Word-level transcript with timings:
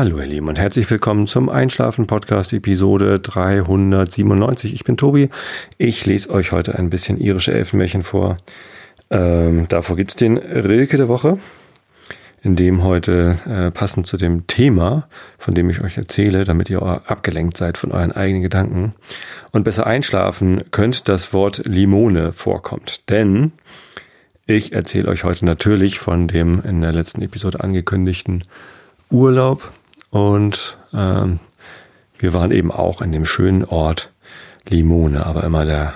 Hallo 0.00 0.18
ihr 0.18 0.26
Lieben 0.26 0.48
und 0.48 0.58
herzlich 0.58 0.90
willkommen 0.90 1.26
zum 1.26 1.50
Einschlafen 1.50 2.06
Podcast 2.06 2.54
Episode 2.54 3.20
397. 3.20 4.72
Ich 4.72 4.82
bin 4.82 4.96
Tobi. 4.96 5.28
Ich 5.76 6.06
lese 6.06 6.30
euch 6.30 6.52
heute 6.52 6.78
ein 6.78 6.88
bisschen 6.88 7.18
irische 7.18 7.52
Elfenmärchen 7.52 8.02
vor. 8.02 8.38
Ähm, 9.10 9.66
davor 9.68 9.96
gibt 9.96 10.12
es 10.12 10.16
den 10.16 10.38
Rilke 10.38 10.96
der 10.96 11.08
Woche, 11.08 11.36
in 12.42 12.56
dem 12.56 12.82
heute 12.82 13.36
äh, 13.46 13.70
passend 13.70 14.06
zu 14.06 14.16
dem 14.16 14.46
Thema, 14.46 15.06
von 15.38 15.52
dem 15.52 15.68
ich 15.68 15.82
euch 15.82 15.98
erzähle, 15.98 16.44
damit 16.44 16.70
ihr 16.70 16.80
abgelenkt 16.80 17.58
seid 17.58 17.76
von 17.76 17.92
euren 17.92 18.12
eigenen 18.12 18.40
Gedanken 18.40 18.94
und 19.50 19.64
besser 19.64 19.86
einschlafen 19.86 20.62
könnt, 20.70 21.10
das 21.10 21.34
Wort 21.34 21.60
Limone 21.66 22.32
vorkommt. 22.32 23.10
Denn 23.10 23.52
ich 24.46 24.72
erzähle 24.72 25.08
euch 25.08 25.24
heute 25.24 25.44
natürlich 25.44 25.98
von 25.98 26.26
dem 26.26 26.62
in 26.66 26.80
der 26.80 26.92
letzten 26.92 27.20
Episode 27.20 27.60
angekündigten 27.60 28.44
Urlaub 29.10 29.70
und 30.10 30.76
ähm, 30.92 31.40
wir 32.18 32.34
waren 32.34 32.50
eben 32.50 32.70
auch 32.70 33.00
in 33.00 33.12
dem 33.12 33.24
schönen 33.24 33.64
Ort 33.64 34.12
Limone, 34.68 35.24
aber 35.24 35.44
immer 35.44 35.64
der 35.64 35.94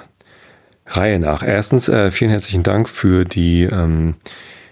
Reihe 0.87 1.19
nach. 1.19 1.43
Erstens, 1.43 1.89
äh, 1.89 2.11
vielen 2.11 2.31
herzlichen 2.31 2.63
Dank 2.63 2.89
für 2.89 3.25
die 3.25 3.63
ähm, 3.63 4.15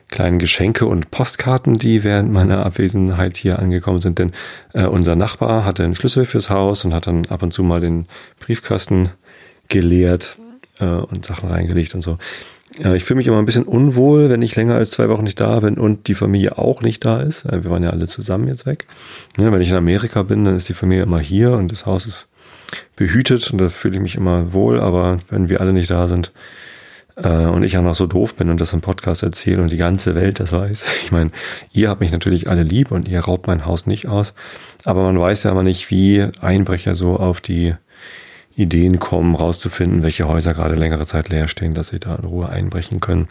kleinen 0.09 0.39
Geschenke 0.39 0.87
und 0.87 1.11
Postkarten, 1.11 1.79
die 1.79 2.05
während 2.05 2.33
meiner 2.33 2.65
Abwesenheit 2.65 3.37
hier 3.37 3.59
angekommen 3.59 4.01
sind. 4.01 4.19
Denn 4.19 4.33
äh, 4.75 4.85
unser 4.85 5.17
Nachbar 5.17 5.65
hatte 5.65 5.85
einen 5.85 5.95
Schlüssel 5.95 6.27
fürs 6.27 6.51
Haus 6.51 6.85
und 6.85 6.95
hat 6.95 7.07
dann 7.07 7.27
ab 7.27 7.43
und 7.43 7.53
zu 7.53 7.63
mal 7.63 7.81
den 7.81 8.07
Briefkasten 8.39 9.11
geleert 9.69 10.37
äh, 10.81 10.85
und 10.85 11.25
Sachen 11.25 11.49
reingelegt 11.49 11.95
und 11.95 12.03
so. 12.03 12.19
Ja, 12.79 12.95
ich 12.95 13.05
fühle 13.05 13.19
mich 13.19 13.27
immer 13.27 13.39
ein 13.39 13.45
bisschen 13.45 13.65
unwohl, 13.65 14.31
wenn 14.31 14.41
ich 14.41 14.57
länger 14.57 14.77
als 14.77 14.93
zwei 14.93 15.09
Wochen 15.09 15.25
nicht 15.25 15.41
da 15.41 15.61
bin 15.61 15.77
und 15.77 16.09
die 16.09 16.15
Familie 16.15 16.57
auch 16.57 16.81
nicht 16.81 17.05
da 17.05 17.21
ist. 17.21 17.45
Wir 17.45 17.71
waren 17.71 17.83
ja 17.83 17.91
alle 17.91 18.07
zusammen 18.07 18.49
jetzt 18.49 18.65
weg. 18.65 18.87
Wenn 19.37 19.61
ich 19.61 19.71
in 19.71 19.77
Amerika 19.77 20.23
bin, 20.23 20.45
dann 20.45 20.57
ist 20.57 20.69
die 20.69 20.75
Familie 20.75 21.03
immer 21.03 21.21
hier 21.21 21.53
und 21.53 21.71
das 21.71 21.85
Haus 21.85 22.07
ist 22.07 22.29
behütet 22.97 23.51
und 23.51 23.61
da 23.61 23.69
fühle 23.69 23.97
ich 23.97 24.03
mich 24.03 24.15
immer 24.15 24.53
wohl. 24.53 24.81
Aber 24.81 25.19
wenn 25.29 25.49
wir 25.49 25.61
alle 25.61 25.73
nicht 25.73 25.91
da 25.91 26.09
sind 26.09 26.33
äh, 27.17 27.29
und 27.29 27.63
ich 27.63 27.77
auch 27.77 27.83
noch 27.83 27.95
so 27.95 28.07
doof 28.07 28.37
bin 28.37 28.51
und 28.51 28.61
das 28.61 28.73
im 28.73 28.81
Podcast 28.81 29.23
erzähle 29.23 29.63
und 29.63 29.71
die 29.71 29.77
ganze 29.77 30.15
Welt 30.15 30.41
das 30.41 30.53
weiß, 30.53 30.85
ich 31.05 31.13
meine, 31.13 31.31
ihr 31.73 31.91
habt 31.91 32.01
mich 32.01 32.13
natürlich 32.13 32.49
alle 32.49 32.63
lieb 32.63 32.91
und 32.91 33.09
ihr 33.09 33.21
raubt 33.21 33.47
mein 33.47 33.67
Haus 33.67 33.87
nicht 33.87 34.09
aus. 34.09 34.33
Aber 34.85 35.03
man 35.03 35.21
weiß 35.21 35.45
ja 35.45 35.51
immer 35.51 35.63
nicht, 35.63 35.91
wie 35.91 36.27
Einbrecher 36.41 36.95
so 36.95 37.17
auf 37.17 37.41
die 37.41 37.75
Ideen 38.55 38.99
kommen, 38.99 39.35
rauszufinden, 39.35 40.03
welche 40.03 40.29
Häuser 40.29 40.55
gerade 40.55 40.75
längere 40.75 41.07
Zeit 41.07 41.29
leer 41.29 41.49
stehen, 41.49 41.75
dass 41.75 41.89
sie 41.89 42.01
da 42.01 42.17
in 42.17 42.25
Ruhe 42.25 42.49
einbrechen 42.49 43.01
können. 43.01 43.29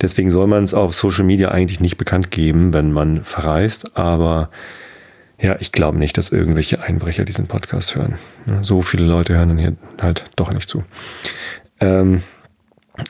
Deswegen 0.00 0.30
soll 0.30 0.46
man 0.46 0.64
es 0.64 0.74
auf 0.74 0.94
Social 0.94 1.24
Media 1.24 1.50
eigentlich 1.50 1.80
nicht 1.80 1.96
bekannt 1.96 2.30
geben, 2.30 2.72
wenn 2.72 2.92
man 2.92 3.22
verreist, 3.24 3.96
aber 3.96 4.50
ja, 5.38 5.56
ich 5.60 5.72
glaube 5.72 5.98
nicht, 5.98 6.16
dass 6.16 6.30
irgendwelche 6.30 6.82
Einbrecher 6.82 7.24
diesen 7.24 7.46
Podcast 7.46 7.94
hören. 7.94 8.14
So 8.62 8.80
viele 8.80 9.04
Leute 9.04 9.34
hören 9.34 9.50
dann 9.50 9.58
hier 9.58 9.76
halt 10.00 10.24
doch 10.36 10.52
nicht 10.52 10.68
zu. 10.68 10.82
Ähm, 11.78 12.22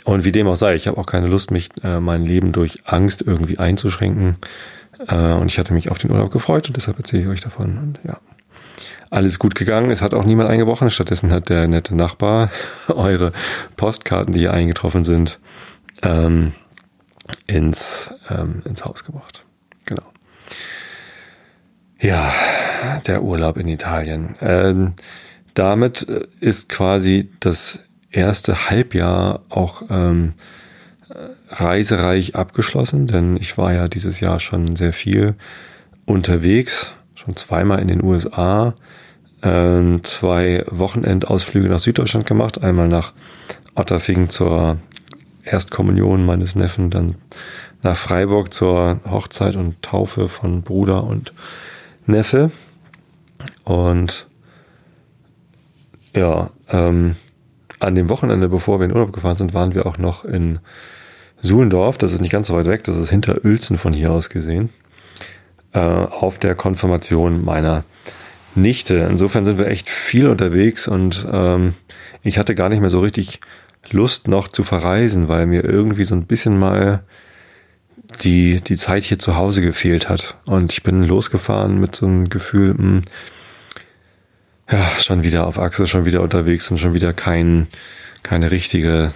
und 0.04 0.24
wie 0.24 0.32
dem 0.32 0.48
auch 0.48 0.56
sei, 0.56 0.74
ich 0.74 0.88
habe 0.88 0.98
auch 0.98 1.06
keine 1.06 1.28
Lust, 1.28 1.52
mich 1.52 1.70
äh, 1.84 2.00
mein 2.00 2.24
Leben 2.24 2.52
durch 2.52 2.82
Angst 2.86 3.22
irgendwie 3.24 3.58
einzuschränken. 3.58 4.36
Äh, 5.06 5.14
und 5.14 5.46
ich 5.50 5.58
hatte 5.58 5.72
mich 5.72 5.90
auf 5.90 5.98
den 5.98 6.10
Urlaub 6.10 6.32
gefreut 6.32 6.66
und 6.66 6.76
deshalb 6.76 6.98
erzähle 6.98 7.22
ich 7.22 7.28
euch 7.28 7.40
davon. 7.40 7.78
Und 7.78 7.98
ja, 8.02 8.18
alles 9.10 9.38
gut 9.38 9.54
gegangen. 9.54 9.90
Es 9.90 10.02
hat 10.02 10.14
auch 10.14 10.24
niemand 10.24 10.48
eingebrochen. 10.48 10.90
Stattdessen 10.90 11.32
hat 11.32 11.48
der 11.48 11.68
nette 11.68 11.94
Nachbar 11.94 12.50
eure 12.88 13.32
Postkarten, 13.76 14.34
die 14.34 14.40
hier 14.40 14.52
eingetroffen 14.52 15.04
sind, 15.04 15.38
ähm, 16.02 16.52
ins, 17.46 18.10
ähm, 18.30 18.62
ins 18.64 18.84
Haus 18.84 19.04
gebracht. 19.04 19.42
Genau. 19.84 20.02
Ja, 22.00 22.32
der 23.06 23.22
Urlaub 23.22 23.56
in 23.56 23.68
Italien. 23.68 24.36
Ähm, 24.40 24.94
damit 25.54 26.08
äh, 26.08 26.26
ist 26.40 26.68
quasi 26.68 27.30
das 27.40 27.80
erste 28.10 28.70
Halbjahr 28.70 29.40
auch 29.48 29.82
ähm, 29.90 30.34
reisereich 31.48 32.34
abgeschlossen, 32.34 33.06
denn 33.06 33.36
ich 33.36 33.56
war 33.56 33.72
ja 33.72 33.88
dieses 33.88 34.20
Jahr 34.20 34.40
schon 34.40 34.76
sehr 34.76 34.92
viel 34.92 35.34
unterwegs 36.04 36.92
schon 37.26 37.36
zweimal 37.36 37.80
in 37.80 37.88
den 37.88 38.02
USA 38.02 38.74
äh, 39.42 39.98
zwei 40.02 40.64
Wochenendausflüge 40.70 41.68
nach 41.68 41.78
Süddeutschland 41.78 42.26
gemacht. 42.26 42.62
Einmal 42.62 42.88
nach 42.88 43.12
Otterfing 43.74 44.28
zur 44.28 44.78
Erstkommunion 45.44 46.24
meines 46.24 46.54
Neffen, 46.54 46.90
dann 46.90 47.16
nach 47.82 47.96
Freiburg 47.96 48.52
zur 48.52 49.00
Hochzeit 49.08 49.56
und 49.56 49.80
Taufe 49.82 50.28
von 50.28 50.62
Bruder 50.62 51.04
und 51.04 51.32
Neffe. 52.06 52.50
Und 53.64 54.26
ja, 56.14 56.50
ähm, 56.70 57.16
an 57.78 57.94
dem 57.94 58.08
Wochenende, 58.08 58.48
bevor 58.48 58.80
wir 58.80 58.86
in 58.86 58.92
Urlaub 58.92 59.12
gefahren 59.12 59.36
sind, 59.36 59.52
waren 59.52 59.74
wir 59.74 59.86
auch 59.86 59.98
noch 59.98 60.24
in 60.24 60.58
Suhlendorf. 61.42 61.98
Das 61.98 62.12
ist 62.12 62.22
nicht 62.22 62.32
ganz 62.32 62.46
so 62.46 62.54
weit 62.54 62.66
weg, 62.66 62.84
das 62.84 62.96
ist 62.96 63.10
hinter 63.10 63.44
Uelzen 63.44 63.76
von 63.76 63.92
hier 63.92 64.10
aus 64.12 64.30
gesehen 64.30 64.70
äh, 65.76 65.78
auf 65.78 66.38
der 66.38 66.54
Konfirmation 66.54 67.44
meiner 67.44 67.84
Nichte. 68.54 69.06
Insofern 69.10 69.44
sind 69.44 69.58
wir 69.58 69.66
echt 69.66 69.90
viel 69.90 70.28
unterwegs 70.28 70.88
und 70.88 71.26
ähm, 71.30 71.74
ich 72.22 72.38
hatte 72.38 72.54
gar 72.54 72.70
nicht 72.70 72.80
mehr 72.80 72.88
so 72.88 73.00
richtig 73.00 73.40
Lust 73.90 74.26
noch 74.26 74.48
zu 74.48 74.64
verreisen, 74.64 75.28
weil 75.28 75.46
mir 75.46 75.64
irgendwie 75.64 76.04
so 76.04 76.14
ein 76.14 76.24
bisschen 76.24 76.58
mal 76.58 77.04
die, 78.22 78.62
die 78.62 78.76
Zeit 78.76 79.04
hier 79.04 79.18
zu 79.18 79.36
Hause 79.36 79.60
gefehlt 79.60 80.08
hat. 80.08 80.38
Und 80.46 80.72
ich 80.72 80.82
bin 80.82 81.04
losgefahren 81.04 81.78
mit 81.78 81.94
so 81.94 82.06
einem 82.06 82.30
Gefühl, 82.30 82.72
mh, 82.72 82.78
hm, 82.78 83.02
ja, 84.70 84.90
schon 84.98 85.22
wieder 85.22 85.46
auf 85.46 85.58
Achse, 85.58 85.86
schon 85.86 86.06
wieder 86.06 86.22
unterwegs 86.22 86.70
und 86.70 86.78
schon 86.78 86.94
wieder 86.94 87.12
kein, 87.12 87.68
keine 88.22 88.50
richtige 88.50 89.12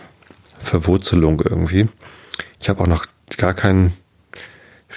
Verwurzelung 0.61 1.41
irgendwie. 1.41 1.89
Ich 2.61 2.69
habe 2.69 2.83
auch 2.83 2.87
noch 2.87 3.07
gar 3.39 3.55
keinen 3.55 3.95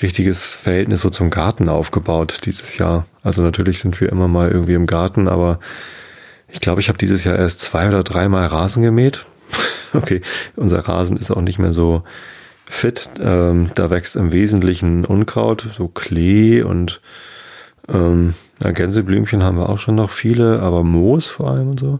richtiges 0.01 0.47
Verhältnis 0.47 1.01
so 1.01 1.09
zum 1.09 1.29
Garten 1.29 1.69
aufgebaut 1.69 2.41
dieses 2.45 2.77
Jahr. 2.77 3.05
Also 3.21 3.41
natürlich 3.41 3.79
sind 3.79 3.99
wir 4.01 4.09
immer 4.09 4.27
mal 4.27 4.49
irgendwie 4.49 4.73
im 4.73 4.87
Garten, 4.87 5.27
aber 5.27 5.59
ich 6.47 6.61
glaube, 6.61 6.81
ich 6.81 6.89
habe 6.89 6.97
dieses 6.97 7.23
Jahr 7.23 7.37
erst 7.37 7.61
zwei 7.61 7.87
oder 7.87 8.03
dreimal 8.03 8.45
Rasen 8.47 8.83
gemäht. 8.83 9.25
okay, 9.93 10.21
unser 10.55 10.79
Rasen 10.79 11.17
ist 11.17 11.31
auch 11.31 11.41
nicht 11.41 11.59
mehr 11.59 11.73
so 11.73 12.03
fit. 12.65 13.09
Ähm, 13.19 13.71
da 13.75 13.89
wächst 13.89 14.15
im 14.15 14.31
Wesentlichen 14.31 15.05
Unkraut, 15.05 15.67
so 15.77 15.87
Klee 15.87 16.61
und 16.63 17.01
ähm, 17.87 18.33
Gänseblümchen 18.59 19.43
haben 19.43 19.57
wir 19.57 19.69
auch 19.69 19.79
schon 19.79 19.95
noch 19.95 20.09
viele, 20.09 20.61
aber 20.61 20.83
Moos 20.83 21.27
vor 21.27 21.51
allem 21.51 21.71
und 21.71 21.79
so. 21.79 21.99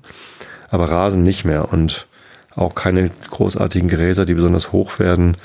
Aber 0.69 0.89
Rasen 0.89 1.23
nicht 1.23 1.45
mehr 1.45 1.71
und 1.71 2.07
auch 2.55 2.75
keine 2.75 3.09
großartigen 3.29 3.89
Gräser, 3.89 4.25
die 4.25 4.33
besonders 4.33 4.71
hoch 4.71 4.99
werden. 4.99 5.37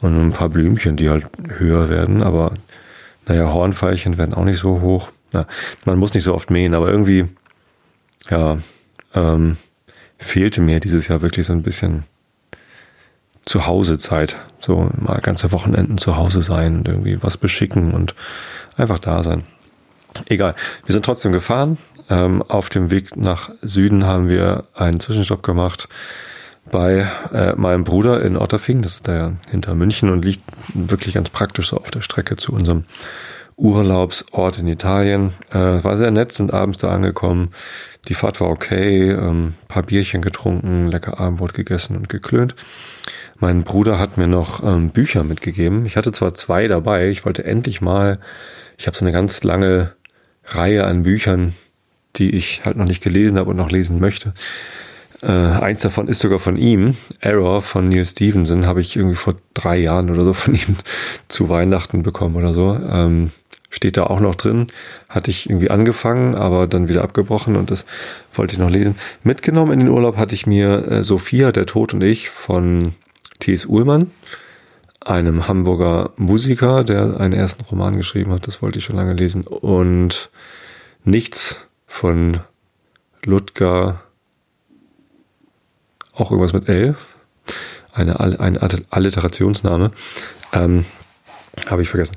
Und 0.00 0.18
ein 0.18 0.32
paar 0.32 0.48
Blümchen, 0.48 0.96
die 0.96 1.10
halt 1.10 1.26
höher 1.58 1.88
werden, 1.88 2.22
aber 2.22 2.52
naja, 3.26 3.52
Hornfeilchen 3.52 4.16
werden 4.16 4.34
auch 4.34 4.44
nicht 4.44 4.58
so 4.58 4.80
hoch. 4.80 5.10
Na, 5.32 5.46
man 5.84 5.98
muss 5.98 6.14
nicht 6.14 6.24
so 6.24 6.34
oft 6.34 6.50
mähen, 6.50 6.74
aber 6.74 6.88
irgendwie, 6.88 7.26
ja, 8.30 8.58
ähm, 9.14 9.56
fehlte 10.18 10.60
mir 10.60 10.80
dieses 10.80 11.08
Jahr 11.08 11.22
wirklich 11.22 11.46
so 11.46 11.52
ein 11.52 11.62
bisschen 11.62 12.04
Zuhausezeit. 13.44 14.36
So 14.60 14.90
mal 14.98 15.20
ganze 15.20 15.52
Wochenenden 15.52 15.98
zu 15.98 16.16
Hause 16.16 16.42
sein 16.42 16.78
und 16.78 16.88
irgendwie 16.88 17.22
was 17.22 17.36
beschicken 17.36 17.92
und 17.92 18.14
einfach 18.76 18.98
da 18.98 19.22
sein. 19.22 19.44
Egal. 20.26 20.54
Wir 20.84 20.92
sind 20.92 21.04
trotzdem 21.04 21.32
gefahren. 21.32 21.78
Ähm, 22.10 22.42
auf 22.42 22.70
dem 22.70 22.90
Weg 22.90 23.16
nach 23.16 23.50
Süden 23.60 24.06
haben 24.06 24.28
wir 24.28 24.64
einen 24.74 25.00
Zwischenstopp 25.00 25.42
gemacht 25.42 25.88
bei 26.70 27.06
äh, 27.32 27.54
meinem 27.56 27.84
Bruder 27.84 28.22
in 28.22 28.36
Otterfing, 28.36 28.82
das 28.82 28.96
ist 28.96 29.08
da 29.08 29.16
ja 29.16 29.32
hinter 29.50 29.74
München 29.74 30.10
und 30.10 30.24
liegt 30.24 30.42
wirklich 30.74 31.14
ganz 31.14 31.30
praktisch 31.30 31.68
so 31.68 31.78
auf 31.78 31.90
der 31.90 32.02
Strecke 32.02 32.36
zu 32.36 32.52
unserem 32.52 32.84
Urlaubsort 33.56 34.58
in 34.58 34.68
Italien. 34.68 35.32
Äh, 35.50 35.82
war 35.82 35.98
sehr 35.98 36.10
nett, 36.10 36.32
sind 36.32 36.52
abends 36.52 36.78
da 36.78 36.90
angekommen. 36.90 37.50
Die 38.06 38.14
Fahrt 38.14 38.40
war 38.40 38.48
okay, 38.48 39.10
ähm, 39.10 39.54
paar 39.66 39.82
Bierchen 39.82 40.22
getrunken, 40.22 40.86
lecker 40.86 41.18
Abendbrot 41.18 41.54
gegessen 41.54 41.96
und 41.96 42.08
geklönt. 42.08 42.54
Mein 43.38 43.64
Bruder 43.64 43.98
hat 43.98 44.16
mir 44.16 44.28
noch 44.28 44.62
ähm, 44.64 44.90
Bücher 44.90 45.24
mitgegeben. 45.24 45.86
Ich 45.86 45.96
hatte 45.96 46.12
zwar 46.12 46.34
zwei 46.34 46.68
dabei, 46.68 47.08
ich 47.08 47.24
wollte 47.24 47.44
endlich 47.44 47.80
mal, 47.80 48.18
ich 48.76 48.86
habe 48.86 48.96
so 48.96 49.04
eine 49.04 49.12
ganz 49.12 49.42
lange 49.42 49.92
Reihe 50.44 50.86
an 50.86 51.02
Büchern, 51.02 51.54
die 52.16 52.30
ich 52.30 52.62
halt 52.64 52.76
noch 52.76 52.86
nicht 52.86 53.02
gelesen 53.02 53.38
habe 53.38 53.50
und 53.50 53.56
noch 53.56 53.70
lesen 53.70 54.00
möchte. 54.00 54.34
Äh, 55.22 55.32
eins 55.32 55.80
davon 55.80 56.08
ist 56.08 56.20
sogar 56.20 56.38
von 56.38 56.56
ihm. 56.56 56.96
Error 57.20 57.62
von 57.62 57.88
Neil 57.88 58.04
Stevenson 58.04 58.66
habe 58.66 58.80
ich 58.80 58.96
irgendwie 58.96 59.16
vor 59.16 59.34
drei 59.54 59.78
Jahren 59.78 60.10
oder 60.10 60.24
so 60.24 60.32
von 60.34 60.54
ihm 60.54 60.76
zu 61.28 61.48
Weihnachten 61.48 62.02
bekommen 62.02 62.36
oder 62.36 62.54
so. 62.54 62.78
Ähm, 62.90 63.32
steht 63.70 63.96
da 63.96 64.04
auch 64.04 64.20
noch 64.20 64.34
drin. 64.34 64.68
Hatte 65.08 65.30
ich 65.30 65.50
irgendwie 65.50 65.70
angefangen, 65.70 66.34
aber 66.34 66.66
dann 66.66 66.88
wieder 66.88 67.02
abgebrochen 67.02 67.56
und 67.56 67.70
das 67.70 67.84
wollte 68.32 68.54
ich 68.54 68.58
noch 68.58 68.70
lesen. 68.70 68.96
Mitgenommen 69.24 69.72
in 69.72 69.80
den 69.80 69.88
Urlaub 69.88 70.16
hatte 70.16 70.34
ich 70.34 70.46
mir 70.46 70.90
äh, 70.90 71.04
Sophia, 71.04 71.52
der 71.52 71.66
Tod 71.66 71.94
und 71.94 72.02
ich 72.02 72.30
von 72.30 72.94
T.S. 73.40 73.66
Uhlmann. 73.66 74.10
einem 75.00 75.48
Hamburger 75.48 76.10
Musiker, 76.16 76.84
der 76.84 77.18
einen 77.20 77.32
ersten 77.32 77.64
Roman 77.64 77.96
geschrieben 77.96 78.32
hat. 78.32 78.46
Das 78.46 78.62
wollte 78.62 78.78
ich 78.78 78.84
schon 78.84 78.96
lange 78.96 79.14
lesen. 79.14 79.42
Und 79.42 80.30
nichts 81.04 81.56
von 81.86 82.40
Ludger, 83.24 84.00
auch 86.18 86.30
irgendwas 86.30 86.52
mit 86.52 86.68
L, 86.68 86.96
eine, 87.92 88.20
eine 88.20 88.60
Alliterationsname, 88.90 89.90
ähm, 90.52 90.84
habe 91.68 91.82
ich 91.82 91.88
vergessen. 91.88 92.16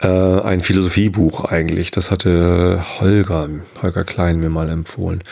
Äh, 0.00 0.08
ein 0.08 0.60
Philosophiebuch 0.60 1.44
eigentlich. 1.44 1.90
Das 1.90 2.10
hatte 2.10 2.84
Holger, 3.00 3.48
Holger 3.80 4.04
Klein 4.04 4.40
mir 4.40 4.50
mal 4.50 4.68
empfohlen. 4.68 5.22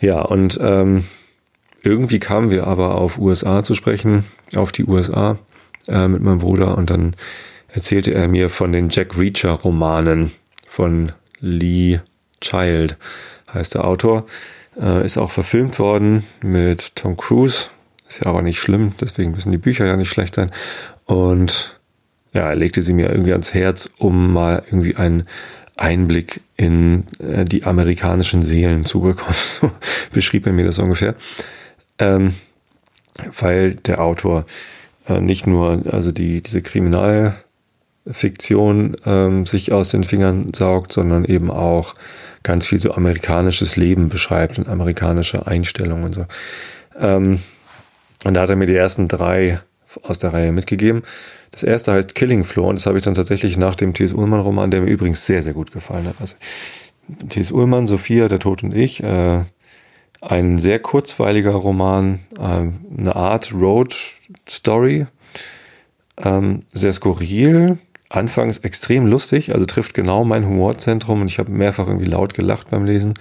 Ja, 0.00 0.20
und 0.22 0.58
ähm, 0.60 1.04
irgendwie 1.82 2.18
kamen 2.18 2.50
wir 2.50 2.66
aber 2.66 2.96
auf 2.96 3.18
USA 3.18 3.62
zu 3.62 3.74
sprechen, 3.74 4.24
auf 4.56 4.72
die 4.72 4.84
USA 4.84 5.38
äh, 5.86 6.08
mit 6.08 6.22
meinem 6.22 6.38
Bruder 6.38 6.76
und 6.76 6.90
dann 6.90 7.14
erzählte 7.68 8.14
er 8.14 8.28
mir 8.28 8.48
von 8.50 8.72
den 8.72 8.88
Jack 8.88 9.16
Reacher 9.16 9.52
Romanen 9.52 10.32
von 10.66 11.12
Lee 11.40 12.00
Child, 12.40 12.96
heißt 13.52 13.74
der 13.74 13.84
Autor. 13.84 14.26
Äh, 14.80 15.04
ist 15.04 15.18
auch 15.18 15.30
verfilmt 15.30 15.78
worden 15.78 16.24
mit 16.42 16.96
Tom 16.96 17.16
Cruise. 17.16 17.68
Ist 18.08 18.20
ja 18.20 18.26
aber 18.26 18.42
nicht 18.42 18.60
schlimm, 18.60 18.94
deswegen 19.00 19.32
müssen 19.32 19.50
die 19.50 19.58
Bücher 19.58 19.86
ja 19.86 19.96
nicht 19.96 20.10
schlecht 20.10 20.36
sein. 20.36 20.52
Und 21.04 21.78
ja, 22.32 22.48
er 22.48 22.56
legte 22.56 22.82
sie 22.82 22.92
mir 22.92 23.10
irgendwie 23.10 23.32
ans 23.32 23.54
Herz, 23.54 23.90
um 23.98 24.32
mal 24.32 24.62
irgendwie 24.66 24.96
einen 24.96 25.24
Einblick 25.76 26.40
in 26.56 27.04
äh, 27.18 27.44
die 27.44 27.64
amerikanischen 27.64 28.42
Seelen 28.42 28.84
zu 28.84 29.00
bekommen. 29.00 29.34
So 29.60 29.70
beschrieb 30.12 30.46
er 30.46 30.52
mir 30.52 30.64
das 30.64 30.78
ungefähr. 30.78 31.14
Ähm, 31.98 32.34
weil 33.40 33.74
der 33.74 34.00
Autor 34.00 34.46
äh, 35.08 35.20
nicht 35.20 35.46
nur 35.46 35.82
also 35.90 36.12
die, 36.12 36.40
diese 36.40 36.62
Kriminalfiktion 36.62 38.96
ähm, 39.04 39.44
sich 39.46 39.72
aus 39.72 39.88
den 39.88 40.04
Fingern 40.04 40.52
saugt, 40.54 40.92
sondern 40.92 41.24
eben 41.24 41.50
auch 41.50 41.94
ganz 42.48 42.66
viel 42.66 42.78
so 42.78 42.92
amerikanisches 42.92 43.76
Leben 43.76 44.08
beschreibt 44.08 44.58
und 44.58 44.68
amerikanische 44.68 45.46
Einstellungen 45.46 46.04
und 46.04 46.14
so. 46.14 46.26
Ähm, 46.98 47.40
und 48.24 48.34
da 48.34 48.40
hat 48.40 48.48
er 48.48 48.56
mir 48.56 48.66
die 48.66 48.74
ersten 48.74 49.06
drei 49.06 49.60
aus 50.02 50.18
der 50.18 50.32
Reihe 50.32 50.50
mitgegeben. 50.50 51.02
Das 51.50 51.62
erste 51.62 51.92
heißt 51.92 52.14
Killing 52.14 52.44
Floor 52.44 52.68
und 52.68 52.78
das 52.78 52.86
habe 52.86 52.96
ich 52.96 53.04
dann 53.04 53.12
tatsächlich 53.12 53.58
nach 53.58 53.74
dem 53.74 53.92
T.S. 53.92 54.14
Ullmann-Roman, 54.14 54.70
der 54.70 54.80
mir 54.80 54.90
übrigens 54.90 55.26
sehr, 55.26 55.42
sehr 55.42 55.52
gut 55.52 55.72
gefallen 55.72 56.06
hat. 56.06 56.14
Also 56.20 56.36
T.S. 57.28 57.52
Ullmann, 57.52 57.86
Sophia, 57.86 58.28
der 58.28 58.38
Tod 58.38 58.62
und 58.62 58.74
ich, 58.74 59.02
äh, 59.02 59.42
ein 60.22 60.58
sehr 60.58 60.78
kurzweiliger 60.78 61.52
Roman, 61.52 62.20
äh, 62.38 62.98
eine 62.98 63.14
Art 63.14 63.52
Road 63.52 63.94
Story, 64.48 65.06
ähm, 66.16 66.62
sehr 66.72 66.94
skurril, 66.94 67.76
anfangs 68.08 68.58
extrem 68.58 69.06
lustig, 69.06 69.52
also 69.54 69.66
trifft 69.66 69.94
genau 69.94 70.24
mein 70.24 70.46
Humorzentrum 70.46 71.22
und 71.22 71.28
ich 71.28 71.38
habe 71.38 71.50
mehrfach 71.50 71.86
irgendwie 71.86 72.06
laut 72.06 72.34
gelacht 72.34 72.70
beim 72.70 72.84
Lesen. 72.84 73.14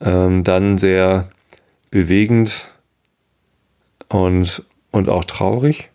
Ähm, 0.00 0.44
dann 0.44 0.78
sehr 0.78 1.28
bewegend 1.90 2.68
und, 4.08 4.62
und 4.90 5.08
auch 5.08 5.24
traurig, 5.24 5.90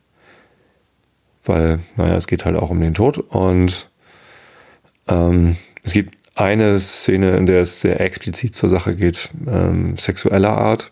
weil, 1.44 1.80
naja, 1.96 2.16
es 2.16 2.28
geht 2.28 2.46
halt 2.46 2.56
auch 2.56 2.70
um 2.72 2.82
den 2.82 2.94
Tod 2.94 3.18
und 3.18 3.90
ähm, 5.08 5.56
es 5.84 5.94
gibt 5.94 6.16
eine 6.36 6.80
Szene, 6.80 7.38
in 7.38 7.46
der 7.46 7.62
es 7.62 7.82
sehr 7.82 8.00
explizit 8.02 8.56
zur 8.56 8.70
Sache 8.70 8.96
geht, 8.96 9.30
ähm, 9.48 9.98
sexueller 9.98 10.58
Art. 10.58 10.92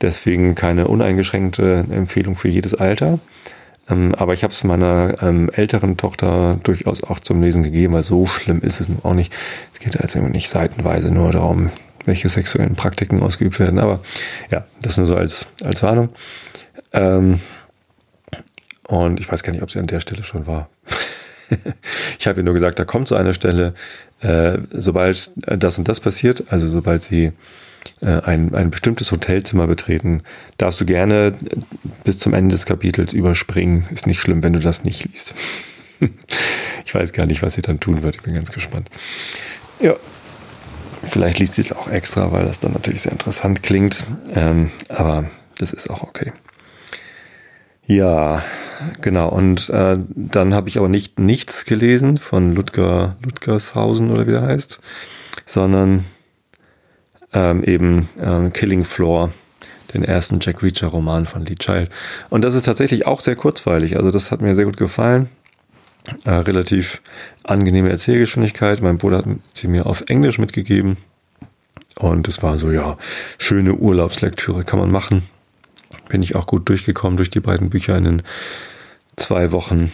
Deswegen 0.00 0.54
keine 0.54 0.88
uneingeschränkte 0.88 1.84
Empfehlung 1.90 2.34
für 2.34 2.48
jedes 2.48 2.74
Alter. 2.74 3.18
Ähm, 3.90 4.14
aber 4.14 4.34
ich 4.34 4.42
habe 4.42 4.52
es 4.52 4.64
meiner 4.64 5.16
ähm, 5.22 5.50
älteren 5.50 5.96
Tochter 5.96 6.58
durchaus 6.62 7.02
auch 7.02 7.20
zum 7.20 7.42
Lesen 7.42 7.62
gegeben, 7.62 7.94
weil 7.94 8.02
so 8.02 8.26
schlimm 8.26 8.60
ist 8.60 8.80
es 8.80 8.88
nun 8.88 9.00
auch 9.02 9.14
nicht. 9.14 9.32
Es 9.72 9.80
geht 9.80 10.00
also 10.00 10.20
nicht 10.20 10.48
seitenweise 10.48 11.10
nur 11.10 11.32
darum, 11.32 11.70
welche 12.06 12.28
sexuellen 12.28 12.76
Praktiken 12.76 13.22
ausgeübt 13.22 13.58
werden. 13.58 13.78
Aber 13.78 14.00
ja, 14.50 14.64
das 14.80 14.96
nur 14.96 15.06
so 15.06 15.16
als, 15.16 15.48
als 15.64 15.82
Warnung. 15.82 16.10
Ähm, 16.92 17.40
und 18.86 19.20
ich 19.20 19.30
weiß 19.30 19.42
gar 19.42 19.52
nicht, 19.52 19.62
ob 19.62 19.70
sie 19.70 19.78
an 19.78 19.86
der 19.86 20.00
Stelle 20.00 20.24
schon 20.24 20.46
war. 20.46 20.68
ich 22.18 22.26
habe 22.26 22.40
ihr 22.40 22.44
nur 22.44 22.54
gesagt, 22.54 22.78
da 22.78 22.84
kommt 22.84 23.08
so 23.08 23.14
eine 23.14 23.34
Stelle, 23.34 23.74
äh, 24.20 24.58
sobald 24.72 25.30
das 25.36 25.78
und 25.78 25.88
das 25.88 26.00
passiert, 26.00 26.44
also 26.48 26.68
sobald 26.68 27.02
sie 27.02 27.32
ein, 28.02 28.54
ein 28.54 28.70
bestimmtes 28.70 29.12
Hotelzimmer 29.12 29.66
betreten, 29.66 30.22
darfst 30.58 30.80
du 30.80 30.84
gerne 30.84 31.34
bis 32.04 32.18
zum 32.18 32.34
Ende 32.34 32.52
des 32.52 32.66
Kapitels 32.66 33.12
überspringen. 33.12 33.86
Ist 33.90 34.06
nicht 34.06 34.20
schlimm, 34.20 34.42
wenn 34.42 34.52
du 34.52 34.60
das 34.60 34.84
nicht 34.84 35.04
liest. 35.04 35.34
ich 36.86 36.94
weiß 36.94 37.12
gar 37.12 37.26
nicht, 37.26 37.42
was 37.42 37.54
sie 37.54 37.62
dann 37.62 37.80
tun 37.80 38.02
wird. 38.02 38.16
Ich 38.16 38.22
bin 38.22 38.34
ganz 38.34 38.52
gespannt. 38.52 38.88
Ja, 39.80 39.94
vielleicht 41.02 41.38
liest 41.38 41.54
sie 41.54 41.62
es 41.62 41.72
auch 41.72 41.88
extra, 41.88 42.32
weil 42.32 42.44
das 42.44 42.60
dann 42.60 42.72
natürlich 42.72 43.02
sehr 43.02 43.12
interessant 43.12 43.62
klingt. 43.62 44.06
Ähm, 44.34 44.70
aber 44.88 45.24
das 45.58 45.72
ist 45.72 45.90
auch 45.90 46.02
okay. 46.02 46.32
Ja, 47.86 48.44
genau. 49.00 49.28
Und 49.30 49.68
äh, 49.70 49.98
dann 50.14 50.54
habe 50.54 50.68
ich 50.68 50.78
aber 50.78 50.88
nicht 50.88 51.18
nichts 51.18 51.64
gelesen 51.64 52.18
von 52.18 52.54
Ludger 52.54 53.16
Ludgershausen 53.22 54.10
oder 54.10 54.26
wie 54.28 54.32
der 54.32 54.42
heißt, 54.42 54.80
sondern 55.44 56.04
ähm, 57.32 57.62
eben 57.64 58.08
ähm, 58.20 58.52
Killing 58.52 58.84
Floor, 58.84 59.32
den 59.94 60.04
ersten 60.04 60.38
Jack 60.40 60.62
Reacher 60.62 60.88
Roman 60.88 61.26
von 61.26 61.44
Lee 61.44 61.56
Child. 61.56 61.90
Und 62.28 62.42
das 62.42 62.54
ist 62.54 62.66
tatsächlich 62.66 63.06
auch 63.06 63.20
sehr 63.20 63.36
kurzweilig. 63.36 63.96
Also 63.96 64.10
das 64.10 64.30
hat 64.30 64.40
mir 64.40 64.54
sehr 64.54 64.64
gut 64.64 64.76
gefallen. 64.76 65.28
Äh, 66.24 66.30
relativ 66.30 67.02
angenehme 67.44 67.90
Erzählgeschwindigkeit. 67.90 68.80
Mein 68.82 68.98
Bruder 68.98 69.18
hat 69.18 69.26
sie 69.54 69.68
mir 69.68 69.86
auf 69.86 70.04
Englisch 70.08 70.38
mitgegeben. 70.38 70.96
Und 71.96 72.28
es 72.28 72.42
war 72.42 72.56
so, 72.58 72.70
ja, 72.70 72.96
schöne 73.38 73.74
Urlaubslektüre 73.74 74.64
kann 74.64 74.78
man 74.78 74.90
machen 74.90 75.22
bin 76.10 76.22
ich 76.22 76.36
auch 76.36 76.46
gut 76.46 76.68
durchgekommen 76.68 77.16
durch 77.16 77.30
die 77.30 77.40
beiden 77.40 77.70
Bücher 77.70 77.96
in 77.96 78.04
den 78.04 78.22
zwei 79.16 79.52
Wochen. 79.52 79.92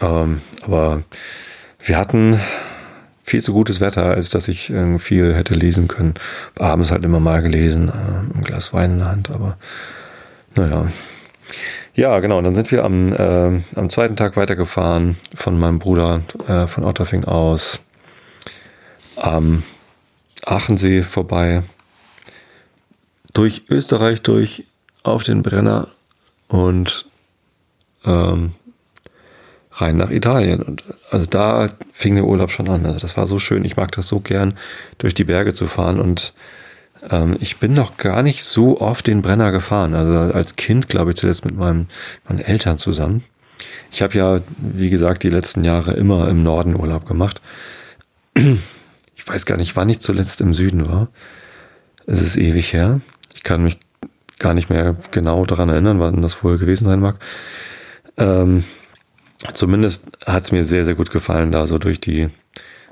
Ähm, 0.00 0.40
aber 0.62 1.02
wir 1.84 1.98
hatten 1.98 2.38
viel 3.26 3.42
zu 3.42 3.52
gutes 3.52 3.80
Wetter, 3.80 4.04
als 4.04 4.30
dass 4.30 4.48
ich 4.48 4.70
äh, 4.70 4.98
viel 4.98 5.34
hätte 5.34 5.54
lesen 5.54 5.88
können. 5.88 6.14
Abends 6.58 6.90
halt 6.92 7.04
immer 7.04 7.20
mal 7.20 7.42
gelesen, 7.42 7.88
äh, 7.88 8.38
ein 8.38 8.42
Glas 8.42 8.72
Wein 8.72 8.92
in 8.92 8.98
der 8.98 9.08
Hand, 9.08 9.30
aber 9.30 9.58
naja. 10.54 10.88
Ja, 11.94 12.20
genau. 12.20 12.40
Dann 12.40 12.54
sind 12.54 12.70
wir 12.70 12.84
am, 12.84 13.12
äh, 13.12 13.62
am 13.74 13.90
zweiten 13.90 14.16
Tag 14.16 14.36
weitergefahren 14.36 15.16
von 15.34 15.58
meinem 15.58 15.78
Bruder 15.78 16.22
äh, 16.46 16.66
von 16.66 16.84
Otterfing 16.84 17.24
aus 17.24 17.80
am 19.16 19.62
Aachensee 20.44 21.02
vorbei, 21.02 21.62
durch 23.32 23.64
Österreich 23.70 24.22
durch, 24.22 24.64
auf 25.02 25.22
den 25.24 25.42
Brenner 25.42 25.88
und 26.48 27.06
ähm, 28.04 28.54
rein 29.80 29.96
nach 29.96 30.10
Italien. 30.10 30.62
Und 30.62 30.82
also 31.10 31.26
da 31.26 31.68
fing 31.92 32.14
der 32.14 32.24
Urlaub 32.24 32.50
schon 32.50 32.68
an. 32.68 32.86
Also 32.86 32.98
das 32.98 33.16
war 33.16 33.26
so 33.26 33.38
schön. 33.38 33.64
Ich 33.64 33.76
mag 33.76 33.92
das 33.92 34.08
so 34.08 34.20
gern, 34.20 34.54
durch 34.98 35.14
die 35.14 35.24
Berge 35.24 35.52
zu 35.52 35.66
fahren. 35.66 36.00
Und 36.00 36.34
ähm, 37.10 37.36
ich 37.40 37.58
bin 37.58 37.74
noch 37.74 37.96
gar 37.96 38.22
nicht 38.22 38.44
so 38.44 38.80
oft 38.80 39.06
den 39.06 39.22
Brenner 39.22 39.52
gefahren. 39.52 39.94
Also 39.94 40.34
als 40.34 40.56
Kind, 40.56 40.88
glaube 40.88 41.10
ich, 41.10 41.16
zuletzt 41.16 41.44
mit 41.44 41.56
meinem, 41.56 41.86
meinen 42.28 42.40
Eltern 42.40 42.78
zusammen. 42.78 43.24
Ich 43.90 44.02
habe 44.02 44.16
ja, 44.16 44.40
wie 44.58 44.90
gesagt, 44.90 45.22
die 45.22 45.30
letzten 45.30 45.64
Jahre 45.64 45.92
immer 45.94 46.28
im 46.28 46.42
Norden 46.42 46.74
Urlaub 46.74 47.06
gemacht. 47.06 47.40
Ich 48.34 49.26
weiß 49.26 49.46
gar 49.46 49.56
nicht, 49.56 49.76
wann 49.76 49.88
ich 49.88 50.00
zuletzt 50.00 50.40
im 50.40 50.54
Süden 50.54 50.86
war. 50.86 51.08
Es 52.06 52.22
ist 52.22 52.36
ewig 52.36 52.72
her. 52.72 53.00
Ich 53.34 53.42
kann 53.42 53.62
mich 53.62 53.78
gar 54.38 54.54
nicht 54.54 54.68
mehr 54.68 54.96
genau 55.10 55.44
daran 55.46 55.68
erinnern, 55.68 56.00
wann 56.00 56.22
das 56.22 56.44
wohl 56.44 56.58
gewesen 56.58 56.84
sein 56.84 57.00
mag. 57.00 57.16
Ähm, 58.18 58.64
zumindest 59.52 60.04
hat 60.24 60.44
es 60.44 60.52
mir 60.52 60.64
sehr, 60.64 60.84
sehr 60.84 60.94
gut 60.94 61.10
gefallen, 61.10 61.52
da 61.52 61.66
so 61.66 61.78
durch 61.78 62.00
die, 62.00 62.28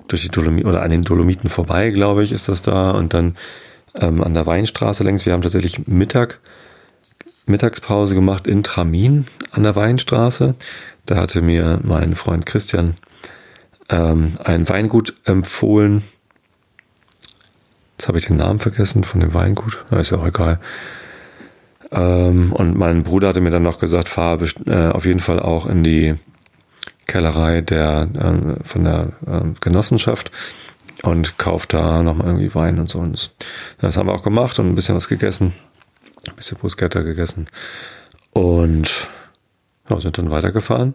durch 0.09 0.23
die 0.23 0.29
Dolomiten 0.29 0.69
oder 0.69 0.83
an 0.83 0.91
den 0.91 1.03
Dolomiten 1.03 1.51
vorbei, 1.51 1.91
glaube 1.91 2.25
ich, 2.25 2.33
ist 2.33 2.49
das 2.49 2.63
da. 2.63 2.91
Und 2.91 3.15
dann 3.15 3.37
ähm, 3.95 4.23
an 4.23 4.35
der 4.35 4.47
Weinstraße 4.47 5.05
längs. 5.05 5.27
Wir 5.27 5.33
haben 5.33 5.43
tatsächlich 5.43 5.87
Mittag, 5.87 6.41
Mittagspause 7.47 8.15
gemacht 8.15 8.47
in 8.47 8.63
Tramin 8.63 9.27
an 9.53 9.63
der 9.63 9.77
Weinstraße. 9.77 10.55
Da 11.07 11.17
hatte 11.17 11.43
mir 11.43 11.81
mein 11.83 12.15
Freund 12.17 12.47
Christian 12.47 12.95
ähm, 13.91 14.35
ein 14.43 14.69
Weingut 14.69 15.15
empfohlen. 15.25 16.03
Jetzt 17.99 18.09
habe 18.09 18.19
ich 18.19 18.27
den 18.27 18.37
Namen 18.37 18.59
vergessen 18.59 19.05
von 19.05 19.21
dem 19.21 19.35
Weingut. 19.35 19.85
Ist 19.91 20.11
ja 20.11 20.19
auch 20.19 20.27
egal. 20.27 20.59
Ähm, 21.93 22.53
und 22.53 22.77
mein 22.77 23.03
Bruder 23.05 23.29
hatte 23.29 23.41
mir 23.41 23.51
dann 23.51 23.63
noch 23.63 23.79
gesagt, 23.79 24.09
fahr 24.09 24.39
äh, 24.67 24.89
auf 24.89 25.05
jeden 25.07 25.21
Fall 25.21 25.39
auch 25.39 25.67
in 25.67 25.85
die 25.85 26.15
Kellerei 27.07 27.61
der, 27.61 28.09
äh, 28.15 28.65
von 28.65 28.85
der 28.85 29.09
äh, 29.27 29.41
Genossenschaft 29.61 30.31
und 31.03 31.39
kauf 31.39 31.67
da 31.67 32.03
nochmal 32.03 32.29
irgendwie 32.29 32.55
Wein 32.55 32.79
und 32.79 32.89
so. 32.89 32.99
Und 32.99 33.13
das, 33.13 33.31
das, 33.81 33.97
haben 33.97 34.09
wir 34.09 34.15
auch 34.15 34.23
gemacht 34.23 34.59
und 34.59 34.69
ein 34.69 34.75
bisschen 34.75 34.97
was 34.97 35.09
gegessen. 35.09 35.53
Ein 36.29 36.37
bisschen 36.37 36.59
Bruschetta 36.59 37.03
gegessen. 37.03 37.47
Und 38.33 39.09
ja, 39.89 40.01
sind 40.01 40.19
dann 40.19 40.31
weitergefahren 40.31 40.95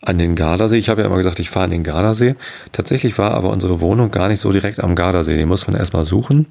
an 0.00 0.18
den 0.18 0.34
Gardasee. 0.34 0.78
Ich 0.78 0.88
habe 0.88 1.02
ja 1.02 1.06
immer 1.06 1.16
gesagt, 1.16 1.38
ich 1.38 1.50
fahre 1.50 1.64
an 1.64 1.70
den 1.70 1.84
Gardasee. 1.84 2.34
Tatsächlich 2.72 3.18
war 3.18 3.32
aber 3.32 3.50
unsere 3.50 3.80
Wohnung 3.80 4.10
gar 4.10 4.28
nicht 4.28 4.40
so 4.40 4.52
direkt 4.52 4.82
am 4.82 4.94
Gardasee. 4.94 5.36
Die 5.36 5.46
muss 5.46 5.66
man 5.66 5.76
erstmal 5.76 6.04
suchen. 6.04 6.46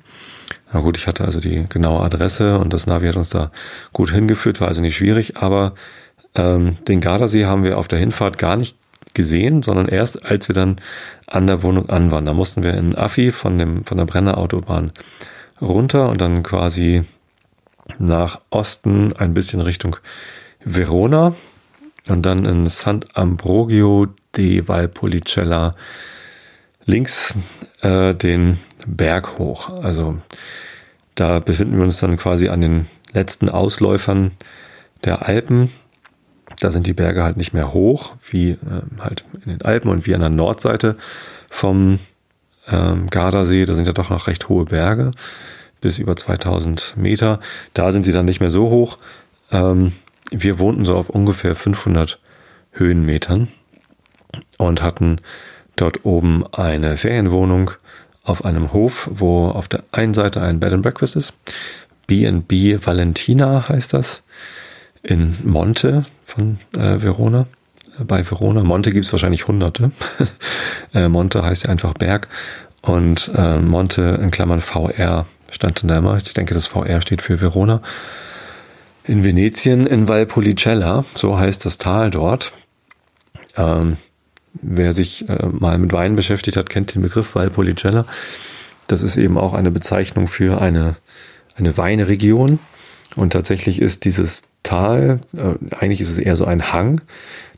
Na 0.74 0.80
gut, 0.80 0.98
ich 0.98 1.08
hatte 1.08 1.26
also 1.26 1.40
die 1.40 1.68
genaue 1.68 2.02
Adresse 2.02 2.58
und 2.58 2.72
das 2.74 2.88
Navi 2.88 3.08
hat 3.08 3.18
uns 3.18 3.30
da 3.30 3.52
gut 3.94 4.12
hingeführt, 4.12 4.62
war 4.62 4.70
also 4.70 4.82
nicht 4.82 4.96
schwierig, 4.96 5.38
aber 5.38 5.74
ähm, 6.36 6.78
den 6.88 7.02
Gardasee 7.02 7.46
haben 7.46 7.64
wir 7.64 7.78
auf 7.78 7.88
der 7.88 8.00
Hinfahrt 8.00 8.38
gar 8.38 8.56
nicht 8.56 8.78
gesehen, 9.14 9.64
sondern 9.64 9.88
erst 9.88 10.26
als 10.26 10.48
wir 10.48 10.56
dann 10.56 10.78
an 11.28 11.48
der 11.48 11.64
Wohnung 11.64 11.90
an 11.90 12.12
waren. 12.12 12.26
Da 12.26 12.34
mussten 12.34 12.64
wir 12.64 12.74
in 12.74 12.96
Affi 12.96 13.32
von, 13.32 13.58
dem, 13.58 13.86
von 13.86 13.98
der 13.98 14.06
Brennerautobahn 14.06 14.92
runter 15.62 16.10
und 16.10 16.22
dann 16.22 16.44
quasi 16.44 17.04
nach 18.00 18.42
Osten 18.50 19.14
ein 19.14 19.34
bisschen 19.34 19.62
Richtung 19.62 19.98
Verona 20.64 21.36
und 22.08 22.24
dann 22.24 22.46
in 22.46 22.68
Sant'Ambrogio 22.68 24.08
di 24.36 24.68
Valpolicella 24.68 25.76
links 26.86 27.36
äh, 27.82 28.14
den 28.16 28.60
Berg 28.86 29.38
hoch. 29.38 29.70
Also 29.84 30.18
da 31.16 31.40
befinden 31.40 31.78
wir 31.78 31.84
uns 31.84 32.00
dann 32.00 32.18
quasi 32.18 32.50
an 32.50 32.62
den 32.62 32.88
letzten 33.14 33.50
Ausläufern 33.50 34.32
der 35.04 35.28
Alpen. 35.28 35.72
Da 36.62 36.72
sind 36.72 36.86
die 36.86 36.94
Berge 36.94 37.24
halt 37.24 37.38
nicht 37.38 37.54
mehr 37.54 37.74
hoch, 37.74 38.14
wie 38.30 38.52
äh, 38.52 38.58
halt 39.00 39.26
in 39.44 39.52
den 39.52 39.62
Alpen 39.64 39.90
und 39.90 40.06
wie 40.06 40.14
an 40.14 40.22
der 40.22 40.30
Nordseite 40.30 40.96
vom 41.50 41.98
ähm, 42.72 43.10
Gardasee. 43.10 43.66
Da 43.66 43.74
sind 43.74 43.88
ja 43.88 43.94
doch 43.94 44.12
noch 44.12 44.28
recht 44.28 44.48
hohe 44.48 44.66
Berge, 44.66 45.10
bis 45.82 45.98
über 45.98 46.16
2000 46.16 46.94
Meter. 46.98 47.40
Da 47.74 47.92
sind 47.92 48.06
sie 48.06 48.12
dann 48.12 48.26
nicht 48.26 48.42
mehr 48.42 48.52
so 48.52 48.70
hoch. 48.70 49.00
Ähm, 49.52 49.94
wir 50.30 50.60
wohnten 50.60 50.86
so 50.86 50.96
auf 50.96 51.10
ungefähr 51.10 51.56
500 51.56 52.20
Höhenmetern 52.74 53.48
und 54.60 54.84
hatten 54.84 55.18
dort 55.76 56.06
oben 56.06 56.46
eine 56.54 56.96
Ferienwohnung 56.96 57.72
auf 58.24 58.46
einem 58.46 58.72
Hof, 58.72 59.10
wo 59.12 59.48
auf 59.48 59.68
der 59.68 59.84
einen 59.92 60.14
Seite 60.14 60.42
ein 60.44 60.60
Bed 60.60 60.74
and 60.74 60.84
Breakfast 60.84 61.16
ist. 61.16 61.34
B&B 62.06 62.78
Valentina 62.86 63.68
heißt 63.68 63.96
das. 63.96 64.22
In 65.04 65.38
Monte 65.44 66.06
von 66.26 66.60
äh, 66.76 67.02
Verona. 67.02 67.48
Bei 68.00 68.30
Verona. 68.30 68.64
Monte 68.64 68.92
gibt 68.92 69.06
es 69.06 69.12
wahrscheinlich 69.12 69.48
hunderte. 69.48 69.92
äh, 70.94 71.08
Monte 71.08 71.44
heißt 71.44 71.64
ja 71.66 71.70
einfach 71.70 71.94
Berg. 71.94 72.28
Und 72.82 73.32
äh, 73.36 73.60
Monte 73.60 74.20
in 74.22 74.32
Klammern 74.32 74.62
VR 74.62 75.26
stand 75.52 75.82
dann 75.82 75.88
da 75.88 75.98
immer. 75.98 76.18
Ich 76.18 76.34
denke, 76.34 76.54
das 76.54 76.68
VR 76.68 77.02
steht 77.02 77.22
für 77.22 77.42
Verona 77.42 77.82
in 79.04 79.24
Venetien 79.24 79.88
in 79.88 80.08
Valpolicella, 80.08 81.06
so 81.16 81.38
heißt 81.40 81.66
das 81.66 81.78
Tal 81.78 82.12
dort. 82.12 82.54
Ähm, 83.58 83.98
wer 84.54 84.94
sich 84.94 85.28
äh, 85.28 85.46
mal 85.48 85.78
mit 85.78 85.92
Wein 85.92 86.16
beschäftigt 86.16 86.58
hat, 86.58 86.70
kennt 86.70 86.94
den 86.96 87.02
Begriff 87.02 87.36
Valpolicella. 87.36 88.06
Das 88.88 89.04
ist 89.04 89.18
eben 89.18 89.38
auch 89.38 89.54
eine 89.54 89.72
Bezeichnung 89.72 90.28
für 90.28 90.62
eine, 90.62 90.96
eine 91.56 91.78
Weinregion. 91.78 92.60
Und 93.16 93.34
tatsächlich 93.34 93.82
ist 93.82 94.06
dieses 94.06 94.44
Tal, 94.72 95.20
äh, 95.36 95.76
eigentlich 95.76 96.00
ist 96.00 96.12
es 96.12 96.18
eher 96.18 96.38
so 96.38 96.46
ein 96.46 96.72
Hang. 96.72 97.02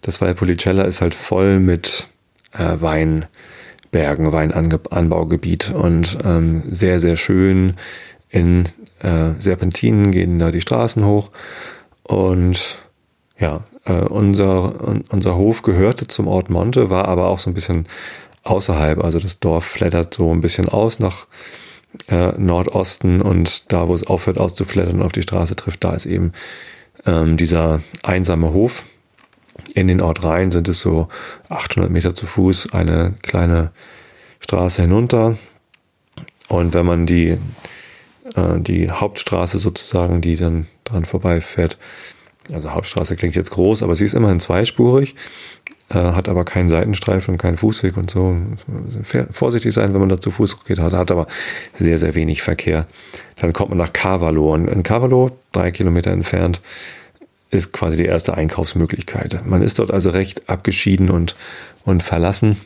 Das 0.02 0.20
Valpolicella 0.20 0.82
ist 0.82 1.00
halt 1.00 1.14
voll 1.14 1.60
mit 1.60 2.08
äh, 2.54 2.82
Weinbergen, 2.82 4.32
Weinanbaugebiet 4.32 5.70
und 5.70 6.18
ähm, 6.26 6.64
sehr, 6.68 7.00
sehr 7.00 7.16
schön 7.16 7.76
in 8.30 8.64
äh, 9.04 9.40
Serpentinen 9.40 10.10
gehen 10.10 10.40
da 10.40 10.50
die 10.50 10.62
Straßen 10.62 11.06
hoch. 11.06 11.30
Und 12.02 12.80
ja, 13.38 13.64
äh, 13.86 13.94
unser, 13.94 14.74
unser 15.10 15.36
Hof 15.36 15.62
gehörte 15.62 16.08
zum 16.08 16.28
Ort 16.28 16.50
Monte, 16.50 16.90
war 16.90 17.08
aber 17.08 17.28
auch 17.28 17.38
so 17.38 17.52
ein 17.52 17.54
bisschen 17.54 17.86
außerhalb. 18.42 19.04
Also 19.04 19.20
das 19.20 19.40
Dorf 19.40 19.66
flattert 19.66 20.16
so 20.16 20.34
ein 20.34 20.42
bisschen 20.42 20.68
aus 20.68 20.98
nach 20.98 21.28
äh, 22.08 22.32
Nordosten 22.40 23.22
und 23.22 23.72
da, 23.72 23.88
wo 23.88 23.94
es 23.94 24.08
aufhört 24.08 24.40
auszuflattern 24.40 24.96
und 24.96 25.04
auf 25.04 25.12
die 25.12 25.22
Straße 25.22 25.56
trifft, 25.56 25.84
da 25.84 25.94
ist 25.94 26.08
eben 26.08 26.32
ähm, 27.06 27.38
dieser 27.38 27.82
einsame 28.04 28.54
Hof. 28.54 28.86
In 29.74 29.88
den 29.88 30.02
Ort 30.02 30.24
rein 30.24 30.52
sind 30.52 30.68
es 30.68 30.80
so 30.80 31.08
800 31.50 31.92
Meter 31.92 32.16
zu 32.16 32.26
Fuß, 32.26 32.74
eine 32.74 33.14
kleine 33.22 33.72
Straße 34.40 34.82
hinunter. 34.82 35.38
Und 36.48 36.74
wenn 36.74 36.86
man 36.86 37.06
die 37.06 37.38
äh, 38.36 38.60
die 38.60 38.90
Hauptstraße 38.90 39.60
sozusagen, 39.60 40.22
die 40.22 40.36
dann 40.36 40.68
dran 40.84 41.06
vorbeifährt. 41.06 41.78
Also 42.52 42.72
Hauptstraße 42.72 43.16
klingt 43.16 43.36
jetzt 43.36 43.52
groß, 43.52 43.84
aber 43.84 43.96
sie 43.96 44.06
ist 44.06 44.14
immerhin 44.14 44.40
zweispurig, 44.40 45.16
äh, 45.94 46.14
hat 46.14 46.30
aber 46.30 46.46
keinen 46.46 46.70
Seitenstreifen 46.70 47.34
und 47.34 47.38
keinen 47.38 47.58
Fußweg 47.58 47.98
und 47.98 48.10
so. 48.10 48.36
Vorsichtig 49.32 49.74
sein, 49.74 49.94
wenn 49.94 50.00
man 50.00 50.10
da 50.10 50.20
zu 50.20 50.32
Fuß 50.32 50.64
geht, 50.66 50.80
hat, 50.80 50.94
hat 50.94 51.12
aber 51.12 51.28
sehr, 51.74 51.98
sehr 51.98 52.16
wenig 52.16 52.42
Verkehr. 52.42 52.88
Dann 53.38 53.54
kommt 53.54 53.70
man 53.70 53.78
nach 53.78 53.94
Carvalho 53.94 54.54
und 54.54 54.68
in 54.68 54.84
Carvalho, 54.84 55.32
drei 55.52 55.72
Kilometer 55.72 56.12
entfernt, 56.12 56.62
ist 57.50 57.72
quasi 57.72 57.98
die 57.98 58.06
erste 58.06 58.36
Einkaufsmöglichkeit. 58.36 59.46
Man 59.46 59.62
ist 59.62 59.80
dort 59.80 59.92
also 59.92 60.10
recht 60.10 60.50
abgeschieden 60.50 61.10
und, 61.10 61.36
und 61.86 62.02
verlassen. 62.02 62.58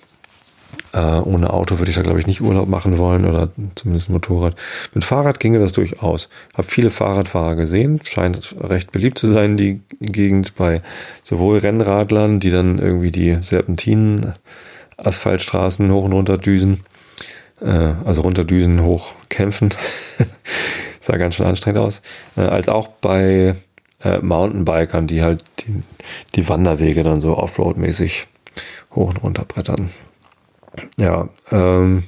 Äh, 0.97 1.21
ohne 1.21 1.53
Auto 1.53 1.77
würde 1.77 1.89
ich 1.89 1.95
da, 1.95 2.01
glaube 2.01 2.19
ich, 2.19 2.25
nicht 2.25 2.41
Urlaub 2.41 2.67
machen 2.67 2.97
wollen 2.97 3.25
oder 3.25 3.49
zumindest 3.75 4.09
Motorrad. 4.09 4.55
Mit 4.95 5.03
Fahrrad 5.03 5.39
ginge 5.39 5.59
das 5.59 5.71
durchaus. 5.71 6.27
Habe 6.55 6.67
viele 6.67 6.89
Fahrradfahrer 6.89 7.55
gesehen. 7.55 7.99
Scheint 8.03 8.55
recht 8.59 8.91
beliebt 8.91 9.19
zu 9.19 9.27
sein, 9.27 9.57
die 9.57 9.81
Gegend 9.99 10.55
bei 10.55 10.81
sowohl 11.21 11.59
Rennradlern, 11.59 12.39
die 12.39 12.49
dann 12.49 12.79
irgendwie 12.79 13.11
die 13.11 13.37
Serpentinen, 13.41 14.33
Asphaltstraßen 14.97 15.91
hoch 15.91 16.05
und 16.05 16.13
runter 16.13 16.39
düsen. 16.39 16.79
Äh, 17.61 17.93
also 18.03 18.21
runterdüsen, 18.21 18.81
hoch 18.81 19.13
kämpfen. 19.29 19.75
sah 20.99 21.17
ganz 21.17 21.35
schön 21.35 21.45
anstrengend 21.45 21.79
aus. 21.79 22.01
Äh, 22.35 22.41
als 22.41 22.69
auch 22.69 22.87
bei 22.87 23.55
äh, 24.03 24.17
Mountainbikern, 24.19 25.05
die 25.05 25.21
halt 25.21 25.43
die, 25.59 25.83
die 26.33 26.49
Wanderwege 26.49 27.03
dann 27.03 27.21
so 27.21 27.37
Offroad-mäßig 27.37 28.25
hoch 28.95 29.09
und 29.09 29.23
runter 29.23 29.45
brettern. 29.45 29.91
Ja, 30.97 31.29
ähm, 31.51 32.03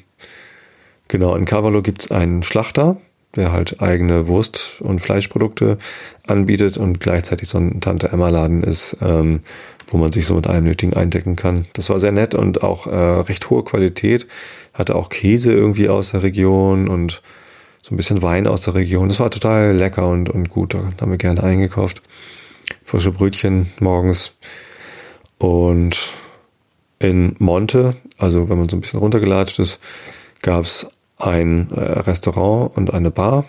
genau, 1.08 1.36
in 1.36 1.46
Cavallo 1.46 1.82
gibt 1.82 2.04
es 2.04 2.12
einen 2.12 2.44
Schlachter, 2.44 2.98
der 3.36 3.52
halt 3.52 3.82
eigene 3.82 4.28
Wurst- 4.28 4.82
und 4.82 5.00
Fleischprodukte 5.00 5.78
anbietet 6.26 6.78
und 6.78 7.00
gleichzeitig 7.00 7.48
so 7.48 7.60
ein 7.60 7.82
Tante-Emma-Laden 7.82 8.64
ist, 8.64 8.98
ähm, 9.02 9.42
wo 9.88 9.98
man 9.98 10.12
sich 10.12 10.26
so 10.26 10.36
mit 10.36 10.48
allem 10.48 10.64
Nötigen 10.66 10.94
eindecken 10.94 11.36
kann. 11.36 11.64
Das 11.74 11.90
war 11.90 12.00
sehr 12.00 12.12
nett 12.12 12.34
und 12.36 12.64
auch 12.64 12.88
äh, 12.88 12.96
recht 12.96 13.50
hohe 13.50 13.64
Qualität. 13.64 14.28
Hatte 14.74 14.96
auch 14.96 15.10
Käse 15.10 15.52
irgendwie 15.52 15.90
aus 15.90 16.12
der 16.12 16.24
Region 16.24 16.88
und 16.88 17.22
so 17.82 17.94
ein 17.94 17.98
bisschen 17.98 18.22
Wein 18.22 18.48
aus 18.48 18.62
der 18.62 18.76
Region. 18.76 19.10
Das 19.10 19.20
war 19.20 19.32
total 19.32 19.76
lecker 19.76 20.08
und, 20.08 20.30
und 20.30 20.50
gut. 20.50 20.74
Da 20.74 20.80
haben 21.02 21.12
wir 21.12 21.18
gerne 21.18 21.44
eingekauft. 21.44 22.02
Frische 22.84 23.12
Brötchen 23.12 23.72
morgens. 23.80 24.34
Und 25.38 26.12
in 27.00 27.36
Monte, 27.40 27.96
also 28.18 28.50
wenn 28.50 28.60
man 28.60 28.70
so 28.70 28.78
ein 28.78 28.82
bisschen 28.82 29.00
runtergelatscht 29.00 29.60
ist, 29.60 29.80
gab 30.42 30.66
es 30.66 30.88
ein 31.18 31.72
äh, 31.72 31.80
Restaurant 31.80 32.76
und 32.76 32.94
eine 32.94 33.12
Bar. 33.12 33.46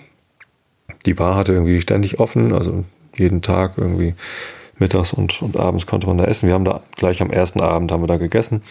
Die 1.06 1.14
Bar 1.14 1.36
hatte 1.36 1.52
irgendwie 1.52 1.80
ständig 1.80 2.20
offen, 2.20 2.52
also 2.52 2.84
jeden 3.16 3.42
Tag 3.42 3.74
irgendwie 3.76 4.14
mittags 4.78 5.12
und, 5.12 5.42
und 5.42 5.56
abends 5.56 5.86
konnte 5.86 6.06
man 6.06 6.18
da 6.18 6.24
essen. 6.24 6.46
Wir 6.46 6.54
haben 6.54 6.64
da 6.64 6.82
gleich 6.96 7.20
am 7.22 7.30
ersten 7.30 7.60
Abend 7.60 7.92
haben 7.92 8.02
wir 8.02 8.06
da 8.06 8.16
gegessen. 8.16 8.62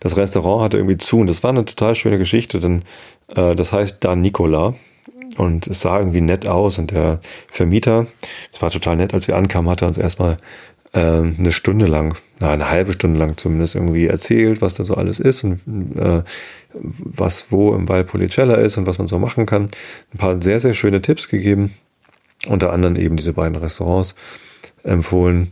Das 0.00 0.16
Restaurant 0.16 0.62
hatte 0.62 0.76
irgendwie 0.78 0.98
zu 0.98 1.18
und 1.18 1.28
das 1.28 1.42
war 1.42 1.50
eine 1.50 1.64
total 1.64 1.94
schöne 1.94 2.18
Geschichte, 2.18 2.58
denn 2.58 2.82
äh, 3.34 3.54
das 3.54 3.72
heißt 3.72 4.02
da 4.02 4.16
Nicola 4.16 4.74
und 5.36 5.66
es 5.66 5.80
sah 5.80 5.98
irgendwie 5.98 6.20
nett 6.20 6.46
aus 6.46 6.78
und 6.78 6.90
der 6.90 7.20
Vermieter, 7.50 8.06
es 8.52 8.60
war 8.60 8.70
total 8.70 8.96
nett, 8.96 9.14
als 9.14 9.28
wir 9.28 9.36
ankamen, 9.36 9.70
hatte 9.70 9.86
uns 9.86 9.98
erstmal 9.98 10.36
eine 11.00 11.50
Stunde 11.50 11.86
lang, 11.86 12.16
na, 12.38 12.52
eine 12.52 12.70
halbe 12.70 12.92
Stunde 12.92 13.18
lang 13.18 13.36
zumindest 13.36 13.74
irgendwie 13.74 14.06
erzählt, 14.06 14.62
was 14.62 14.74
da 14.74 14.84
so 14.84 14.94
alles 14.94 15.18
ist 15.18 15.42
und 15.42 15.60
äh, 15.96 16.22
was 16.72 17.46
wo 17.50 17.74
im 17.74 17.88
Valpolicella 17.88 18.54
ist 18.54 18.76
und 18.76 18.86
was 18.86 18.98
man 18.98 19.08
so 19.08 19.18
machen 19.18 19.46
kann. 19.46 19.70
Ein 20.12 20.18
paar 20.18 20.40
sehr, 20.40 20.60
sehr 20.60 20.74
schöne 20.74 21.02
Tipps 21.02 21.28
gegeben. 21.28 21.74
Unter 22.46 22.72
anderem 22.72 22.96
eben 22.96 23.16
diese 23.16 23.32
beiden 23.32 23.56
Restaurants 23.56 24.14
empfohlen. 24.84 25.50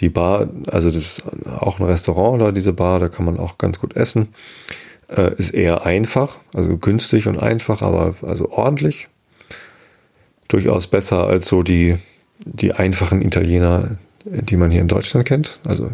Die 0.00 0.08
Bar, 0.08 0.48
also 0.70 0.90
das 0.90 1.04
ist 1.04 1.22
auch 1.46 1.78
ein 1.78 1.86
Restaurant 1.86 2.42
oder 2.42 2.52
diese 2.52 2.72
Bar, 2.72 2.98
da 2.98 3.08
kann 3.08 3.24
man 3.24 3.38
auch 3.38 3.58
ganz 3.58 3.78
gut 3.78 3.96
essen. 3.96 4.28
Äh, 5.08 5.34
ist 5.36 5.50
eher 5.50 5.86
einfach, 5.86 6.36
also 6.52 6.76
günstig 6.78 7.28
und 7.28 7.38
einfach, 7.38 7.82
aber 7.82 8.14
also 8.22 8.50
ordentlich. 8.50 9.08
Durchaus 10.48 10.86
besser 10.86 11.26
als 11.26 11.46
so 11.46 11.62
die, 11.62 11.96
die 12.44 12.72
einfachen 12.72 13.22
Italiener, 13.22 13.96
die 14.24 14.56
man 14.56 14.70
hier 14.70 14.80
in 14.80 14.88
Deutschland 14.88 15.26
kennt. 15.26 15.60
Also 15.64 15.90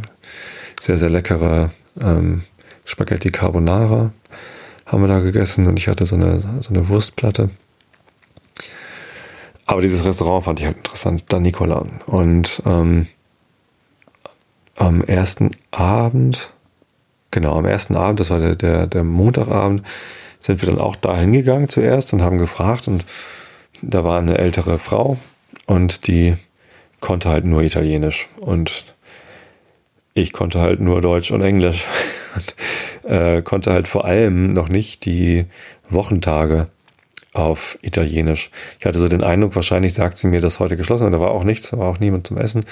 sehr, 0.80 0.98
sehr 0.98 1.10
leckere 1.10 1.70
ähm, 2.00 2.42
Spaghetti 2.84 3.30
Carbonara 3.30 4.12
haben 4.86 5.02
wir 5.02 5.08
da 5.08 5.20
gegessen 5.20 5.66
und 5.66 5.78
ich 5.78 5.88
hatte 5.88 6.06
so 6.06 6.16
eine, 6.16 6.42
so 6.60 6.70
eine 6.70 6.88
Wurstplatte. 6.88 7.50
Aber 9.66 9.82
dieses 9.82 10.04
Restaurant 10.04 10.44
fand 10.44 10.60
ich 10.60 10.66
halt 10.66 10.78
interessant, 10.78 11.24
da 11.28 11.38
Nicola. 11.38 11.84
Und 12.06 12.62
ähm, 12.64 13.06
am 14.76 15.02
ersten 15.02 15.50
Abend, 15.70 16.52
genau, 17.30 17.58
am 17.58 17.66
ersten 17.66 17.96
Abend, 17.96 18.20
das 18.20 18.30
war 18.30 18.38
der, 18.38 18.56
der, 18.56 18.86
der 18.86 19.04
Montagabend, 19.04 19.82
sind 20.40 20.62
wir 20.62 20.70
dann 20.70 20.78
auch 20.78 20.96
da 20.96 21.18
hingegangen 21.18 21.68
zuerst 21.68 22.14
und 22.14 22.22
haben 22.22 22.38
gefragt 22.38 22.88
und 22.88 23.04
da 23.82 24.04
war 24.04 24.18
eine 24.18 24.38
ältere 24.38 24.78
Frau 24.78 25.18
und 25.66 26.06
die 26.06 26.36
konnte 27.00 27.28
halt 27.28 27.46
nur 27.46 27.62
Italienisch 27.62 28.28
und 28.40 28.84
ich 30.14 30.32
konnte 30.32 30.60
halt 30.60 30.80
nur 30.80 31.00
Deutsch 31.00 31.30
und 31.30 31.42
Englisch. 31.42 31.84
Und 32.34 33.10
äh, 33.10 33.42
konnte 33.42 33.72
halt 33.72 33.88
vor 33.88 34.04
allem 34.04 34.52
noch 34.52 34.68
nicht 34.68 35.06
die 35.06 35.46
Wochentage 35.88 36.68
auf 37.32 37.78
Italienisch. 37.82 38.50
Ich 38.78 38.86
hatte 38.86 38.98
so 38.98 39.08
den 39.08 39.22
Eindruck, 39.22 39.54
wahrscheinlich 39.54 39.94
sagt 39.94 40.18
sie 40.18 40.26
mir, 40.26 40.40
dass 40.40 40.60
heute 40.60 40.76
geschlossen 40.76 41.06
und 41.06 41.12
da 41.12 41.20
war 41.20 41.30
auch 41.30 41.44
nichts, 41.44 41.70
da 41.70 41.78
war 41.78 41.88
auch 41.88 42.00
niemand 42.00 42.26
zum 42.26 42.38
Essen. 42.38 42.64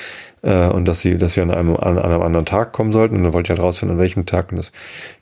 Äh, 0.43 0.69
und 0.69 0.87
dass 0.87 1.01
sie, 1.01 1.19
dass 1.19 1.37
wir 1.37 1.43
an 1.43 1.51
einem, 1.51 1.77
an 1.77 1.99
einem 1.99 2.23
anderen 2.23 2.47
Tag 2.47 2.73
kommen 2.73 2.93
sollten. 2.93 3.17
Und 3.17 3.25
dann 3.25 3.33
wollte 3.33 3.53
ich 3.53 3.59
halt 3.59 3.65
rausfinden, 3.65 3.97
an 3.97 4.03
welchem 4.03 4.27
Tag. 4.27 4.51
Und 4.51 4.59
das 4.59 4.73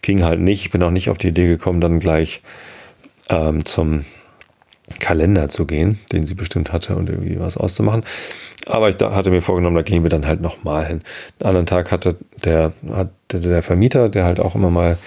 ging 0.02 0.24
halt 0.24 0.40
nicht. 0.40 0.64
Ich 0.66 0.70
bin 0.70 0.82
auch 0.82 0.90
nicht 0.90 1.10
auf 1.10 1.18
die 1.18 1.28
Idee 1.28 1.46
gekommen, 1.46 1.80
dann 1.80 1.98
gleich 1.98 2.42
ähm, 3.28 3.64
zum 3.64 4.04
Kalender 5.00 5.48
zu 5.48 5.66
gehen, 5.66 5.98
den 6.12 6.26
sie 6.26 6.34
bestimmt 6.34 6.72
hatte 6.72 6.96
und 6.96 7.08
irgendwie 7.08 7.40
was 7.40 7.56
auszumachen. 7.56 8.04
Aber 8.66 8.88
ich 8.88 8.96
hatte 9.00 9.30
mir 9.30 9.40
vorgenommen, 9.40 9.76
da 9.76 9.82
gehen 9.82 10.02
wir 10.02 10.10
dann 10.10 10.26
halt 10.26 10.40
nochmal 10.40 10.86
hin. 10.86 11.02
Einen 11.40 11.48
anderen 11.48 11.66
Tag 11.66 11.90
hatte 11.90 12.16
der, 12.44 12.72
hatte 12.90 13.40
der 13.40 13.62
Vermieter, 13.62 14.08
der 14.08 14.24
halt 14.24 14.40
auch 14.40 14.54
immer 14.54 14.70
mal 14.70 14.98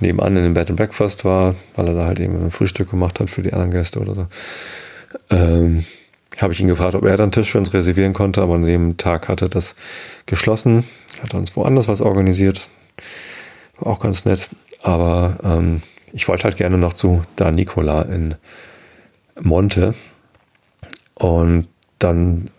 nebenan 0.00 0.36
in 0.36 0.44
dem 0.44 0.54
Bed 0.54 0.70
and 0.70 0.78
Breakfast 0.78 1.24
war, 1.24 1.54
weil 1.76 1.88
er 1.88 1.94
da 1.94 2.04
halt 2.06 2.20
eben 2.20 2.42
ein 2.42 2.50
Frühstück 2.50 2.90
gemacht 2.90 3.20
hat 3.20 3.30
für 3.30 3.42
die 3.42 3.52
anderen 3.52 3.70
Gäste 3.70 3.98
oder 4.00 4.14
so. 4.14 4.26
Ähm, 5.30 5.84
habe 6.40 6.52
ich 6.52 6.60
ihn 6.60 6.68
gefragt, 6.68 6.94
ob 6.94 7.04
er 7.04 7.16
dann 7.16 7.32
Tisch 7.32 7.52
für 7.52 7.58
uns 7.58 7.74
reservieren 7.74 8.12
konnte, 8.12 8.42
aber 8.42 8.54
an 8.54 8.64
dem 8.64 8.96
Tag 8.96 9.28
hatte 9.28 9.48
das 9.48 9.74
geschlossen, 10.26 10.84
hat 11.22 11.34
uns 11.34 11.56
woanders 11.56 11.88
was 11.88 12.00
organisiert. 12.00 12.68
War 13.78 13.92
auch 13.92 14.00
ganz 14.00 14.24
nett. 14.24 14.48
Aber 14.80 15.38
ähm, 15.42 15.82
ich 16.12 16.28
wollte 16.28 16.44
halt 16.44 16.56
gerne 16.56 16.78
noch 16.78 16.92
zu 16.92 17.24
Da 17.36 17.50
Nicola 17.50 18.02
in 18.02 18.36
Monte. 19.40 19.94
Und 21.14 21.68
dann 21.98 22.50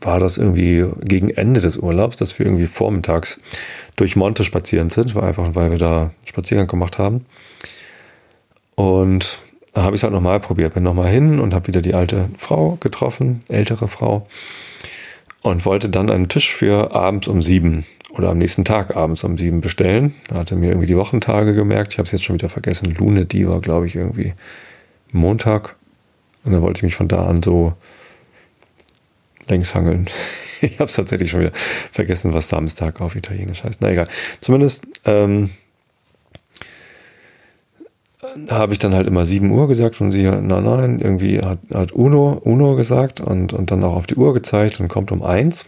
war 0.00 0.18
das 0.18 0.38
irgendwie 0.38 0.86
gegen 1.04 1.30
Ende 1.30 1.60
des 1.60 1.76
Urlaubs, 1.76 2.16
dass 2.16 2.38
wir 2.38 2.46
irgendwie 2.46 2.66
vormittags 2.66 3.40
durch 3.96 4.16
Monte 4.16 4.44
spazieren 4.44 4.90
sind, 4.90 5.14
war 5.14 5.24
einfach, 5.24 5.54
weil 5.54 5.70
wir 5.70 5.78
da 5.78 6.10
Spaziergang 6.24 6.66
gemacht 6.66 6.98
haben. 6.98 7.26
Und 8.76 9.38
da 9.74 9.82
habe 9.82 9.94
ich 9.94 10.00
es 10.00 10.02
halt 10.02 10.14
nochmal 10.14 10.40
probiert, 10.40 10.74
bin 10.74 10.82
nochmal 10.82 11.10
hin 11.10 11.38
und 11.38 11.54
habe 11.54 11.68
wieder 11.68 11.82
die 11.82 11.94
alte 11.94 12.30
Frau 12.38 12.78
getroffen, 12.80 13.42
ältere 13.48 13.88
Frau, 13.88 14.26
und 15.42 15.64
wollte 15.64 15.88
dann 15.88 16.10
einen 16.10 16.28
Tisch 16.28 16.54
für 16.54 16.92
abends 16.92 17.28
um 17.28 17.42
sieben 17.42 17.84
oder 18.12 18.30
am 18.30 18.38
nächsten 18.38 18.64
Tag 18.64 18.96
abends 18.96 19.22
um 19.22 19.38
sieben 19.38 19.60
bestellen. 19.60 20.14
Da 20.28 20.36
hatte 20.36 20.56
mir 20.56 20.70
irgendwie 20.70 20.86
die 20.86 20.96
Wochentage 20.96 21.54
gemerkt, 21.54 21.92
ich 21.92 21.98
habe 21.98 22.06
es 22.06 22.12
jetzt 22.12 22.24
schon 22.24 22.34
wieder 22.34 22.48
vergessen, 22.48 22.94
Lune, 22.98 23.26
die 23.26 23.48
war, 23.48 23.60
glaube 23.60 23.86
ich, 23.86 23.96
irgendwie 23.96 24.34
Montag. 25.12 25.76
Und 26.44 26.52
dann 26.52 26.62
wollte 26.62 26.78
ich 26.78 26.82
mich 26.82 26.94
von 26.94 27.08
da 27.08 27.26
an 27.26 27.42
so 27.42 27.74
längs 29.48 29.74
hangeln. 29.74 30.08
ich 30.60 30.74
habe 30.74 30.84
es 30.84 30.94
tatsächlich 30.94 31.30
schon 31.30 31.40
wieder 31.40 31.52
vergessen, 31.54 32.32
was 32.34 32.48
Samstag 32.48 33.00
auf 33.00 33.16
Italienisch 33.16 33.64
heißt. 33.64 33.80
Na 33.82 33.90
egal. 33.90 34.08
Zumindest 34.40 34.84
ähm, 35.04 35.50
habe 38.50 38.72
ich 38.72 38.78
dann 38.78 38.94
halt 38.94 39.06
immer 39.06 39.26
7 39.26 39.50
Uhr 39.50 39.68
gesagt 39.68 40.00
und 40.00 40.10
sie, 40.10 40.22
nein, 40.22 40.46
nein, 40.46 41.00
irgendwie 41.00 41.40
hat, 41.40 41.58
hat 41.72 41.92
Uno, 41.92 42.40
Uno 42.44 42.76
gesagt 42.76 43.20
und, 43.20 43.52
und 43.52 43.70
dann 43.70 43.82
auch 43.82 43.96
auf 43.96 44.06
die 44.06 44.16
Uhr 44.16 44.34
gezeigt 44.34 44.80
und 44.80 44.88
kommt 44.88 45.12
um 45.12 45.22
1. 45.22 45.66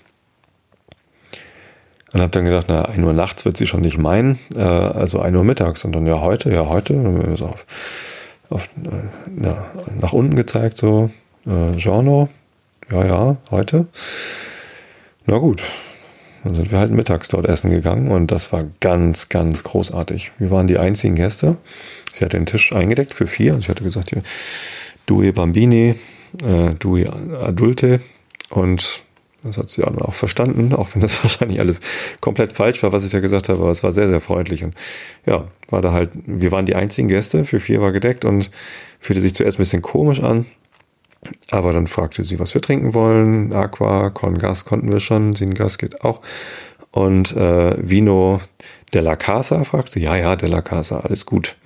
Und 2.13 2.21
habe 2.21 2.31
dann 2.31 2.45
gedacht, 2.45 2.67
na, 2.69 2.83
1 2.85 3.03
Uhr 3.03 3.15
nachts 3.15 3.45
wird 3.47 3.57
sie 3.57 3.67
schon 3.67 3.81
nicht 3.81 3.97
meinen, 3.97 4.39
äh, 4.55 4.61
also 4.61 5.21
1 5.21 5.35
Uhr 5.35 5.45
mittags. 5.45 5.85
Und 5.85 5.93
dann, 5.93 6.07
ja, 6.07 6.21
heute, 6.21 6.53
ja, 6.53 6.69
heute. 6.69 6.93
Und 6.95 7.23
dann 7.23 7.37
so 7.37 7.47
auf, 7.47 7.65
auf, 8.53 8.69
äh, 8.85 9.45
ja, 9.45 9.71
nach 10.01 10.13
unten 10.13 10.37
gezeigt, 10.37 10.77
so, 10.77 11.11
äh, 11.47 11.77
Genre, 11.77 12.29
ja, 12.91 13.07
ja, 13.07 13.37
heute. 13.51 13.87
Na 15.27 15.39
gut, 15.39 15.63
dann 16.45 16.55
sind 16.55 16.71
wir 16.71 16.79
halt 16.79 16.91
mittags 16.91 17.29
dort 17.29 17.47
essen 17.47 17.71
gegangen 17.71 18.11
und 18.11 18.31
das 18.31 18.53
war 18.53 18.65
ganz, 18.81 19.29
ganz 19.29 19.63
großartig. 19.63 20.33
Wir 20.39 20.51
waren 20.51 20.67
die 20.67 20.79
einzigen 20.79 21.15
Gäste. 21.15 21.57
Sie 22.13 22.25
hat 22.25 22.33
den 22.33 22.47
Tisch 22.47 22.73
eingedeckt 22.73 23.15
für 23.15 23.27
vier. 23.27 23.57
Ich 23.59 23.69
hatte 23.69 23.85
gesagt, 23.85 24.15
due 25.07 25.33
Bambini, 25.33 25.95
äh, 26.45 26.75
due 26.79 27.13
Adulte 27.41 28.01
und 28.51 29.03
das 29.43 29.59
hat 29.59 29.69
sie 29.71 29.85
auch 29.85 30.15
verstanden, 30.15 30.75
auch 30.75 30.95
wenn 30.95 31.01
das 31.01 31.23
wahrscheinlich 31.25 31.61
alles 31.61 31.81
komplett 32.21 32.53
falsch 32.53 32.83
war, 32.83 32.93
was 32.93 33.05
ich 33.05 33.13
ja 33.13 33.21
gesagt 33.21 33.49
habe, 33.49 33.61
aber 33.61 33.71
es 33.71 33.83
war 33.83 33.93
sehr, 33.93 34.09
sehr 34.09 34.21
freundlich. 34.21 34.65
Und 34.65 34.75
ja, 35.27 35.49
war 35.69 35.83
da 35.83 35.93
halt, 35.93 36.11
wir 36.27 36.53
waren 36.53 36.67
die 36.67 36.75
einzigen 36.75 37.09
Gäste, 37.09 37.45
für 37.45 37.61
vier 37.61 37.81
war 37.81 37.93
gedeckt 37.93 38.25
und 38.25 38.51
fühlte 39.01 39.21
sich 39.21 39.35
zuerst 39.35 39.59
ein 39.59 39.63
bisschen 39.63 39.83
komisch 39.83 40.21
an. 40.21 40.47
Aber 41.51 41.73
dann 41.73 41.87
fragte 41.87 42.25
sie, 42.25 42.41
was 42.41 42.55
wir 42.55 42.61
trinken 42.61 42.95
wollen. 42.95 43.53
Aqua, 43.53 44.11
Con 44.11 44.39
Gas 44.39 44.65
konnten 44.65 44.91
wir 44.93 45.01
schon, 45.01 45.35
Sin 45.35 45.55
Gas 45.55 45.79
geht 45.79 46.03
auch. 46.03 46.21
Und 46.91 47.35
äh, 47.37 47.77
Vino 47.79 48.41
della 48.93 49.17
Casa 49.17 49.65
fragte 49.65 49.93
sie, 49.93 50.01
ja, 50.01 50.17
ja, 50.17 50.37
della 50.37 50.63
Casa, 50.63 51.01
alles 51.01 51.27
gut. 51.27 51.57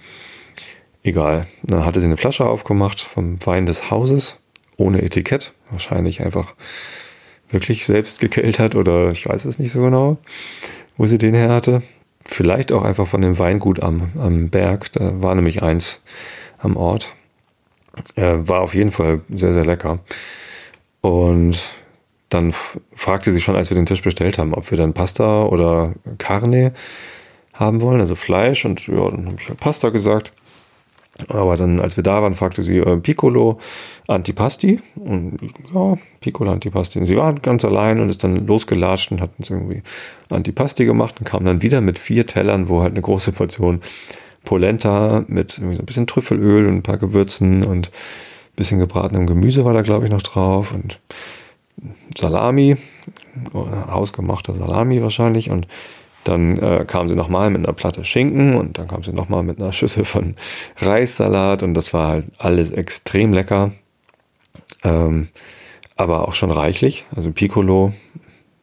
Egal. 1.02 1.46
Dann 1.62 1.84
hatte 1.84 2.00
sie 2.00 2.06
eine 2.06 2.16
Flasche 2.16 2.46
aufgemacht 2.46 3.00
vom 3.00 3.38
Wein 3.44 3.66
des 3.66 3.90
Hauses, 3.90 4.38
ohne 4.76 5.02
Etikett. 5.02 5.52
Wahrscheinlich 5.70 6.20
einfach 6.20 6.54
wirklich 7.50 7.86
selbst 7.86 8.20
gekeltert 8.20 8.74
oder 8.74 9.10
ich 9.10 9.28
weiß 9.28 9.44
es 9.44 9.58
nicht 9.58 9.72
so 9.72 9.80
genau, 9.80 10.18
wo 10.96 11.06
sie 11.06 11.18
den 11.18 11.34
her 11.34 11.50
hatte. 11.50 11.82
Vielleicht 12.24 12.72
auch 12.72 12.82
einfach 12.82 13.06
von 13.06 13.22
dem 13.22 13.38
Weingut 13.38 13.82
am, 13.82 14.10
am 14.18 14.50
Berg. 14.50 14.90
Da 14.92 15.22
war 15.22 15.34
nämlich 15.34 15.62
eins 15.62 16.00
am 16.58 16.76
Ort. 16.76 17.14
Äh, 18.16 18.34
war 18.38 18.60
auf 18.60 18.74
jeden 18.74 18.92
Fall 18.92 19.20
sehr, 19.32 19.52
sehr 19.52 19.64
lecker. 19.64 20.00
Und 21.00 21.70
dann 22.28 22.52
fragte 22.92 23.30
sie 23.30 23.40
schon, 23.40 23.54
als 23.54 23.70
wir 23.70 23.76
den 23.76 23.86
Tisch 23.86 24.02
bestellt 24.02 24.38
haben, 24.38 24.54
ob 24.54 24.70
wir 24.70 24.78
dann 24.78 24.92
Pasta 24.92 25.44
oder 25.44 25.94
Carne 26.18 26.72
haben 27.54 27.80
wollen, 27.80 28.00
also 28.00 28.16
Fleisch. 28.16 28.64
Und 28.64 28.86
ja, 28.88 29.08
dann 29.08 29.26
habe 29.26 29.36
ich 29.40 29.48
halt 29.48 29.60
Pasta 29.60 29.90
gesagt. 29.90 30.32
Aber 31.28 31.56
dann, 31.56 31.80
als 31.80 31.96
wir 31.96 32.02
da 32.02 32.22
waren, 32.22 32.34
fragte 32.34 32.62
sie 32.62 32.78
äh, 32.78 32.96
Piccolo 32.98 33.58
Antipasti. 34.06 34.80
Und 34.96 35.38
ja, 35.74 35.96
Piccolo 36.20 36.50
Antipasti. 36.50 36.98
Und 36.98 37.06
sie 37.06 37.16
war 37.16 37.34
ganz 37.34 37.64
allein 37.64 38.00
und 38.00 38.10
ist 38.10 38.22
dann 38.22 38.46
losgelatscht 38.46 39.12
und 39.12 39.20
hat 39.20 39.30
uns 39.38 39.50
irgendwie 39.50 39.82
Antipasti 40.30 40.84
gemacht 40.84 41.16
und 41.18 41.24
kam 41.24 41.44
dann 41.44 41.62
wieder 41.62 41.80
mit 41.80 41.98
vier 41.98 42.26
Tellern, 42.26 42.68
wo 42.68 42.82
halt 42.82 42.92
eine 42.92 43.02
große 43.02 43.32
Portion 43.32 43.80
Polenta 44.44 45.24
mit 45.26 45.52
so 45.52 45.62
ein 45.62 45.86
bisschen 45.86 46.06
Trüffelöl 46.06 46.66
und 46.66 46.76
ein 46.76 46.82
paar 46.82 46.98
Gewürzen 46.98 47.64
und 47.64 47.88
ein 47.88 48.56
bisschen 48.56 48.78
gebratenem 48.78 49.26
Gemüse 49.26 49.64
war 49.64 49.74
da, 49.74 49.82
glaube 49.82 50.06
ich, 50.06 50.10
noch 50.10 50.22
drauf 50.22 50.72
und 50.72 51.00
Salami, 52.16 52.76
hausgemachter 53.90 54.54
Salami 54.54 55.02
wahrscheinlich 55.02 55.50
und 55.50 55.66
dann 56.28 56.58
äh, 56.58 56.84
kam 56.86 57.08
sie 57.08 57.14
nochmal 57.14 57.50
mit 57.50 57.64
einer 57.64 57.72
Platte 57.72 58.04
Schinken 58.04 58.56
und 58.56 58.78
dann 58.78 58.88
kam 58.88 59.02
sie 59.02 59.12
nochmal 59.12 59.42
mit 59.42 59.60
einer 59.60 59.72
Schüssel 59.72 60.04
von 60.04 60.34
Reissalat 60.78 61.62
und 61.62 61.74
das 61.74 61.92
war 61.94 62.08
halt 62.08 62.26
alles 62.38 62.72
extrem 62.72 63.32
lecker. 63.32 63.72
Ähm, 64.84 65.28
aber 65.96 66.28
auch 66.28 66.34
schon 66.34 66.50
reichlich. 66.50 67.04
Also 67.14 67.32
Piccolo, 67.32 67.92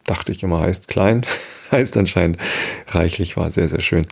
dachte 0.05 0.31
ich 0.31 0.43
immer, 0.43 0.59
heißt 0.59 0.87
klein, 0.87 1.25
heißt 1.71 1.97
anscheinend 1.97 2.37
reichlich, 2.89 3.37
war 3.37 3.49
sehr, 3.49 3.67
sehr 3.67 3.81
schön. 3.81 4.05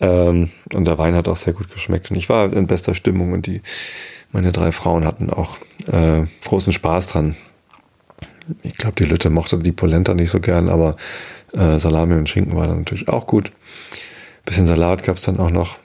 Ähm, 0.00 0.50
und 0.74 0.84
der 0.84 0.98
Wein 0.98 1.14
hat 1.14 1.28
auch 1.28 1.36
sehr 1.36 1.54
gut 1.54 1.72
geschmeckt. 1.72 2.10
Und 2.10 2.16
ich 2.16 2.28
war 2.28 2.52
in 2.52 2.66
bester 2.66 2.94
Stimmung 2.94 3.32
und 3.32 3.46
die, 3.46 3.62
meine 4.32 4.52
drei 4.52 4.72
Frauen 4.72 5.04
hatten 5.04 5.30
auch 5.30 5.56
äh, 5.90 6.22
großen 6.44 6.72
Spaß 6.72 7.08
dran. 7.08 7.36
Ich 8.62 8.76
glaube, 8.76 8.96
die 8.96 9.04
Lütte 9.04 9.30
mochte 9.30 9.58
die 9.58 9.72
Polenta 9.72 10.14
nicht 10.14 10.30
so 10.30 10.40
gern, 10.40 10.68
aber 10.68 10.96
äh, 11.52 11.78
Salami 11.78 12.14
und 12.14 12.28
Schinken 12.28 12.56
war 12.56 12.66
dann 12.66 12.78
natürlich 12.78 13.08
auch 13.08 13.26
gut. 13.26 13.52
Bisschen 14.44 14.66
Salat 14.66 15.02
gab 15.02 15.16
es 15.16 15.24
dann 15.24 15.38
auch 15.38 15.50
noch. 15.50 15.78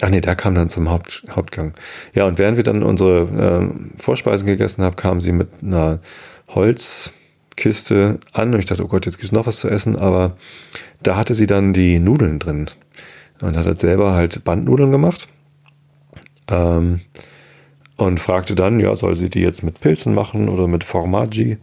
Ach 0.00 0.08
nee, 0.08 0.20
der 0.20 0.36
kam 0.36 0.54
dann 0.54 0.68
zum 0.70 0.90
Haupt, 0.90 1.24
Hauptgang. 1.30 1.74
Ja, 2.14 2.26
und 2.26 2.38
während 2.38 2.56
wir 2.56 2.64
dann 2.64 2.82
unsere 2.82 3.70
äh, 3.70 4.00
Vorspeisen 4.00 4.46
gegessen 4.46 4.82
haben, 4.82 4.96
kam 4.96 5.20
sie 5.20 5.32
mit 5.32 5.48
einer 5.62 6.00
Holzkiste 6.48 8.18
an 8.32 8.54
und 8.54 8.58
ich 8.58 8.66
dachte, 8.66 8.84
oh 8.84 8.88
Gott, 8.88 9.06
jetzt 9.06 9.16
gibt 9.16 9.26
es 9.26 9.32
noch 9.32 9.46
was 9.46 9.58
zu 9.58 9.68
essen, 9.68 9.96
aber 9.96 10.36
da 11.02 11.16
hatte 11.16 11.34
sie 11.34 11.46
dann 11.46 11.72
die 11.72 11.98
Nudeln 11.98 12.38
drin. 12.38 12.70
Und 13.42 13.56
hat 13.56 13.66
halt 13.66 13.80
selber 13.80 14.14
halt 14.14 14.44
Bandnudeln 14.44 14.90
gemacht. 14.90 15.28
Ähm, 16.48 17.00
und 17.96 18.20
fragte 18.20 18.54
dann, 18.54 18.80
ja, 18.80 18.94
soll 18.96 19.16
sie 19.16 19.30
die 19.30 19.40
jetzt 19.40 19.62
mit 19.62 19.80
Pilzen 19.80 20.14
machen 20.14 20.48
oder 20.48 20.68
mit 20.68 20.84
Formaggi, 20.84 21.58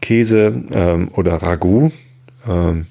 Käse 0.00 0.64
ähm, 0.72 1.08
oder 1.12 1.36
Ragout. 1.36 1.92
Ähm, 2.48 2.86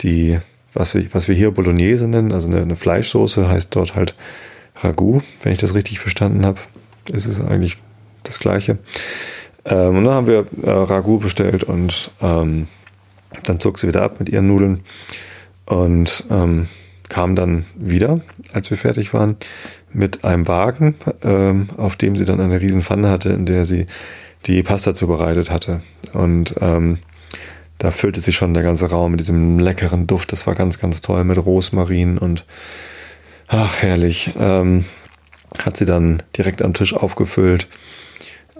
die, 0.00 0.38
was 0.72 0.94
wir, 0.94 1.06
was 1.14 1.28
wir 1.28 1.34
hier 1.34 1.50
Bolognese 1.50 2.08
nennen, 2.08 2.32
also 2.32 2.48
eine, 2.48 2.60
eine 2.60 2.76
Fleischsoße 2.76 3.48
heißt 3.48 3.68
dort 3.70 3.94
halt 3.94 4.14
Ragout, 4.76 5.22
wenn 5.42 5.52
ich 5.52 5.58
das 5.58 5.74
richtig 5.74 6.00
verstanden 6.00 6.44
habe. 6.44 6.60
Ist 7.12 7.26
es 7.26 7.40
eigentlich 7.40 7.78
das 8.24 8.40
Gleiche. 8.40 8.78
Ähm, 9.64 9.96
und 9.96 10.04
dann 10.04 10.14
haben 10.14 10.26
wir 10.26 10.46
äh, 10.62 10.70
Ragout 10.70 11.18
bestellt 11.18 11.64
und 11.64 12.10
ähm, 12.20 12.66
Dann 13.44 13.60
zog 13.60 13.78
sie 13.78 13.88
wieder 13.88 14.02
ab 14.02 14.18
mit 14.18 14.28
ihren 14.28 14.48
Nudeln 14.48 14.80
und 15.66 16.24
ähm, 16.30 16.68
kam 17.08 17.36
dann 17.36 17.64
wieder, 17.76 18.20
als 18.52 18.70
wir 18.70 18.78
fertig 18.78 19.14
waren, 19.14 19.36
mit 19.96 20.24
einem 20.24 20.46
Wagen, 20.46 20.94
ähm, 21.22 21.68
auf 21.76 21.96
dem 21.96 22.16
sie 22.16 22.24
dann 22.24 22.40
eine 22.40 22.60
riesen 22.60 22.82
Pfanne 22.82 23.08
hatte, 23.08 23.30
in 23.30 23.46
der 23.46 23.64
sie 23.64 23.86
die 24.46 24.62
Pasta 24.62 24.94
zubereitet 24.94 25.50
hatte. 25.50 25.80
Und 26.12 26.54
ähm, 26.60 26.98
da 27.78 27.90
füllte 27.90 28.20
sich 28.20 28.36
schon 28.36 28.54
der 28.54 28.62
ganze 28.62 28.90
Raum 28.90 29.12
mit 29.12 29.20
diesem 29.20 29.58
leckeren 29.58 30.06
Duft. 30.06 30.32
Das 30.32 30.46
war 30.46 30.54
ganz, 30.54 30.78
ganz 30.78 31.00
toll 31.00 31.24
mit 31.24 31.38
Rosmarin 31.38 32.18
und 32.18 32.44
ach, 33.48 33.82
herrlich. 33.82 34.32
Ähm, 34.38 34.84
hat 35.58 35.76
sie 35.76 35.86
dann 35.86 36.22
direkt 36.36 36.60
am 36.60 36.74
Tisch 36.74 36.94
aufgefüllt, 36.94 37.66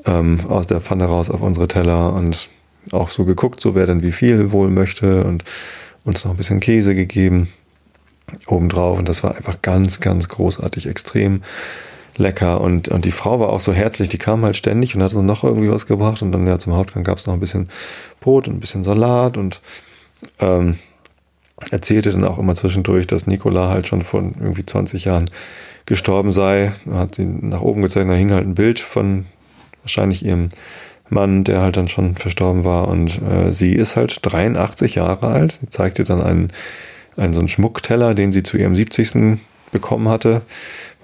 ähm, 0.06 0.40
aus 0.48 0.66
der 0.66 0.80
Pfanne 0.80 1.04
raus 1.04 1.28
auf 1.28 1.42
unsere 1.42 1.68
Teller 1.68 2.14
und 2.14 2.48
auch 2.92 3.10
so 3.10 3.24
geguckt, 3.24 3.60
so 3.60 3.74
wer 3.74 3.84
denn 3.84 4.02
wie 4.02 4.12
viel 4.12 4.52
wohl 4.52 4.70
möchte 4.70 5.24
und 5.24 5.44
uns 6.04 6.24
noch 6.24 6.32
ein 6.32 6.36
bisschen 6.36 6.60
Käse 6.60 6.94
gegeben 6.94 7.48
obendrauf. 8.46 8.98
Und 8.98 9.08
das 9.08 9.22
war 9.22 9.36
einfach 9.36 9.62
ganz, 9.62 10.00
ganz 10.00 10.28
großartig, 10.28 10.86
extrem 10.86 11.42
lecker. 12.16 12.60
Und, 12.60 12.88
und 12.88 13.04
die 13.04 13.12
Frau 13.12 13.40
war 13.40 13.50
auch 13.50 13.60
so 13.60 13.72
herzlich, 13.72 14.08
die 14.08 14.18
kam 14.18 14.44
halt 14.44 14.56
ständig 14.56 14.94
und 14.94 15.02
hat 15.02 15.14
uns 15.14 15.22
noch 15.22 15.44
irgendwie 15.44 15.70
was 15.70 15.86
gebracht. 15.86 16.22
Und 16.22 16.32
dann 16.32 16.46
ja 16.46 16.58
zum 16.58 16.74
Hauptgang 16.74 17.04
gab 17.04 17.18
es 17.18 17.26
noch 17.26 17.34
ein 17.34 17.40
bisschen 17.40 17.68
Brot 18.20 18.48
und 18.48 18.54
ein 18.54 18.60
bisschen 18.60 18.84
Salat 18.84 19.36
und 19.36 19.60
ähm, 20.38 20.76
erzählte 21.70 22.12
dann 22.12 22.24
auch 22.24 22.38
immer 22.38 22.54
zwischendurch, 22.54 23.06
dass 23.06 23.26
Nicola 23.26 23.68
halt 23.68 23.86
schon 23.86 24.02
vor 24.02 24.22
irgendwie 24.22 24.64
20 24.64 25.04
Jahren 25.06 25.30
gestorben 25.86 26.32
sei. 26.32 26.72
Hat 26.92 27.14
sie 27.14 27.24
nach 27.24 27.62
oben 27.62 27.82
gezeigt, 27.82 28.08
da 28.08 28.14
hing 28.14 28.32
halt 28.32 28.46
ein 28.46 28.54
Bild 28.54 28.80
von 28.80 29.26
wahrscheinlich 29.82 30.24
ihrem 30.24 30.50
Mann, 31.08 31.44
der 31.44 31.62
halt 31.62 31.76
dann 31.76 31.88
schon 31.88 32.16
verstorben 32.16 32.64
war. 32.64 32.88
Und 32.88 33.20
äh, 33.22 33.52
sie 33.52 33.72
ist 33.72 33.96
halt 33.96 34.18
83 34.22 34.96
Jahre 34.96 35.28
alt. 35.28 35.58
Sie 35.60 35.68
zeigte 35.70 36.04
dann 36.04 36.22
einen, 36.22 36.52
einen 37.16 37.32
so 37.32 37.40
einen 37.40 37.48
Schmuckteller, 37.48 38.14
den 38.14 38.32
sie 38.32 38.42
zu 38.42 38.56
ihrem 38.56 38.76
70. 38.76 39.38
bekommen 39.72 40.08
hatte 40.08 40.42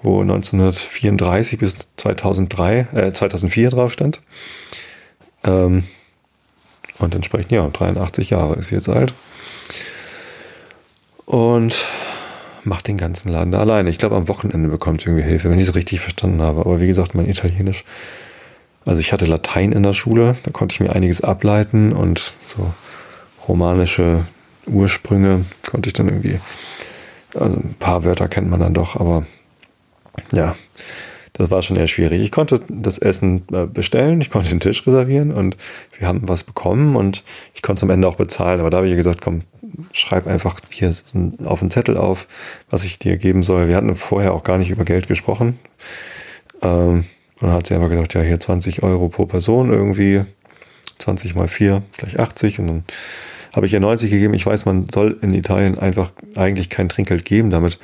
wo 0.03 0.21
1934 0.21 1.57
bis 1.57 1.87
2003, 1.97 2.87
äh, 2.93 3.13
2004 3.13 3.69
drauf 3.71 3.93
stand. 3.93 4.21
Ähm, 5.43 5.85
und 6.99 7.15
entsprechend, 7.15 7.51
ja, 7.51 7.67
83 7.67 8.29
Jahre 8.29 8.55
ist 8.55 8.67
sie 8.67 8.75
jetzt 8.75 8.89
alt. 8.89 9.13
Und 11.25 11.85
macht 12.65 12.87
den 12.87 12.97
ganzen 12.97 13.29
Laden 13.29 13.51
da 13.51 13.59
alleine. 13.59 13.89
Ich 13.89 13.97
glaube, 13.97 14.15
am 14.15 14.27
Wochenende 14.27 14.69
bekommt 14.69 15.01
sie 15.01 15.07
irgendwie 15.07 15.27
Hilfe, 15.27 15.49
wenn 15.49 15.57
ich 15.57 15.69
es 15.69 15.75
richtig 15.75 16.01
verstanden 16.01 16.41
habe. 16.41 16.61
Aber 16.61 16.79
wie 16.79 16.87
gesagt, 16.87 17.15
mein 17.15 17.27
Italienisch. 17.27 17.83
Also 18.85 18.99
ich 18.99 19.13
hatte 19.13 19.25
Latein 19.25 19.71
in 19.71 19.83
der 19.83 19.93
Schule, 19.93 20.35
da 20.43 20.51
konnte 20.51 20.73
ich 20.73 20.79
mir 20.81 20.93
einiges 20.93 21.21
ableiten 21.21 21.93
und 21.93 22.33
so 22.55 22.73
romanische 23.47 24.25
Ursprünge 24.67 25.45
konnte 25.69 25.87
ich 25.89 25.93
dann 25.93 26.07
irgendwie. 26.07 26.39
Also 27.35 27.57
ein 27.57 27.75
paar 27.79 28.03
Wörter 28.03 28.27
kennt 28.27 28.49
man 28.49 28.59
dann 28.59 28.75
doch, 28.75 28.95
aber 28.95 29.25
ja, 30.31 30.55
das 31.33 31.49
war 31.49 31.63
schon 31.63 31.77
eher 31.77 31.87
schwierig. 31.87 32.21
Ich 32.21 32.31
konnte 32.31 32.61
das 32.69 32.99
Essen 32.99 33.43
äh, 33.51 33.65
bestellen, 33.65 34.21
ich 34.21 34.29
konnte 34.29 34.49
den 34.49 34.59
Tisch 34.59 34.85
reservieren 34.85 35.31
und 35.31 35.57
wir 35.97 36.07
haben 36.07 36.27
was 36.29 36.43
bekommen 36.43 36.95
und 36.95 37.23
ich 37.55 37.63
konnte 37.63 37.79
es 37.79 37.83
am 37.83 37.89
Ende 37.89 38.07
auch 38.07 38.15
bezahlen. 38.15 38.59
Aber 38.59 38.69
da 38.69 38.77
habe 38.77 38.87
ich 38.87 38.95
gesagt, 38.95 39.21
komm, 39.21 39.41
schreib 39.91 40.27
einfach 40.27 40.59
hier 40.69 40.93
auf 41.45 41.59
den 41.59 41.71
Zettel 41.71 41.97
auf, 41.97 42.27
was 42.69 42.83
ich 42.83 42.99
dir 42.99 43.17
geben 43.17 43.41
soll. 43.41 43.67
Wir 43.67 43.75
hatten 43.75 43.95
vorher 43.95 44.33
auch 44.33 44.43
gar 44.43 44.59
nicht 44.59 44.69
über 44.69 44.85
Geld 44.85 45.07
gesprochen. 45.07 45.57
Ähm, 46.61 47.05
und 47.39 47.47
dann 47.47 47.53
hat 47.53 47.67
sie 47.67 47.73
einfach 47.73 47.89
gesagt, 47.89 48.13
ja, 48.13 48.21
hier 48.21 48.39
20 48.39 48.83
Euro 48.83 49.09
pro 49.09 49.25
Person 49.25 49.71
irgendwie, 49.71 50.21
20 50.99 51.33
mal 51.33 51.47
4 51.47 51.81
gleich 51.97 52.19
80 52.19 52.59
und 52.59 52.67
dann 52.67 52.83
habe 53.53 53.67
ich 53.67 53.73
ihr 53.73 53.79
90 53.79 54.11
gegeben. 54.11 54.33
Ich 54.33 54.45
weiß, 54.45 54.65
man 54.65 54.87
soll 54.91 55.17
in 55.21 55.33
Italien 55.33 55.77
einfach 55.77 56.11
eigentlich 56.35 56.69
kein 56.69 56.89
Trinkgeld 56.89 57.23
geben, 57.23 57.49
damit, 57.49 57.79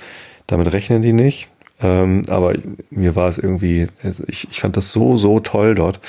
damit 0.48 0.72
rechnen 0.74 1.02
die 1.02 1.14
nicht. 1.14 1.48
Ähm, 1.82 2.24
aber 2.28 2.56
mir 2.90 3.16
war 3.16 3.30
es 3.30 3.38
irgendwie, 3.38 3.88
also 4.04 4.24
ich, 4.28 4.48
ich 4.50 4.60
fand 4.60 4.76
das 4.76 4.92
so, 4.92 5.16
so 5.16 5.40
toll 5.40 5.76
dort. 5.76 6.00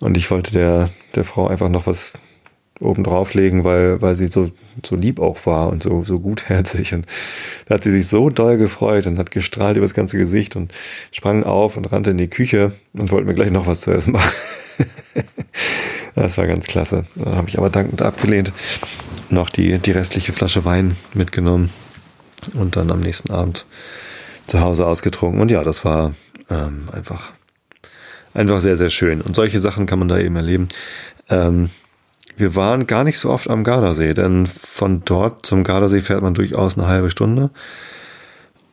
Und 0.00 0.16
ich 0.16 0.30
wollte 0.30 0.52
der, 0.52 0.88
der 1.14 1.24
Frau 1.24 1.46
einfach 1.46 1.68
noch 1.68 1.86
was 1.86 2.14
oben 2.80 3.04
drauflegen, 3.04 3.62
weil, 3.62 4.02
weil 4.02 4.16
sie 4.16 4.26
so, 4.26 4.50
so 4.84 4.96
lieb 4.96 5.20
auch 5.20 5.46
war 5.46 5.68
und 5.68 5.82
so, 5.82 6.02
so 6.02 6.18
gutherzig. 6.18 6.92
Und 6.92 7.06
da 7.66 7.74
hat 7.74 7.84
sie 7.84 7.92
sich 7.92 8.08
so 8.08 8.30
doll 8.30 8.56
gefreut 8.56 9.06
und 9.06 9.18
hat 9.18 9.30
gestrahlt 9.30 9.76
über 9.76 9.84
das 9.84 9.94
ganze 9.94 10.18
Gesicht 10.18 10.56
und 10.56 10.72
sprang 11.12 11.44
auf 11.44 11.76
und 11.76 11.84
rannte 11.92 12.10
in 12.10 12.18
die 12.18 12.28
Küche 12.28 12.72
und 12.94 13.12
wollte 13.12 13.26
mir 13.26 13.34
gleich 13.34 13.50
noch 13.50 13.66
was 13.66 13.82
zu 13.82 13.92
essen 13.92 14.12
machen. 14.12 14.32
das 16.22 16.38
war 16.38 16.46
ganz 16.46 16.66
klasse. 16.66 17.04
Da 17.14 17.36
habe 17.36 17.48
ich 17.48 17.58
aber 17.58 17.70
dankend 17.70 18.02
abgelehnt. 18.02 18.52
Noch 19.30 19.50
die, 19.50 19.78
die 19.78 19.90
restliche 19.90 20.32
Flasche 20.32 20.64
Wein 20.64 20.96
mitgenommen 21.12 21.70
und 22.52 22.76
dann 22.76 22.90
am 22.90 23.00
nächsten 23.00 23.32
Abend 23.32 23.66
zu 24.46 24.60
Hause 24.60 24.86
ausgetrunken. 24.86 25.40
Und 25.40 25.50
ja, 25.50 25.62
das 25.62 25.84
war 25.84 26.14
ähm, 26.50 26.88
einfach, 26.92 27.32
einfach 28.34 28.60
sehr, 28.60 28.76
sehr 28.76 28.90
schön. 28.90 29.20
Und 29.20 29.34
solche 29.34 29.58
Sachen 29.58 29.86
kann 29.86 29.98
man 29.98 30.08
da 30.08 30.18
eben 30.18 30.36
erleben. 30.36 30.68
Ähm, 31.30 31.70
wir 32.36 32.54
waren 32.54 32.86
gar 32.86 33.04
nicht 33.04 33.18
so 33.18 33.30
oft 33.30 33.48
am 33.48 33.64
Gardasee, 33.64 34.12
denn 34.12 34.46
von 34.46 35.02
dort 35.04 35.46
zum 35.46 35.64
Gardasee 35.64 36.00
fährt 36.00 36.22
man 36.22 36.34
durchaus 36.34 36.76
eine 36.76 36.88
halbe 36.88 37.10
Stunde. 37.10 37.50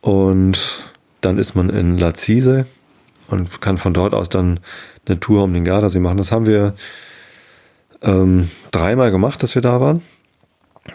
Und 0.00 0.90
dann 1.20 1.38
ist 1.38 1.54
man 1.54 1.70
in 1.70 1.96
Lazise 1.96 2.66
und 3.28 3.60
kann 3.60 3.78
von 3.78 3.94
dort 3.94 4.14
aus 4.14 4.28
dann 4.28 4.60
eine 5.06 5.20
Tour 5.20 5.44
um 5.44 5.54
den 5.54 5.64
Gardasee 5.64 6.00
machen. 6.00 6.18
Das 6.18 6.32
haben 6.32 6.46
wir 6.46 6.74
ähm, 8.02 8.50
dreimal 8.70 9.10
gemacht, 9.10 9.42
dass 9.42 9.54
wir 9.54 9.62
da 9.62 9.80
waren. 9.80 10.02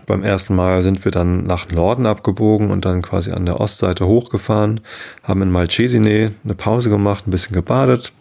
Beim 0.05 0.21
ersten 0.21 0.53
Mal 0.53 0.81
sind 0.81 1.05
wir 1.05 1.13
dann 1.13 1.45
nach 1.45 1.69
Norden 1.69 2.05
abgebogen 2.05 2.71
und 2.71 2.83
dann 2.83 3.01
quasi 3.01 3.31
an 3.31 3.45
der 3.45 3.61
Ostseite 3.61 4.05
hochgefahren, 4.05 4.81
haben 5.23 5.41
in 5.41 5.51
Malcesine 5.51 6.33
eine 6.43 6.55
Pause 6.55 6.89
gemacht, 6.89 7.25
ein 7.25 7.31
bisschen 7.31 7.53
gebadet, 7.53 8.11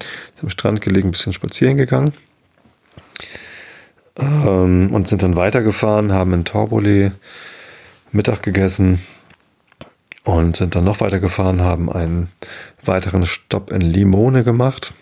am 0.43 0.49
Strand 0.49 0.81
gelegen, 0.81 1.09
ein 1.09 1.13
bisschen 1.13 1.33
spazieren 1.33 1.77
gegangen 1.77 2.13
ähm, 4.19 4.91
und 4.93 5.09
sind 5.09 5.23
dann 5.23 5.37
weitergefahren, 5.37 6.13
haben 6.13 6.33
in 6.33 6.45
Torbole 6.45 7.13
Mittag 8.13 8.43
gegessen 8.43 9.01
und 10.25 10.57
sind 10.57 10.75
dann 10.75 10.85
noch 10.85 11.01
weitergefahren, 11.01 11.61
haben 11.61 11.91
einen 11.91 12.29
weiteren 12.85 13.27
Stopp 13.27 13.71
in 13.73 13.81
Limone 13.81 14.45
gemacht 14.45 14.95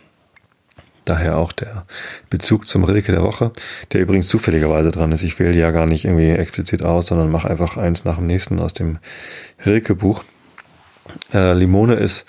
Daher 1.05 1.37
auch 1.37 1.53
der 1.53 1.85
Bezug 2.31 2.67
zum 2.67 2.85
Rilke 2.85 3.13
der 3.13 3.23
Woche, 3.23 3.53
der 3.93 4.01
übrigens 4.01 4.29
zufälligerweise 4.29 4.91
dran 4.91 5.13
ist. 5.13 5.23
Ich 5.23 5.39
wähle 5.39 5.53
die 5.53 5.59
ja 5.59 5.71
gar 5.71 5.87
nicht 5.87 6.07
irgendwie 6.07 6.31
explizit 6.31 6.83
aus, 6.83 7.09
sondern 7.09 7.31
mache 7.31 7.51
einfach 7.51 7.77
eins 7.77 8.05
nach 8.05 8.17
dem 8.17 8.27
nächsten 8.27 8.59
aus 8.59 8.73
dem 8.73 8.99
Rilke-Buch. 9.67 10.25
Äh, 11.35 11.53
Limone 11.53 11.95
ist 11.95 12.25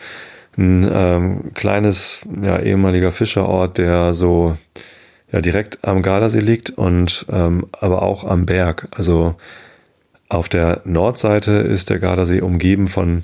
ein 0.57 0.89
ähm, 0.91 1.53
kleines, 1.53 2.19
ja, 2.41 2.59
ehemaliger 2.59 3.11
Fischerort, 3.11 3.77
der 3.77 4.13
so 4.13 4.57
ja, 5.31 5.41
direkt 5.41 5.85
am 5.85 6.01
Gardasee 6.01 6.39
liegt 6.39 6.69
und 6.71 7.25
ähm, 7.29 7.67
aber 7.71 8.01
auch 8.01 8.23
am 8.23 8.45
Berg. 8.45 8.88
Also 8.91 9.35
auf 10.29 10.49
der 10.49 10.81
Nordseite 10.85 11.51
ist 11.51 11.89
der 11.89 11.99
Gardasee 11.99 12.41
umgeben 12.41 12.88
von 12.88 13.21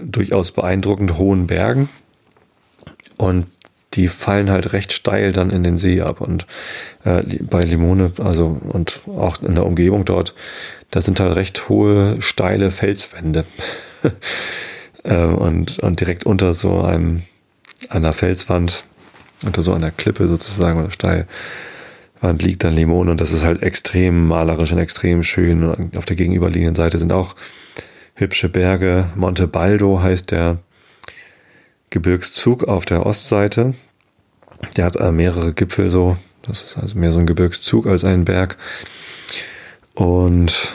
durchaus 0.00 0.52
beeindruckend 0.52 1.16
hohen 1.16 1.46
Bergen. 1.46 1.88
Und 3.16 3.46
die 3.94 4.08
fallen 4.08 4.50
halt 4.50 4.72
recht 4.72 4.92
steil 4.92 5.32
dann 5.32 5.50
in 5.50 5.62
den 5.62 5.78
See 5.78 6.00
ab. 6.00 6.20
Und 6.20 6.46
äh, 7.04 7.22
bei 7.42 7.62
Limone, 7.62 8.12
also 8.22 8.60
und 8.68 9.00
auch 9.06 9.42
in 9.42 9.54
der 9.54 9.66
Umgebung 9.66 10.04
dort, 10.04 10.34
da 10.90 11.00
sind 11.00 11.20
halt 11.20 11.36
recht 11.36 11.68
hohe, 11.68 12.20
steile 12.20 12.70
Felswände. 12.70 13.44
äh, 15.04 15.16
und, 15.16 15.78
und 15.78 16.00
direkt 16.00 16.24
unter 16.24 16.54
so 16.54 16.82
einem 16.82 17.22
einer 17.88 18.12
Felswand, 18.12 18.84
unter 19.44 19.62
so 19.62 19.72
einer 19.72 19.90
Klippe 19.90 20.28
sozusagen 20.28 20.80
oder 20.80 20.90
Steilwand 20.90 22.42
liegt 22.42 22.64
dann 22.64 22.74
Limone 22.74 23.10
und 23.10 23.20
das 23.20 23.32
ist 23.32 23.44
halt 23.44 23.62
extrem 23.62 24.26
malerisch 24.26 24.72
und 24.72 24.78
extrem 24.78 25.22
schön. 25.22 25.64
Und 25.64 25.96
auf 25.96 26.06
der 26.06 26.16
gegenüberliegenden 26.16 26.74
Seite 26.74 26.98
sind 26.98 27.12
auch 27.12 27.34
hübsche 28.14 28.48
Berge. 28.48 29.10
Monte 29.14 29.46
Baldo 29.46 30.00
heißt 30.00 30.30
der 30.30 30.58
Gebirgszug 31.94 32.64
auf 32.64 32.84
der 32.84 33.06
Ostseite. 33.06 33.74
Der 34.76 34.84
hat 34.84 34.96
äh, 34.96 35.12
mehrere 35.12 35.52
Gipfel 35.52 35.88
so. 35.88 36.16
Das 36.42 36.62
ist 36.62 36.76
also 36.76 36.98
mehr 36.98 37.12
so 37.12 37.20
ein 37.20 37.26
Gebirgszug 37.26 37.86
als 37.86 38.02
ein 38.02 38.24
Berg. 38.24 38.58
Und 39.94 40.74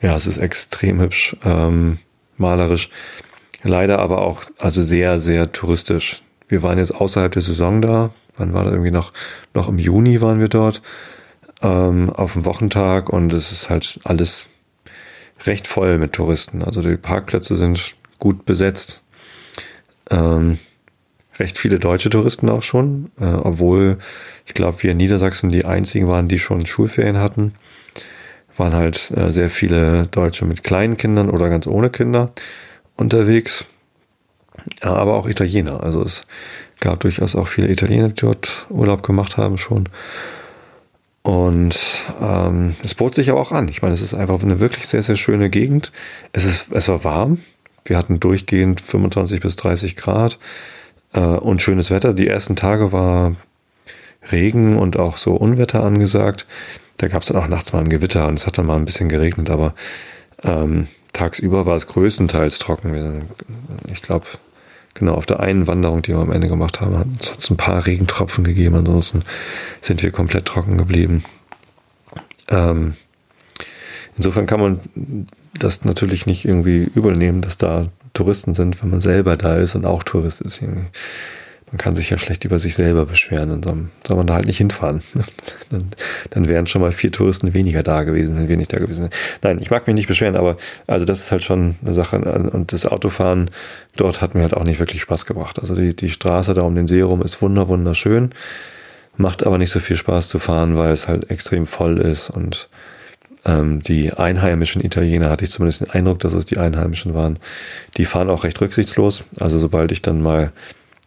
ja, 0.00 0.16
es 0.16 0.26
ist 0.26 0.38
extrem 0.38 1.00
hübsch, 1.00 1.36
ähm, 1.44 1.98
malerisch. 2.36 2.90
Leider 3.62 4.00
aber 4.00 4.22
auch 4.22 4.42
also 4.58 4.82
sehr, 4.82 5.20
sehr 5.20 5.52
touristisch. 5.52 6.24
Wir 6.48 6.64
waren 6.64 6.78
jetzt 6.78 6.94
außerhalb 6.94 7.30
der 7.30 7.42
Saison 7.42 7.80
da. 7.80 8.10
Wann 8.36 8.54
war 8.54 8.64
das 8.64 8.72
irgendwie 8.72 8.90
noch? 8.90 9.12
Noch 9.54 9.68
im 9.68 9.78
Juni 9.78 10.20
waren 10.20 10.40
wir 10.40 10.48
dort 10.48 10.82
ähm, 11.62 12.10
auf 12.10 12.32
dem 12.32 12.44
Wochentag 12.44 13.08
und 13.08 13.32
es 13.32 13.52
ist 13.52 13.70
halt 13.70 14.00
alles 14.02 14.48
recht 15.44 15.68
voll 15.68 15.98
mit 15.98 16.12
Touristen. 16.12 16.64
Also 16.64 16.82
die 16.82 16.96
Parkplätze 16.96 17.54
sind 17.54 17.94
gut 18.18 18.44
besetzt. 18.44 19.03
Ähm, 20.10 20.58
recht 21.38 21.58
viele 21.58 21.78
deutsche 21.78 22.10
Touristen 22.10 22.48
auch 22.48 22.62
schon, 22.62 23.10
äh, 23.20 23.24
obwohl 23.24 23.98
ich 24.46 24.54
glaube, 24.54 24.82
wir 24.82 24.92
in 24.92 24.98
Niedersachsen 24.98 25.50
die 25.50 25.64
einzigen 25.64 26.08
waren, 26.08 26.28
die 26.28 26.38
schon 26.38 26.64
Schulferien 26.66 27.18
hatten. 27.18 27.54
waren 28.56 28.74
halt 28.74 29.10
äh, 29.16 29.30
sehr 29.30 29.50
viele 29.50 30.06
Deutsche 30.06 30.44
mit 30.44 30.62
kleinen 30.62 30.96
Kindern 30.96 31.30
oder 31.30 31.48
ganz 31.48 31.66
ohne 31.66 31.90
Kinder 31.90 32.32
unterwegs, 32.96 33.66
ja, 34.82 34.94
aber 34.94 35.14
auch 35.14 35.28
Italiener. 35.28 35.82
Also 35.82 36.02
es 36.02 36.26
gab 36.80 37.00
durchaus 37.00 37.34
auch 37.34 37.48
viele 37.48 37.68
Italiener, 37.68 38.08
die 38.08 38.20
dort 38.20 38.66
Urlaub 38.70 39.02
gemacht 39.02 39.36
haben 39.36 39.58
schon. 39.58 39.88
Und 41.22 42.04
ähm, 42.20 42.76
es 42.82 42.94
bot 42.94 43.14
sich 43.14 43.30
aber 43.30 43.40
auch 43.40 43.50
an. 43.50 43.68
Ich 43.68 43.80
meine, 43.80 43.94
es 43.94 44.02
ist 44.02 44.12
einfach 44.12 44.42
eine 44.42 44.60
wirklich 44.60 44.86
sehr, 44.86 45.02
sehr 45.02 45.16
schöne 45.16 45.48
Gegend. 45.48 45.90
Es, 46.32 46.44
ist, 46.44 46.70
es 46.70 46.88
war 46.88 47.02
warm. 47.02 47.38
Wir 47.86 47.98
hatten 47.98 48.18
durchgehend 48.20 48.80
25 48.80 49.40
bis 49.40 49.56
30 49.56 49.96
Grad 49.96 50.38
äh, 51.12 51.20
und 51.20 51.60
schönes 51.60 51.90
Wetter. 51.90 52.14
Die 52.14 52.28
ersten 52.28 52.56
Tage 52.56 52.92
war 52.92 53.36
Regen 54.32 54.76
und 54.76 54.98
auch 54.98 55.18
so 55.18 55.34
Unwetter 55.34 55.84
angesagt. 55.84 56.46
Da 56.96 57.08
gab 57.08 57.22
es 57.22 57.28
dann 57.28 57.36
auch 57.36 57.48
nachts 57.48 57.72
mal 57.72 57.80
ein 57.80 57.88
Gewitter 57.88 58.26
und 58.28 58.38
es 58.38 58.46
hat 58.46 58.56
dann 58.56 58.66
mal 58.66 58.76
ein 58.76 58.84
bisschen 58.84 59.08
geregnet, 59.08 59.50
aber 59.50 59.74
ähm, 60.42 60.88
tagsüber 61.12 61.66
war 61.66 61.76
es 61.76 61.86
größtenteils 61.86 62.58
trocken. 62.58 63.28
Ich 63.92 64.00
glaube, 64.00 64.26
genau 64.94 65.14
auf 65.14 65.26
der 65.26 65.40
einen 65.40 65.66
Wanderung, 65.66 66.02
die 66.02 66.12
wir 66.12 66.20
am 66.20 66.32
Ende 66.32 66.48
gemacht 66.48 66.80
haben, 66.80 66.96
hat 66.96 67.38
es 67.38 67.50
ein 67.50 67.56
paar 67.56 67.84
Regentropfen 67.86 68.44
gegeben. 68.44 68.76
Ansonsten 68.76 69.22
sind 69.80 70.02
wir 70.02 70.10
komplett 70.10 70.46
trocken 70.46 70.78
geblieben. 70.78 71.24
Ähm, 72.48 72.94
insofern 74.16 74.46
kann 74.46 74.60
man 74.60 74.80
das 75.58 75.84
natürlich 75.84 76.26
nicht 76.26 76.44
irgendwie 76.44 76.90
übel 76.94 77.12
nehmen, 77.12 77.40
dass 77.40 77.56
da 77.56 77.88
Touristen 78.12 78.54
sind, 78.54 78.80
wenn 78.82 78.90
man 78.90 79.00
selber 79.00 79.36
da 79.36 79.56
ist 79.56 79.74
und 79.74 79.84
auch 79.84 80.02
Tourist 80.02 80.40
ist. 80.40 80.62
Man 80.62 81.78
kann 81.78 81.96
sich 81.96 82.10
ja 82.10 82.18
schlecht 82.18 82.44
über 82.44 82.60
sich 82.60 82.76
selber 82.76 83.04
beschweren. 83.04 83.48
Dann 83.48 83.62
soll, 83.64 83.88
soll 84.06 84.16
man 84.16 84.28
da 84.28 84.34
halt 84.34 84.46
nicht 84.46 84.58
hinfahren. 84.58 85.02
dann, 85.70 85.90
dann 86.30 86.48
wären 86.48 86.68
schon 86.68 86.80
mal 86.80 86.92
vier 86.92 87.10
Touristen 87.10 87.52
weniger 87.52 87.82
da 87.82 88.04
gewesen, 88.04 88.36
wenn 88.36 88.48
wir 88.48 88.56
nicht 88.56 88.72
da 88.72 88.78
gewesen 88.78 89.02
wären. 89.02 89.12
Nein, 89.42 89.58
ich 89.60 89.72
mag 89.72 89.86
mich 89.88 89.96
nicht 89.96 90.06
beschweren, 90.06 90.36
aber 90.36 90.56
also 90.86 91.04
das 91.04 91.20
ist 91.20 91.32
halt 91.32 91.42
schon 91.42 91.74
eine 91.84 91.94
Sache. 91.94 92.20
Und 92.52 92.72
das 92.72 92.86
Autofahren 92.86 93.50
dort 93.96 94.20
hat 94.20 94.36
mir 94.36 94.42
halt 94.42 94.54
auch 94.54 94.62
nicht 94.62 94.78
wirklich 94.78 95.02
Spaß 95.02 95.26
gebracht. 95.26 95.58
Also 95.58 95.74
die, 95.74 95.96
die 95.96 96.10
Straße 96.10 96.54
da 96.54 96.62
um 96.62 96.76
den 96.76 96.86
See 96.86 97.00
rum 97.00 97.22
ist 97.22 97.42
wunder, 97.42 97.66
wunderschön. 97.66 98.30
Macht 99.16 99.44
aber 99.44 99.58
nicht 99.58 99.70
so 99.70 99.80
viel 99.80 99.96
Spaß 99.96 100.28
zu 100.28 100.38
fahren, 100.38 100.76
weil 100.76 100.92
es 100.92 101.08
halt 101.08 101.30
extrem 101.30 101.66
voll 101.66 101.98
ist 101.98 102.30
und 102.30 102.68
ähm, 103.44 103.80
die 103.80 104.12
einheimischen 104.12 104.84
Italiener 104.84 105.30
hatte 105.30 105.44
ich 105.44 105.50
zumindest 105.50 105.80
den 105.80 105.90
Eindruck, 105.90 106.20
dass 106.20 106.32
es 106.32 106.46
die 106.46 106.58
Einheimischen 106.58 107.14
waren. 107.14 107.38
Die 107.96 108.04
fahren 108.04 108.30
auch 108.30 108.44
recht 108.44 108.60
rücksichtslos. 108.60 109.24
Also 109.38 109.58
sobald 109.58 109.92
ich 109.92 110.02
dann 110.02 110.22
mal 110.22 110.52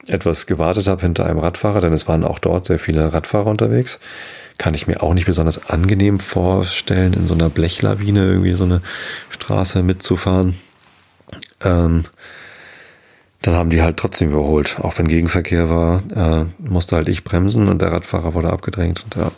etwas 0.07 0.45
gewartet 0.45 0.87
habe 0.87 1.01
hinter 1.01 1.25
einem 1.25 1.39
Radfahrer, 1.39 1.81
denn 1.81 1.93
es 1.93 2.07
waren 2.07 2.23
auch 2.23 2.39
dort 2.39 2.65
sehr 2.65 2.79
viele 2.79 3.11
Radfahrer 3.13 3.47
unterwegs. 3.47 3.99
Kann 4.57 4.73
ich 4.73 4.87
mir 4.87 5.03
auch 5.03 5.13
nicht 5.13 5.25
besonders 5.25 5.69
angenehm 5.69 6.19
vorstellen, 6.19 7.13
in 7.13 7.27
so 7.27 7.33
einer 7.33 7.49
Blechlawine 7.49 8.25
irgendwie 8.25 8.53
so 8.53 8.63
eine 8.63 8.81
Straße 9.29 9.83
mitzufahren. 9.83 10.55
Ähm, 11.63 12.05
dann 13.41 13.55
haben 13.55 13.69
die 13.69 13.81
halt 13.81 13.97
trotzdem 13.97 14.31
überholt. 14.31 14.77
Auch 14.79 14.97
wenn 14.97 15.07
Gegenverkehr 15.07 15.69
war, 15.69 16.01
äh, 16.15 16.45
musste 16.57 16.95
halt 16.95 17.07
ich 17.07 17.23
bremsen 17.23 17.67
und 17.67 17.81
der 17.81 17.91
Radfahrer 17.91 18.33
wurde 18.33 18.49
abgedrängt. 18.49 19.03
Und 19.03 19.15
ja, 19.15 19.31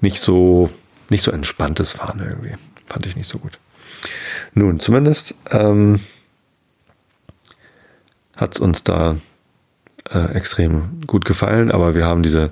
nicht 0.00 0.18
so, 0.18 0.70
nicht 1.10 1.22
so 1.22 1.30
entspanntes 1.30 1.92
Fahren 1.92 2.20
irgendwie. 2.20 2.54
Fand 2.86 3.06
ich 3.06 3.16
nicht 3.16 3.28
so 3.28 3.38
gut. 3.38 3.58
Nun, 4.54 4.78
zumindest 4.80 5.34
ähm, 5.50 6.00
hat 8.36 8.54
es 8.54 8.60
uns 8.60 8.84
da 8.84 9.16
äh, 10.10 10.34
extrem 10.34 11.00
gut 11.06 11.24
gefallen, 11.24 11.70
aber 11.70 11.94
wir 11.94 12.04
haben 12.04 12.22
diese, 12.22 12.50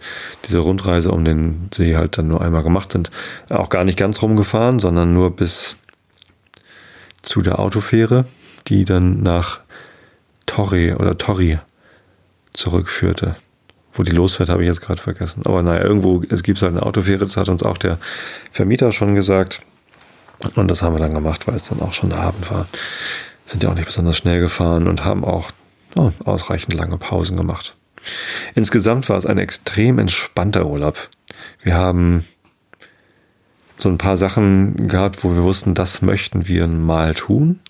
diese 0.48 0.58
Rundreise 0.58 1.10
um 1.10 1.24
den 1.24 1.68
See 1.72 1.96
halt 1.96 2.18
dann 2.18 2.28
nur 2.28 2.40
einmal 2.40 2.62
gemacht, 2.62 2.92
sind 2.92 3.10
auch 3.50 3.68
gar 3.68 3.84
nicht 3.84 3.98
ganz 3.98 4.22
rumgefahren, 4.22 4.78
sondern 4.78 5.12
nur 5.12 5.36
bis 5.36 5.76
zu 7.22 7.42
der 7.42 7.58
Autofähre, 7.58 8.24
die 8.68 8.84
dann 8.84 9.22
nach 9.22 9.60
Torre 10.46 10.96
oder 10.98 11.18
Torri 11.18 11.58
zurückführte. 12.52 13.36
Wo 13.94 14.02
die 14.02 14.12
losfährt, 14.12 14.48
habe 14.48 14.62
ich 14.62 14.68
jetzt 14.68 14.80
gerade 14.80 15.00
vergessen. 15.00 15.42
Aber 15.44 15.62
naja, 15.62 15.82
irgendwo, 15.82 16.22
es 16.28 16.42
gibt 16.42 16.62
halt 16.62 16.72
eine 16.72 16.82
Autofähre, 16.82 17.18
das 17.18 17.36
hat 17.36 17.48
uns 17.48 17.62
auch 17.62 17.78
der 17.78 17.98
Vermieter 18.50 18.92
schon 18.92 19.14
gesagt. 19.14 19.62
Und 20.54 20.68
das 20.68 20.82
haben 20.82 20.94
wir 20.94 21.00
dann 21.00 21.14
gemacht, 21.14 21.46
weil 21.46 21.56
es 21.56 21.68
dann 21.68 21.80
auch 21.80 21.92
schon 21.92 22.12
Abend 22.12 22.50
war. 22.50 22.66
Sind 23.44 23.62
ja 23.62 23.70
auch 23.70 23.74
nicht 23.74 23.86
besonders 23.86 24.16
schnell 24.16 24.40
gefahren 24.40 24.88
und 24.88 25.04
haben 25.04 25.24
auch 25.24 25.50
oh, 25.94 26.10
ausreichend 26.24 26.74
lange 26.74 26.96
Pausen 26.96 27.36
gemacht. 27.36 27.76
Insgesamt 28.54 29.08
war 29.08 29.18
es 29.18 29.26
ein 29.26 29.38
extrem 29.38 29.98
entspannter 29.98 30.66
Urlaub. 30.66 31.08
Wir 31.62 31.74
haben 31.74 32.24
so 33.76 33.88
ein 33.88 33.98
paar 33.98 34.16
Sachen 34.16 34.88
gehabt, 34.88 35.24
wo 35.24 35.34
wir 35.34 35.42
wussten, 35.42 35.74
das 35.74 36.02
möchten 36.02 36.46
wir 36.48 36.66
mal 36.66 37.14
tun. 37.14 37.60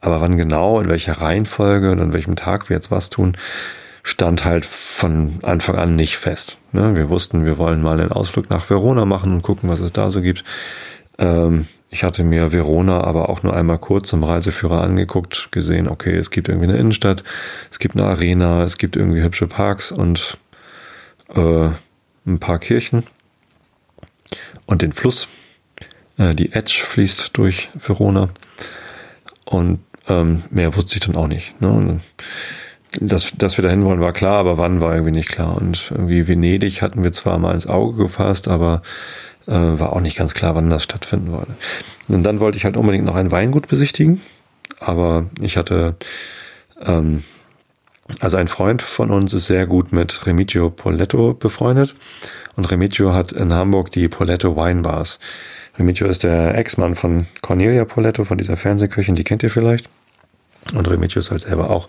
Aber 0.00 0.20
wann 0.20 0.36
genau, 0.36 0.80
in 0.80 0.88
welcher 0.88 1.14
Reihenfolge 1.14 1.90
und 1.90 2.00
an 2.00 2.12
welchem 2.12 2.36
Tag 2.36 2.68
wir 2.68 2.76
jetzt 2.76 2.90
was 2.90 3.10
tun, 3.10 3.36
stand 4.06 4.44
halt 4.44 4.64
von 4.64 5.40
Anfang 5.42 5.74
an 5.74 5.96
nicht 5.96 6.16
fest. 6.16 6.58
Ne? 6.70 6.94
Wir 6.94 7.10
wussten, 7.10 7.44
wir 7.44 7.58
wollen 7.58 7.82
mal 7.82 8.00
einen 8.00 8.12
Ausflug 8.12 8.48
nach 8.50 8.70
Verona 8.70 9.04
machen 9.04 9.32
und 9.32 9.42
gucken, 9.42 9.68
was 9.68 9.80
es 9.80 9.92
da 9.92 10.10
so 10.10 10.22
gibt. 10.22 10.44
Ähm, 11.18 11.66
ich 11.90 12.04
hatte 12.04 12.22
mir 12.22 12.52
Verona 12.52 13.00
aber 13.00 13.28
auch 13.28 13.42
nur 13.42 13.56
einmal 13.56 13.78
kurz 13.78 14.08
zum 14.08 14.22
Reiseführer 14.22 14.80
angeguckt, 14.84 15.48
gesehen, 15.50 15.88
okay, 15.88 16.16
es 16.16 16.30
gibt 16.30 16.48
irgendwie 16.48 16.68
eine 16.68 16.78
Innenstadt, 16.78 17.24
es 17.72 17.80
gibt 17.80 17.96
eine 17.96 18.06
Arena, 18.06 18.62
es 18.62 18.78
gibt 18.78 18.94
irgendwie 18.94 19.22
hübsche 19.22 19.48
Parks 19.48 19.90
und 19.90 20.38
äh, 21.34 21.70
ein 22.26 22.38
paar 22.38 22.60
Kirchen 22.60 23.02
und 24.66 24.82
den 24.82 24.92
Fluss. 24.92 25.26
Äh, 26.16 26.36
die 26.36 26.52
Edge 26.52 26.80
fließt 26.84 27.36
durch 27.36 27.70
Verona 27.74 28.28
und 29.46 29.80
ähm, 30.06 30.44
mehr 30.50 30.76
wusste 30.76 30.94
ich 30.94 31.00
dann 31.00 31.16
auch 31.16 31.26
nicht. 31.26 31.60
Ne? 31.60 31.98
Dass, 33.00 33.32
dass 33.36 33.56
wir 33.58 33.62
dahin 33.62 33.84
wollen, 33.84 34.00
war 34.00 34.12
klar, 34.12 34.38
aber 34.38 34.58
wann 34.58 34.80
war 34.80 34.92
irgendwie 34.92 35.12
nicht 35.12 35.30
klar. 35.30 35.56
Und 35.56 35.90
irgendwie 35.90 36.28
Venedig 36.28 36.82
hatten 36.82 37.04
wir 37.04 37.12
zwar 37.12 37.38
mal 37.38 37.54
ins 37.54 37.66
Auge 37.66 37.96
gefasst, 38.04 38.48
aber 38.48 38.82
äh, 39.46 39.52
war 39.52 39.92
auch 39.92 40.00
nicht 40.00 40.18
ganz 40.18 40.34
klar, 40.34 40.54
wann 40.54 40.70
das 40.70 40.84
stattfinden 40.84 41.32
wollte. 41.32 41.54
Und 42.08 42.22
dann 42.22 42.40
wollte 42.40 42.58
ich 42.58 42.64
halt 42.64 42.76
unbedingt 42.76 43.04
noch 43.04 43.14
ein 43.14 43.30
Weingut 43.30 43.68
besichtigen, 43.68 44.20
aber 44.80 45.26
ich 45.40 45.56
hatte, 45.56 45.96
ähm, 46.84 47.24
also 48.20 48.36
ein 48.36 48.48
Freund 48.48 48.82
von 48.82 49.10
uns 49.10 49.34
ist 49.34 49.46
sehr 49.46 49.66
gut 49.66 49.92
mit 49.92 50.26
Remigio 50.26 50.70
Poletto 50.70 51.34
befreundet 51.34 51.96
und 52.54 52.70
Remigio 52.70 53.12
hat 53.12 53.32
in 53.32 53.52
Hamburg 53.52 53.90
die 53.90 54.08
Poletto 54.08 54.56
Weinbars. 54.56 55.18
Remigio 55.78 56.06
ist 56.06 56.22
der 56.22 56.54
Ex-Mann 56.54 56.94
von 56.94 57.26
Cornelia 57.42 57.84
Poletto, 57.84 58.24
von 58.24 58.38
dieser 58.38 58.56
Fernsehköchin, 58.56 59.14
die 59.14 59.24
kennt 59.24 59.42
ihr 59.42 59.50
vielleicht. 59.50 59.88
Und 60.74 60.88
Remigio 60.88 61.20
ist 61.20 61.30
halt 61.30 61.42
selber 61.42 61.70
auch 61.70 61.88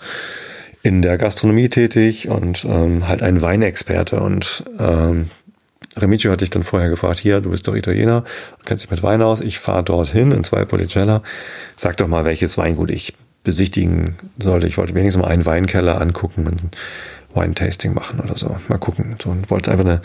in 0.84 1.02
der 1.02 1.18
Gastronomie 1.18 1.70
tätig 1.70 2.30
und 2.30 2.66
ähm, 2.66 3.08
halt 3.08 3.22
ein 3.22 3.42
Weinexperte. 3.42 4.20
Und 4.20 4.64
ähm, 4.80 5.30
Remigio 5.98 6.32
hatte 6.32 6.44
ich 6.44 6.50
dann 6.50 6.64
vorher 6.64 6.90
gefragt, 6.90 7.20
hier, 7.20 7.42
du 7.42 7.50
bist 7.50 7.68
doch 7.68 7.76
Italiener, 7.76 8.24
kennst 8.66 8.84
dich 8.84 8.92
mit 8.92 9.04
Wein 9.04 9.22
aus, 9.22 9.42
ich 9.42 9.60
fahre 9.60 9.84
dorthin 9.84 10.32
in 10.32 10.44
zwei 10.44 10.66
Policella, 10.66 11.24
sag 11.76 11.98
doch 11.98 12.08
mal, 12.08 12.26
welches 12.26 12.58
Weingut 12.58 12.92
ich 12.92 13.14
besichtigen 13.44 14.16
sollte. 14.38 14.68
Ich 14.68 14.78
wollte 14.78 14.94
wenigstens 14.94 15.22
mal 15.22 15.30
einen 15.30 15.46
Weinkeller 15.46 16.02
angucken 16.02 16.48
und 16.48 16.76
Wine-Tasting 17.34 17.94
machen 17.94 18.20
oder 18.20 18.36
so. 18.36 18.58
Mal 18.68 18.78
gucken. 18.78 19.16
So, 19.22 19.30
und 19.30 19.50
wollte 19.50 19.72
einfach 19.72 19.86
eine 19.86 20.02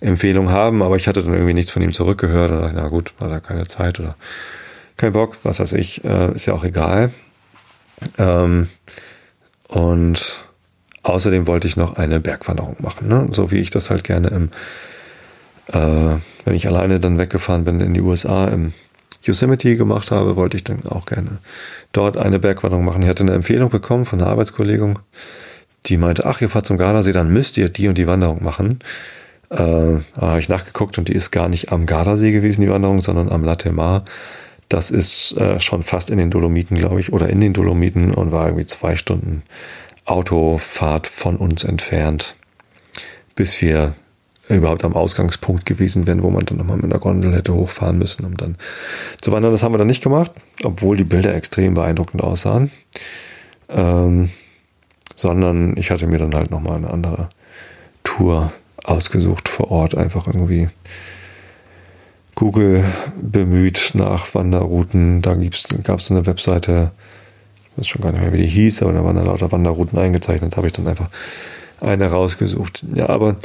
Empfehlung 0.00 0.50
haben, 0.50 0.82
aber 0.82 0.96
ich 0.96 1.06
hatte 1.06 1.22
dann 1.22 1.32
irgendwie 1.32 1.54
nichts 1.54 1.70
von 1.70 1.82
ihm 1.82 1.92
zurückgehört 1.92 2.50
und 2.50 2.60
dachte, 2.60 2.74
na 2.76 2.88
gut, 2.88 3.12
war 3.18 3.28
da 3.28 3.40
keine 3.40 3.66
Zeit 3.66 4.00
oder 4.00 4.16
kein 4.96 5.12
Bock, 5.12 5.38
was 5.42 5.60
weiß 5.60 5.72
ich, 5.74 6.04
äh, 6.04 6.32
ist 6.34 6.46
ja 6.46 6.54
auch 6.54 6.64
egal. 6.64 7.10
Ähm, 8.18 8.68
und 9.72 10.40
außerdem 11.02 11.46
wollte 11.46 11.66
ich 11.66 11.76
noch 11.76 11.96
eine 11.96 12.20
Bergwanderung 12.20 12.76
machen, 12.80 13.08
ne? 13.08 13.26
so 13.30 13.50
wie 13.50 13.58
ich 13.58 13.70
das 13.70 13.90
halt 13.90 14.04
gerne 14.04 14.28
im 14.28 14.50
äh, 15.68 16.18
wenn 16.44 16.54
ich 16.54 16.66
alleine 16.66 17.00
dann 17.00 17.18
weggefahren 17.18 17.64
bin 17.64 17.80
in 17.80 17.94
die 17.94 18.00
USA 18.00 18.48
im 18.48 18.72
Yosemite 19.22 19.76
gemacht 19.76 20.10
habe, 20.10 20.36
wollte 20.36 20.56
ich 20.56 20.64
dann 20.64 20.84
auch 20.86 21.06
gerne 21.06 21.38
dort 21.92 22.16
eine 22.16 22.38
Bergwanderung 22.38 22.84
machen. 22.84 23.02
Ich 23.02 23.08
hatte 23.08 23.22
eine 23.22 23.32
Empfehlung 23.32 23.70
bekommen 23.70 24.04
von 24.04 24.20
einer 24.20 24.28
Arbeitskollegin, 24.28 24.98
die 25.86 25.96
meinte, 25.96 26.26
ach, 26.26 26.40
ihr 26.40 26.50
fahrt 26.50 26.66
zum 26.66 26.78
Gardasee, 26.78 27.12
dann 27.12 27.32
müsst 27.32 27.56
ihr 27.56 27.68
die 27.68 27.88
und 27.88 27.96
die 27.96 28.06
Wanderung 28.06 28.42
machen. 28.42 28.80
Äh, 29.50 30.00
habe 30.16 30.40
ich 30.40 30.48
nachgeguckt 30.48 30.98
und 30.98 31.08
die 31.08 31.14
ist 31.14 31.30
gar 31.30 31.48
nicht 31.48 31.72
am 31.72 31.86
Gardasee 31.86 32.32
gewesen, 32.32 32.60
die 32.60 32.70
Wanderung, 32.70 33.00
sondern 33.00 33.30
am 33.30 33.44
Latemar. 33.44 34.04
Das 34.72 34.90
ist 34.90 35.36
äh, 35.38 35.60
schon 35.60 35.82
fast 35.82 36.08
in 36.08 36.16
den 36.16 36.30
Dolomiten, 36.30 36.78
glaube 36.78 36.98
ich, 36.98 37.12
oder 37.12 37.28
in 37.28 37.40
den 37.40 37.52
Dolomiten 37.52 38.14
und 38.14 38.32
war 38.32 38.46
irgendwie 38.46 38.64
zwei 38.64 38.96
Stunden 38.96 39.42
Autofahrt 40.06 41.06
von 41.06 41.36
uns 41.36 41.62
entfernt, 41.62 42.36
bis 43.34 43.60
wir 43.60 43.92
überhaupt 44.48 44.82
am 44.84 44.94
Ausgangspunkt 44.94 45.66
gewesen 45.66 46.06
wären, 46.06 46.22
wo 46.22 46.30
man 46.30 46.46
dann 46.46 46.56
nochmal 46.56 46.78
mit 46.78 46.86
einer 46.86 46.98
Gondel 46.98 47.34
hätte 47.34 47.52
hochfahren 47.52 47.98
müssen, 47.98 48.24
um 48.24 48.34
dann 48.38 48.56
zu 49.20 49.30
wandern. 49.30 49.52
Das 49.52 49.62
haben 49.62 49.74
wir 49.74 49.78
dann 49.78 49.88
nicht 49.88 50.02
gemacht, 50.02 50.30
obwohl 50.64 50.96
die 50.96 51.04
Bilder 51.04 51.34
extrem 51.34 51.74
beeindruckend 51.74 52.22
aussahen. 52.22 52.70
Ähm, 53.68 54.30
sondern 55.16 55.76
ich 55.76 55.90
hatte 55.90 56.06
mir 56.06 56.18
dann 56.18 56.34
halt 56.34 56.50
nochmal 56.50 56.78
eine 56.78 56.88
andere 56.88 57.28
Tour 58.04 58.54
ausgesucht 58.84 59.50
vor 59.50 59.70
Ort, 59.70 59.94
einfach 59.94 60.28
irgendwie 60.28 60.68
Google 62.42 62.82
bemüht 63.22 63.92
nach 63.94 64.34
Wanderrouten. 64.34 65.22
Da 65.22 65.36
gab 65.84 66.00
es 66.00 66.10
eine 66.10 66.26
Webseite, 66.26 66.90
ich 67.70 67.78
weiß 67.78 67.86
schon 67.86 68.02
gar 68.02 68.10
nicht 68.10 68.20
mehr, 68.20 68.32
wie 68.32 68.42
die 68.42 68.48
hieß, 68.48 68.82
aber 68.82 68.92
da 68.92 69.04
waren 69.04 69.14
dann 69.14 69.26
lauter 69.26 69.52
Wanderrouten 69.52 69.96
eingezeichnet. 69.96 70.52
Da 70.52 70.56
habe 70.56 70.66
ich 70.66 70.72
dann 70.72 70.88
einfach 70.88 71.08
eine 71.80 72.10
rausgesucht. 72.10 72.82
Ja, 72.96 73.08
aber 73.10 73.36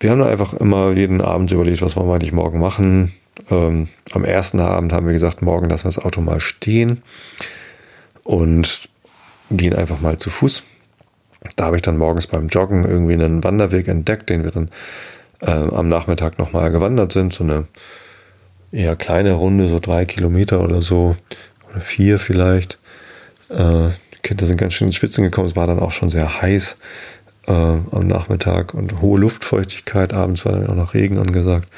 wir 0.00 0.10
haben 0.10 0.22
einfach 0.22 0.52
immer 0.52 0.92
jeden 0.92 1.22
Abend 1.22 1.50
überlegt, 1.50 1.80
was 1.80 1.96
wir 1.96 2.02
eigentlich 2.02 2.34
morgen 2.34 2.60
machen. 2.60 3.14
Ähm, 3.50 3.88
am 4.12 4.22
ersten 4.22 4.60
Abend 4.60 4.92
haben 4.92 5.06
wir 5.06 5.14
gesagt, 5.14 5.40
morgen 5.40 5.70
lassen 5.70 5.84
wir 5.84 5.92
das 5.92 6.04
Auto 6.04 6.20
mal 6.20 6.40
stehen 6.40 7.00
und 8.22 8.90
gehen 9.50 9.74
einfach 9.74 10.02
mal 10.02 10.18
zu 10.18 10.28
Fuß. 10.28 10.62
Da 11.56 11.64
habe 11.64 11.76
ich 11.76 11.82
dann 11.82 11.96
morgens 11.96 12.26
beim 12.26 12.48
Joggen 12.48 12.84
irgendwie 12.84 13.14
einen 13.14 13.42
Wanderweg 13.42 13.88
entdeckt, 13.88 14.28
den 14.28 14.44
wir 14.44 14.50
dann 14.50 14.70
äh, 15.42 15.50
am 15.50 15.88
Nachmittag 15.88 16.38
nochmal 16.38 16.70
gewandert 16.70 17.12
sind. 17.12 17.32
So 17.32 17.44
eine 17.44 17.66
eher 18.72 18.96
kleine 18.96 19.32
Runde, 19.32 19.68
so 19.68 19.78
drei 19.78 20.04
Kilometer 20.04 20.60
oder 20.60 20.82
so, 20.82 21.16
oder 21.70 21.80
vier 21.80 22.18
vielleicht. 22.18 22.78
Äh, 23.50 23.88
die 24.14 24.22
Kinder 24.22 24.46
sind 24.46 24.58
ganz 24.58 24.74
schön 24.74 24.88
ins 24.88 24.96
Schwitzen 24.96 25.24
gekommen. 25.24 25.46
Es 25.46 25.56
war 25.56 25.66
dann 25.66 25.78
auch 25.78 25.92
schon 25.92 26.08
sehr 26.08 26.42
heiß 26.42 26.76
äh, 27.46 27.52
am 27.52 28.06
Nachmittag 28.06 28.74
und 28.74 29.00
hohe 29.00 29.18
Luftfeuchtigkeit. 29.18 30.12
Abends 30.12 30.44
war 30.44 30.52
dann 30.52 30.68
auch 30.68 30.74
noch 30.74 30.94
Regen 30.94 31.18
angesagt. 31.18 31.68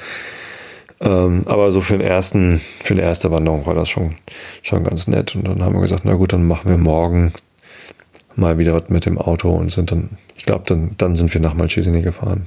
Ähm, 1.01 1.45
aber 1.47 1.73
so 1.73 1.81
für 1.81 1.97
den 1.97 2.07
ersten, 2.07 2.61
für 2.83 2.95
eine 2.95 3.03
erste 3.03 3.31
Wanderung 3.31 3.65
war 3.67 3.75
das 3.75 3.89
schon, 3.89 4.17
schon 4.63 4.85
ganz 4.85 5.07
nett. 5.07 5.35
Und 5.35 5.49
dann 5.49 5.63
haben 5.63 5.75
wir 5.75 5.81
gesagt, 5.81 6.05
na 6.05 6.15
gut, 6.15 6.33
dann 6.33 6.47
machen 6.47 6.69
wir 6.69 6.77
morgen 6.77 7.33
mal 8.37 8.59
wieder 8.59 8.83
mit 8.89 9.07
dem 9.07 9.19
Auto 9.19 9.51
und 9.51 9.71
sind 9.73 9.91
dann, 9.91 10.11
ich 10.37 10.45
glaube, 10.45 10.65
dann, 10.67 10.95
dann 10.99 11.17
sind 11.17 11.33
wir 11.33 11.41
nach 11.41 11.55
Malcesini 11.55 12.03
gefahren. 12.03 12.47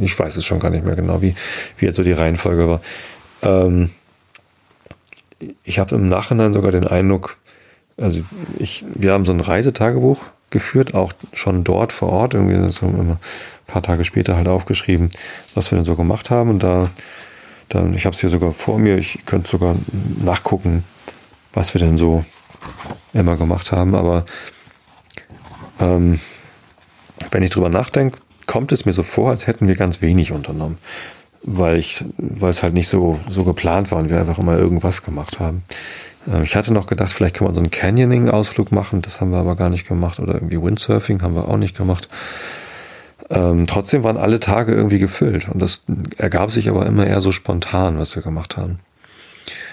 Ich 0.00 0.18
weiß 0.18 0.36
es 0.36 0.44
schon 0.44 0.60
gar 0.60 0.70
nicht 0.70 0.84
mehr 0.84 0.96
genau, 0.96 1.22
wie, 1.22 1.34
wie 1.78 1.86
jetzt 1.86 1.96
so 1.96 2.02
die 2.02 2.12
Reihenfolge 2.12 2.68
war. 2.68 2.80
Ähm, 3.42 3.90
ich 5.64 5.78
habe 5.78 5.94
im 5.94 6.08
Nachhinein 6.08 6.52
sogar 6.52 6.72
den 6.72 6.86
Eindruck, 6.86 7.38
also 7.98 8.22
ich, 8.58 8.84
wir 8.94 9.12
haben 9.12 9.24
so 9.24 9.32
ein 9.32 9.40
Reisetagebuch 9.40 10.22
geführt, 10.50 10.94
auch 10.94 11.12
schon 11.32 11.64
dort 11.64 11.92
vor 11.92 12.10
Ort, 12.10 12.34
irgendwie 12.34 12.72
so 12.72 12.86
ein 12.86 13.18
paar 13.66 13.82
Tage 13.82 14.04
später 14.04 14.36
halt 14.36 14.48
aufgeschrieben, 14.48 15.10
was 15.54 15.70
wir 15.70 15.76
denn 15.76 15.84
so 15.84 15.96
gemacht 15.96 16.30
haben. 16.30 16.50
Und 16.50 16.62
da, 16.62 16.90
da 17.68 17.86
ich 17.90 18.04
habe 18.04 18.14
es 18.14 18.20
hier 18.20 18.30
sogar 18.30 18.52
vor 18.52 18.78
mir, 18.78 18.98
ich 18.98 19.20
könnte 19.26 19.48
sogar 19.48 19.76
nachgucken, 20.22 20.84
was 21.52 21.74
wir 21.74 21.80
denn 21.80 21.96
so 21.96 22.24
immer 23.12 23.36
gemacht 23.36 23.72
haben. 23.72 23.94
Aber 23.94 24.24
ähm, 25.80 26.20
wenn 27.30 27.42
ich 27.42 27.50
drüber 27.50 27.68
nachdenke, 27.68 28.18
kommt 28.50 28.72
es 28.72 28.84
mir 28.84 28.92
so 28.92 29.04
vor, 29.04 29.30
als 29.30 29.46
hätten 29.46 29.68
wir 29.68 29.76
ganz 29.76 30.02
wenig 30.02 30.32
unternommen. 30.32 30.78
Weil 31.44 31.76
ich, 31.76 32.04
weil 32.18 32.50
es 32.50 32.64
halt 32.64 32.74
nicht 32.74 32.88
so, 32.88 33.20
so 33.28 33.44
geplant 33.44 33.92
war 33.92 33.98
und 33.98 34.10
wir 34.10 34.18
einfach 34.18 34.40
immer 34.40 34.58
irgendwas 34.58 35.04
gemacht 35.04 35.38
haben. 35.38 35.62
Äh, 36.28 36.42
ich 36.42 36.56
hatte 36.56 36.72
noch 36.72 36.88
gedacht, 36.88 37.12
vielleicht 37.12 37.36
kann 37.36 37.44
man 37.46 37.54
so 37.54 37.60
einen 37.60 37.70
Canyoning-Ausflug 37.70 38.72
machen, 38.72 39.02
das 39.02 39.20
haben 39.20 39.30
wir 39.30 39.38
aber 39.38 39.54
gar 39.54 39.70
nicht 39.70 39.86
gemacht. 39.86 40.18
Oder 40.18 40.34
irgendwie 40.34 40.60
Windsurfing 40.60 41.22
haben 41.22 41.36
wir 41.36 41.46
auch 41.46 41.58
nicht 41.58 41.76
gemacht. 41.76 42.08
Ähm, 43.30 43.68
trotzdem 43.68 44.02
waren 44.02 44.16
alle 44.16 44.40
Tage 44.40 44.74
irgendwie 44.74 44.98
gefüllt 44.98 45.48
und 45.48 45.62
das 45.62 45.84
ergab 46.16 46.50
sich 46.50 46.68
aber 46.68 46.86
immer 46.86 47.06
eher 47.06 47.20
so 47.20 47.30
spontan, 47.30 48.00
was 48.00 48.16
wir 48.16 48.24
gemacht 48.24 48.56
haben. 48.56 48.80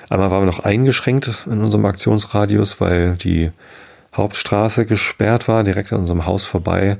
Einmal 0.08 0.30
waren 0.30 0.44
wir 0.44 0.52
noch 0.52 0.60
eingeschränkt 0.60 1.48
in 1.48 1.62
unserem 1.62 1.86
Aktionsradius, 1.86 2.80
weil 2.80 3.16
die 3.16 3.50
Hauptstraße 4.16 4.86
gesperrt 4.86 5.48
war, 5.48 5.64
direkt 5.64 5.92
an 5.94 6.02
unserem 6.02 6.28
Haus 6.28 6.46
vorbei 6.46 6.98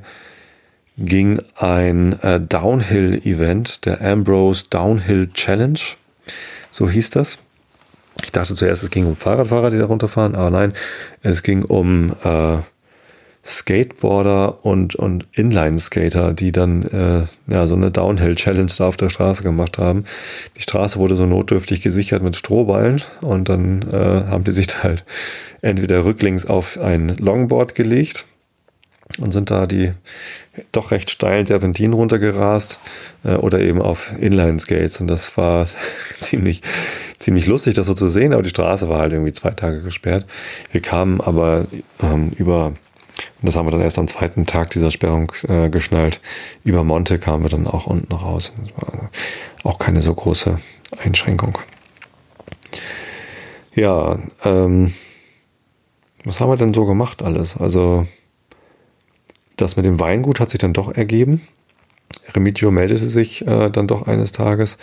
ging 0.98 1.40
ein 1.56 2.20
äh, 2.22 2.40
Downhill-Event, 2.40 3.86
der 3.86 4.00
Ambrose 4.00 4.64
Downhill 4.68 5.30
Challenge. 5.32 5.78
So 6.70 6.90
hieß 6.90 7.10
das. 7.10 7.38
Ich 8.22 8.32
dachte 8.32 8.54
zuerst, 8.54 8.82
es 8.82 8.90
ging 8.90 9.06
um 9.06 9.16
Fahrradfahrer, 9.16 9.70
die 9.70 9.78
da 9.78 9.86
runterfahren, 9.86 10.34
aber 10.34 10.50
nein, 10.50 10.72
es 11.22 11.44
ging 11.44 11.64
um 11.64 12.12
äh, 12.24 12.58
Skateboarder 13.46 14.64
und, 14.64 14.96
und 14.96 15.26
Inline-Skater, 15.32 16.34
die 16.34 16.50
dann 16.52 16.82
äh, 16.82 17.52
ja, 17.52 17.66
so 17.66 17.76
eine 17.76 17.90
Downhill-Challenge 17.90 18.70
da 18.76 18.88
auf 18.88 18.96
der 18.96 19.08
Straße 19.08 19.42
gemacht 19.42 19.78
haben. 19.78 20.04
Die 20.56 20.62
Straße 20.62 20.98
wurde 20.98 21.14
so 21.14 21.26
notdürftig 21.26 21.80
gesichert 21.80 22.22
mit 22.22 22.36
Strohballen 22.36 23.02
und 23.20 23.48
dann 23.48 23.82
äh, 23.90 23.96
haben 23.96 24.44
die 24.44 24.52
sich 24.52 24.82
halt 24.82 25.04
entweder 25.62 26.04
rücklings 26.04 26.46
auf 26.46 26.78
ein 26.78 27.16
Longboard 27.16 27.74
gelegt 27.74 28.26
und 29.16 29.32
sind 29.32 29.50
da 29.50 29.66
die 29.66 29.92
doch 30.72 30.90
recht 30.90 31.10
steilen 31.10 31.46
Serpentinen 31.46 31.94
runtergerast 31.94 32.80
äh, 33.24 33.34
oder 33.34 33.60
eben 33.60 33.80
auf 33.80 34.12
Inline-Skates. 34.18 35.00
Und 35.00 35.08
das 35.08 35.36
war 35.36 35.66
ziemlich, 36.20 36.62
ziemlich 37.18 37.46
lustig, 37.46 37.74
das 37.74 37.86
so 37.86 37.94
zu 37.94 38.08
sehen, 38.08 38.32
aber 38.32 38.42
die 38.42 38.50
Straße 38.50 38.88
war 38.88 39.00
halt 39.00 39.12
irgendwie 39.12 39.32
zwei 39.32 39.50
Tage 39.50 39.82
gesperrt. 39.82 40.26
Wir 40.70 40.82
kamen 40.82 41.20
aber 41.20 41.66
ähm, 42.02 42.30
über, 42.36 42.74
das 43.42 43.56
haben 43.56 43.66
wir 43.66 43.72
dann 43.72 43.80
erst 43.80 43.98
am 43.98 44.08
zweiten 44.08 44.46
Tag 44.46 44.70
dieser 44.70 44.90
Sperrung 44.90 45.32
äh, 45.48 45.70
geschnallt, 45.70 46.20
über 46.64 46.84
Monte 46.84 47.18
kamen 47.18 47.42
wir 47.42 47.50
dann 47.50 47.66
auch 47.66 47.86
unten 47.86 48.12
raus. 48.12 48.52
Das 48.56 48.82
war 48.82 49.10
auch 49.64 49.78
keine 49.78 50.02
so 50.02 50.14
große 50.14 50.58
Einschränkung. 51.02 51.58
Ja, 53.74 54.18
ähm, 54.44 54.92
was 56.24 56.40
haben 56.40 56.50
wir 56.50 56.56
denn 56.56 56.74
so 56.74 56.84
gemacht 56.84 57.22
alles? 57.22 57.56
Also 57.56 58.06
das 59.60 59.76
mit 59.76 59.84
dem 59.84 60.00
Weingut 60.00 60.40
hat 60.40 60.50
sich 60.50 60.58
dann 60.58 60.72
doch 60.72 60.92
ergeben. 60.92 61.42
Remigio 62.34 62.70
meldete 62.70 63.08
sich 63.08 63.46
äh, 63.46 63.70
dann 63.70 63.86
doch 63.86 64.06
eines 64.06 64.32
Tages 64.32 64.78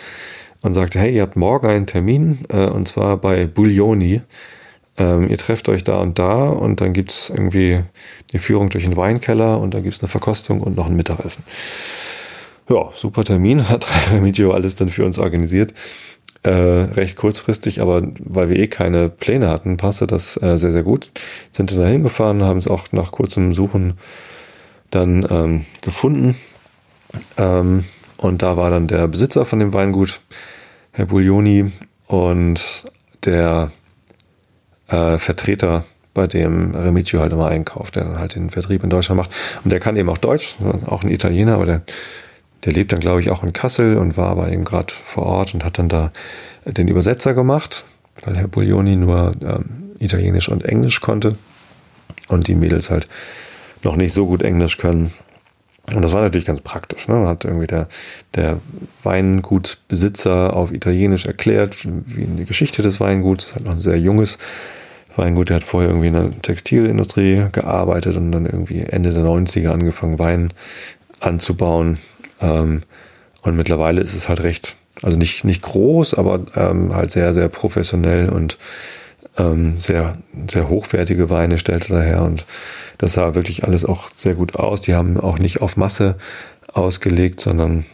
und 0.62 0.74
sagte, 0.74 0.98
hey, 0.98 1.14
ihr 1.14 1.22
habt 1.22 1.36
morgen 1.36 1.66
einen 1.66 1.86
Termin 1.86 2.40
äh, 2.48 2.66
und 2.66 2.88
zwar 2.88 3.16
bei 3.16 3.46
Buglioni. 3.46 4.22
Ähm, 4.98 5.28
ihr 5.28 5.38
trefft 5.38 5.68
euch 5.68 5.84
da 5.84 6.00
und 6.00 6.18
da 6.18 6.48
und 6.48 6.80
dann 6.80 6.92
gibt 6.92 7.10
es 7.10 7.30
irgendwie 7.30 7.82
eine 8.32 8.40
Führung 8.40 8.70
durch 8.70 8.84
den 8.84 8.96
Weinkeller 8.96 9.60
und 9.60 9.74
dann 9.74 9.82
gibt 9.82 9.94
es 9.94 10.00
eine 10.00 10.08
Verkostung 10.08 10.60
und 10.60 10.76
noch 10.76 10.86
ein 10.86 10.96
Mittagessen. 10.96 11.44
Ja, 12.68 12.90
super 12.96 13.24
Termin, 13.24 13.68
hat 13.68 13.86
Remigio 14.12 14.52
alles 14.52 14.74
dann 14.74 14.88
für 14.88 15.04
uns 15.04 15.18
organisiert. 15.18 15.74
Äh, 16.42 16.50
recht 16.50 17.16
kurzfristig, 17.16 17.80
aber 17.80 18.02
weil 18.20 18.48
wir 18.48 18.56
eh 18.56 18.68
keine 18.68 19.08
Pläne 19.08 19.48
hatten, 19.48 19.76
passte 19.76 20.06
das 20.06 20.40
äh, 20.40 20.56
sehr, 20.56 20.70
sehr 20.70 20.84
gut. 20.84 21.10
Sind 21.50 21.72
dann 21.72 21.80
da 21.80 21.86
hingefahren, 21.86 22.42
haben 22.42 22.58
es 22.58 22.68
auch 22.68 22.92
nach 22.92 23.10
kurzem 23.10 23.52
Suchen 23.52 23.94
dann 24.96 25.26
ähm, 25.30 25.66
gefunden. 25.82 26.36
Ähm, 27.36 27.84
und 28.18 28.42
da 28.42 28.56
war 28.56 28.70
dann 28.70 28.88
der 28.88 29.06
Besitzer 29.08 29.44
von 29.44 29.58
dem 29.58 29.72
Weingut, 29.72 30.20
Herr 30.92 31.06
Buglioni, 31.06 31.70
und 32.06 32.86
der 33.24 33.70
äh, 34.88 35.18
Vertreter, 35.18 35.84
bei 36.14 36.26
dem 36.26 36.74
Remigio 36.74 37.20
halt 37.20 37.34
immer 37.34 37.48
einkauft, 37.48 37.96
der 37.96 38.04
dann 38.04 38.18
halt 38.18 38.36
den 38.36 38.48
Vertrieb 38.48 38.82
in 38.82 38.88
Deutschland 38.88 39.18
macht. 39.18 39.30
Und 39.64 39.70
der 39.70 39.80
kann 39.80 39.96
eben 39.96 40.08
auch 40.08 40.16
Deutsch, 40.16 40.56
auch 40.86 41.02
ein 41.02 41.10
Italiener, 41.10 41.54
aber 41.54 41.66
der, 41.66 41.82
der 42.64 42.72
lebt 42.72 42.92
dann, 42.92 43.00
glaube 43.00 43.20
ich, 43.20 43.30
auch 43.30 43.42
in 43.42 43.52
Kassel 43.52 43.98
und 43.98 44.16
war 44.16 44.30
aber 44.30 44.50
eben 44.50 44.64
gerade 44.64 44.94
vor 44.94 45.26
Ort 45.26 45.52
und 45.52 45.62
hat 45.62 45.78
dann 45.78 45.90
da 45.90 46.12
den 46.64 46.88
Übersetzer 46.88 47.34
gemacht, 47.34 47.84
weil 48.24 48.34
Herr 48.34 48.48
Buglioni 48.48 48.96
nur 48.96 49.32
ähm, 49.42 49.94
Italienisch 49.98 50.48
und 50.48 50.64
Englisch 50.64 51.02
konnte 51.02 51.36
und 52.28 52.48
die 52.48 52.54
Mädels 52.54 52.88
halt 52.88 53.08
noch 53.82 53.96
nicht 53.96 54.12
so 54.12 54.26
gut 54.26 54.42
Englisch 54.42 54.78
können. 54.78 55.12
Und 55.94 56.02
das 56.02 56.12
war 56.12 56.22
natürlich 56.22 56.46
ganz 56.46 56.60
praktisch. 56.62 57.06
Ne? 57.06 57.28
Hat 57.28 57.44
irgendwie 57.44 57.68
der, 57.68 57.88
der 58.34 58.58
Weingutsbesitzer 59.04 60.54
auf 60.54 60.72
Italienisch 60.72 61.26
erklärt, 61.26 61.76
wie 61.84 62.24
die 62.24 62.44
Geschichte 62.44 62.82
des 62.82 62.98
Weinguts. 62.98 63.44
Das 63.44 63.50
ist 63.50 63.56
halt 63.56 63.66
noch 63.66 63.72
ein 63.74 63.78
sehr 63.78 63.98
junges 63.98 64.38
Weingut. 65.14 65.48
Der 65.48 65.56
hat 65.56 65.64
vorher 65.64 65.90
irgendwie 65.90 66.08
in 66.08 66.14
der 66.14 66.42
Textilindustrie 66.42 67.46
gearbeitet 67.52 68.16
und 68.16 68.32
dann 68.32 68.46
irgendwie 68.46 68.80
Ende 68.80 69.12
der 69.12 69.22
90er 69.22 69.68
angefangen, 69.68 70.18
Wein 70.18 70.52
anzubauen. 71.20 71.98
Ähm, 72.40 72.82
und 73.42 73.56
mittlerweile 73.56 74.00
ist 74.00 74.14
es 74.14 74.28
halt 74.28 74.42
recht, 74.42 74.74
also 75.02 75.16
nicht, 75.16 75.44
nicht 75.44 75.62
groß, 75.62 76.14
aber 76.14 76.40
ähm, 76.56 76.94
halt 76.94 77.10
sehr, 77.10 77.32
sehr 77.32 77.48
professionell 77.48 78.28
und 78.28 78.58
ähm, 79.38 79.78
sehr, 79.78 80.18
sehr 80.48 80.68
hochwertige 80.68 81.30
Weine 81.30 81.58
stellt 81.58 81.90
er 81.90 81.96
daher 81.96 82.22
und 82.22 82.44
das 82.98 83.12
sah 83.12 83.34
wirklich 83.34 83.64
alles 83.64 83.84
auch 83.84 84.08
sehr 84.14 84.34
gut 84.34 84.56
aus. 84.56 84.80
Die 84.80 84.94
haben 84.94 85.20
auch 85.20 85.38
nicht 85.38 85.60
auf 85.60 85.76
Masse 85.76 86.16
ausgelegt, 86.72 87.40
sondern 87.40 87.84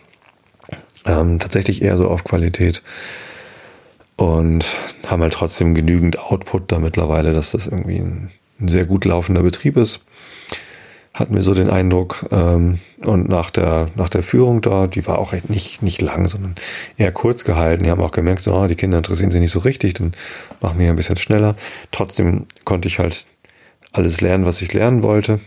ähm, 1.07 1.39
tatsächlich 1.39 1.83
eher 1.83 1.97
so 1.97 2.09
auf 2.09 2.25
Qualität 2.25 2.83
und 4.17 4.77
haben 5.07 5.23
halt 5.23 5.33
trotzdem 5.33 5.75
genügend 5.75 6.19
Output 6.19 6.71
da 6.71 6.79
mittlerweile, 6.79 7.33
dass 7.33 7.51
das 7.51 7.67
irgendwie 7.67 7.99
ein, 7.99 8.31
ein 8.61 8.69
sehr 8.69 8.85
gut 8.85 9.05
laufender 9.05 9.43
Betrieb 9.43 9.77
ist 9.77 10.05
hatten 11.15 11.35
wir 11.35 11.43
so 11.43 11.55
den 11.55 11.71
Eindruck. 11.71 12.27
Ähm, 12.31 12.79
und 13.05 13.29
nach 13.29 13.51
der, 13.51 13.89
nach 13.97 14.09
der 14.09 14.23
Führung 14.23 14.63
da, 14.63 14.87
die 14.87 15.07
war 15.07 15.19
auch 15.19 15.35
nicht, 15.49 15.83
nicht 15.83 16.01
lang, 16.01 16.27
sondern 16.27 16.55
eher 16.97 17.13
kurz 17.13 17.45
gehalten. 17.45 17.85
Die 17.85 17.91
haben 17.91 18.01
auch 18.01 18.13
gemerkt, 18.13 18.43
so, 18.43 18.55
oh, 18.55 18.67
die 18.67 18.77
Kinder 18.77 18.99
interessieren 18.99 19.31
sich 19.31 19.41
nicht 19.41 19.51
so 19.51 19.61
richtig, 19.61 19.95
dann 19.95 20.13
machen 20.61 20.79
wir 20.79 20.89
ein 20.89 20.97
bisschen 20.97 21.19
schneller. 21.19 21.55
Trotzdem 21.91 22.47
konnte 22.65 22.89
ich 22.89 22.99
halt 22.99 23.27
alles 23.93 24.21
lernen, 24.21 24.47
was 24.47 24.63
ich 24.63 24.73
lernen 24.73 25.03
wollte. 25.03 25.41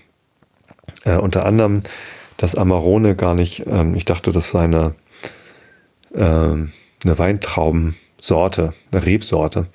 Äh, 1.04 1.18
unter 1.18 1.46
anderem 1.46 1.82
das 2.38 2.56
Amarone 2.56 3.16
gar 3.16 3.34
nicht, 3.34 3.66
ähm, 3.66 3.96
ich 3.96 4.06
dachte, 4.06 4.32
das 4.32 4.50
sei 4.50 4.66
eine, 4.66 4.94
ähm, 6.14 6.72
eine 7.04 7.18
Weintraubensorte, 7.18 8.74
eine 8.92 9.06
Rebsorte. 9.06 9.68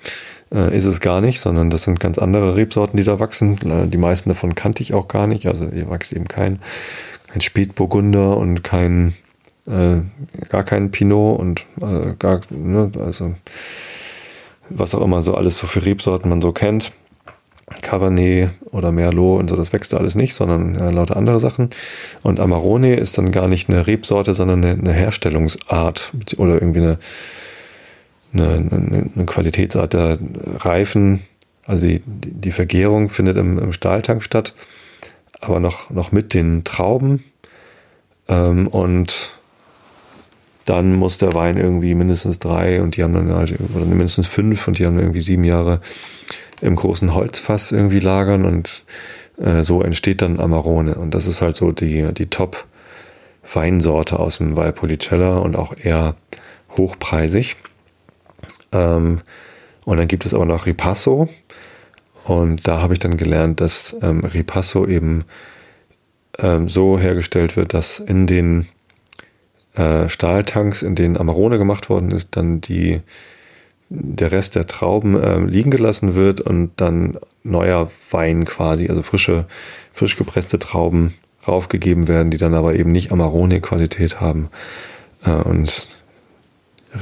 Äh, 0.53 0.75
ist 0.75 0.85
es 0.85 0.99
gar 0.99 1.21
nicht, 1.21 1.39
sondern 1.39 1.69
das 1.69 1.83
sind 1.83 1.99
ganz 1.99 2.17
andere 2.17 2.55
Rebsorten, 2.55 2.97
die 2.97 3.03
da 3.03 3.19
wachsen. 3.19 3.57
Äh, 3.69 3.87
die 3.87 3.97
meisten 3.97 4.29
davon 4.29 4.55
kannte 4.55 4.83
ich 4.83 4.93
auch 4.93 5.07
gar 5.07 5.27
nicht. 5.27 5.45
Also 5.47 5.69
hier 5.71 5.89
wächst 5.89 6.13
eben 6.13 6.27
kein, 6.27 6.59
kein 7.31 7.41
Spätburgunder 7.41 8.37
und 8.37 8.63
kein 8.63 9.13
äh, 9.67 10.01
gar 10.49 10.63
kein 10.63 10.91
Pinot 10.91 11.39
und 11.39 11.65
äh, 11.81 12.13
gar, 12.17 12.41
ne, 12.49 12.91
also 12.99 13.35
was 14.69 14.95
auch 14.95 15.01
immer 15.01 15.21
so 15.21 15.35
alles 15.35 15.57
so 15.57 15.67
für 15.67 15.85
Rebsorten 15.85 16.29
man 16.29 16.41
so 16.41 16.51
kennt. 16.51 16.91
Cabernet 17.81 18.49
oder 18.71 18.91
Merlot 18.91 19.39
und 19.39 19.49
so, 19.49 19.55
das 19.55 19.71
wächst 19.71 19.93
da 19.93 19.97
alles 19.97 20.15
nicht, 20.15 20.33
sondern 20.33 20.75
äh, 20.75 20.91
lauter 20.91 21.15
andere 21.15 21.39
Sachen. 21.39 21.69
Und 22.21 22.41
Amarone 22.41 22.95
ist 22.95 23.17
dann 23.17 23.31
gar 23.31 23.47
nicht 23.47 23.69
eine 23.69 23.87
Rebsorte, 23.87 24.33
sondern 24.33 24.63
eine, 24.63 24.73
eine 24.73 24.91
Herstellungsart 24.91 26.11
oder 26.37 26.55
irgendwie 26.55 26.81
eine, 26.81 26.99
eine, 28.33 28.47
eine, 28.47 29.09
eine 29.15 29.25
Qualitätsart 29.25 29.93
der 29.93 30.17
Reifen. 30.57 31.21
Also 31.65 31.87
die, 31.87 32.01
die 32.05 32.51
Vergärung 32.51 33.09
findet 33.09 33.37
im, 33.37 33.59
im 33.59 33.73
Stahltank 33.73 34.23
statt, 34.23 34.53
aber 35.39 35.59
noch, 35.59 35.89
noch 35.89 36.11
mit 36.11 36.33
den 36.33 36.63
Trauben. 36.63 37.23
Ähm, 38.27 38.67
und 38.67 39.37
dann 40.65 40.93
muss 40.93 41.17
der 41.17 41.33
Wein 41.33 41.57
irgendwie 41.57 41.95
mindestens 41.95 42.39
drei 42.39 42.81
und 42.81 42.95
die 42.95 43.03
haben 43.03 43.13
dann 43.13 43.33
halt, 43.33 43.55
oder 43.75 43.85
mindestens 43.85 44.27
fünf 44.27 44.67
und 44.67 44.79
die 44.79 44.85
haben 44.85 44.99
irgendwie 44.99 45.21
sieben 45.21 45.43
Jahre 45.43 45.81
im 46.61 46.75
großen 46.75 47.13
Holzfass 47.13 47.71
irgendwie 47.71 47.99
lagern 47.99 48.45
und 48.45 48.85
äh, 49.37 49.63
so 49.63 49.81
entsteht 49.81 50.21
dann 50.21 50.39
Amarone. 50.39 50.95
Und 50.95 51.13
das 51.13 51.27
ist 51.27 51.41
halt 51.41 51.55
so 51.55 51.71
die, 51.71 52.13
die 52.13 52.27
Top-Weinsorte 52.27 54.19
aus 54.19 54.37
dem 54.37 54.55
Valpolicella 54.55 55.37
und 55.39 55.55
auch 55.55 55.73
eher 55.77 56.15
hochpreisig. 56.77 57.57
Ähm, 58.71 59.21
und 59.85 59.97
dann 59.97 60.07
gibt 60.07 60.25
es 60.25 60.33
aber 60.33 60.45
noch 60.45 60.65
Ripasso. 60.65 61.29
Und 62.23 62.67
da 62.67 62.81
habe 62.81 62.93
ich 62.93 62.99
dann 62.99 63.17
gelernt, 63.17 63.61
dass 63.61 63.95
ähm, 64.01 64.19
Ripasso 64.19 64.85
eben 64.85 65.23
ähm, 66.39 66.69
so 66.69 66.99
hergestellt 66.99 67.57
wird, 67.57 67.73
dass 67.73 67.99
in 67.99 68.27
den 68.27 68.67
äh, 69.75 70.07
Stahltanks, 70.07 70.83
in 70.83 70.95
denen 70.95 71.17
Amarone 71.17 71.57
gemacht 71.57 71.89
worden 71.89 72.11
ist, 72.11 72.35
dann 72.35 72.61
die 72.61 73.01
der 73.93 74.31
Rest 74.31 74.55
der 74.55 74.67
Trauben 74.67 75.21
äh, 75.21 75.39
liegen 75.39 75.69
gelassen 75.69 76.15
wird 76.15 76.39
und 76.39 76.71
dann 76.77 77.17
neuer 77.43 77.91
Wein 78.09 78.45
quasi, 78.45 78.87
also 78.87 79.03
frische, 79.03 79.45
frisch 79.91 80.15
gepresste 80.15 80.59
Trauben 80.59 81.13
raufgegeben 81.45 82.07
werden, 82.07 82.29
die 82.29 82.37
dann 82.37 82.53
aber 82.53 82.75
eben 82.75 82.93
nicht 82.93 83.11
Amarone-Qualität 83.11 84.21
haben. 84.21 84.49
Äh, 85.25 85.31
und 85.31 85.89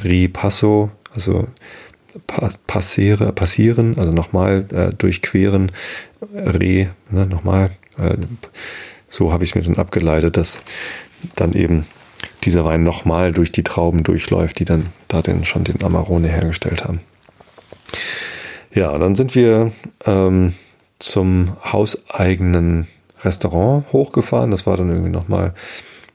Ripasso, 0.04 0.90
also 1.20 1.48
pa 2.28 2.52
passiere, 2.66 3.34
passieren, 3.34 3.98
also 4.00 4.12
nochmal 4.12 4.66
äh, 4.72 4.96
durchqueren, 4.96 5.72
Re, 6.34 6.90
ne, 7.12 7.26
nochmal, 7.26 7.72
äh, 7.98 8.16
so 9.10 9.34
habe 9.34 9.44
ich 9.44 9.52
es 9.52 9.56
mir 9.56 9.62
dann 9.62 9.78
abgeleitet, 9.78 10.38
dass 10.38 10.60
dann 11.36 11.54
eben 11.54 11.86
dieser 12.46 12.64
Wein 12.64 12.84
nochmal 12.84 13.34
durch 13.34 13.52
die 13.52 13.64
Trauben 13.64 14.04
durchläuft, 14.04 14.60
die 14.60 14.66
dann 14.66 14.86
da 15.10 15.22
denn 15.22 15.44
schon 15.44 15.66
den 15.66 15.84
Amarone 15.84 16.30
hergestellt 16.30 16.86
haben. 16.86 17.02
Ja, 18.74 18.98
dann 18.98 19.16
sind 19.16 19.36
wir 19.36 19.74
ähm, 20.06 20.54
zum 21.00 21.58
hauseigenen 21.66 22.88
Restaurant 23.24 23.92
hochgefahren. 23.92 24.52
Das 24.52 24.66
war 24.66 24.78
dann 24.78 24.90
irgendwie 24.90 25.10
nochmal 25.10 25.54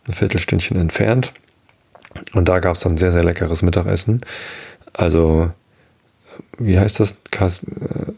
ein 0.07 0.13
Viertelstündchen 0.13 0.79
entfernt. 0.79 1.35
Und 2.33 2.49
da 2.49 2.61
gab 2.61 2.77
es 2.77 2.83
dann 2.83 2.97
sehr, 2.97 3.13
sehr 3.13 3.25
leckeres 3.25 3.63
Mittagessen. 3.63 4.21
Also, 4.95 5.51
wie 6.59 6.79
heißt 6.79 7.01
das? 7.01 7.17
Cas 7.31 7.65
äh, 7.65 8.13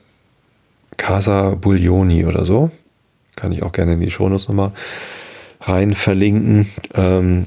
Casa 0.96 1.54
Buglioni 1.54 2.24
oder 2.24 2.44
so. 2.44 2.70
Kann 3.34 3.52
ich 3.52 3.62
auch 3.62 3.72
gerne 3.72 3.94
in 3.94 4.00
die 4.00 4.10
Shownotes 4.10 4.48
nochmal 4.48 4.72
rein 5.60 5.94
verlinken. 5.94 6.70
Ähm, 6.94 7.46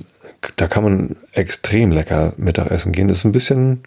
da 0.55 0.67
kann 0.67 0.84
man 0.84 1.15
extrem 1.32 1.91
lecker 1.91 2.34
Mittagessen 2.38 2.91
gehen. 2.91 3.07
Das 3.07 3.17
ist 3.17 3.25
ein 3.25 3.32
bisschen 3.32 3.82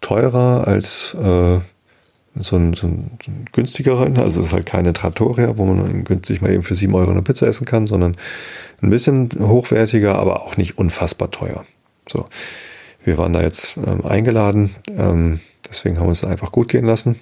teurer 0.00 0.66
als 0.66 1.14
äh, 1.14 1.58
so, 2.36 2.56
ein, 2.56 2.74
so, 2.74 2.86
ein, 2.86 3.18
so 3.22 3.30
ein 3.30 3.44
günstigerer. 3.52 4.18
Also 4.18 4.40
es 4.40 4.48
ist 4.48 4.52
halt 4.52 4.66
keine 4.66 4.92
Trattoria, 4.92 5.58
wo 5.58 5.66
man 5.66 6.04
günstig 6.04 6.40
mal 6.40 6.52
eben 6.52 6.62
für 6.62 6.74
7 6.74 6.94
Euro 6.94 7.10
eine 7.10 7.22
Pizza 7.22 7.46
essen 7.46 7.66
kann, 7.66 7.86
sondern 7.86 8.16
ein 8.80 8.90
bisschen 8.90 9.28
hochwertiger, 9.38 10.16
aber 10.16 10.42
auch 10.42 10.56
nicht 10.56 10.78
unfassbar 10.78 11.30
teuer. 11.30 11.64
So, 12.08 12.24
wir 13.08 13.18
waren 13.18 13.32
da 13.32 13.42
jetzt 13.42 13.76
ähm, 13.76 14.04
eingeladen, 14.06 14.74
ähm, 14.96 15.40
deswegen 15.68 15.98
haben 15.98 16.06
wir 16.06 16.12
es 16.12 16.24
einfach 16.24 16.52
gut 16.52 16.68
gehen 16.68 16.84
lassen. 16.84 17.18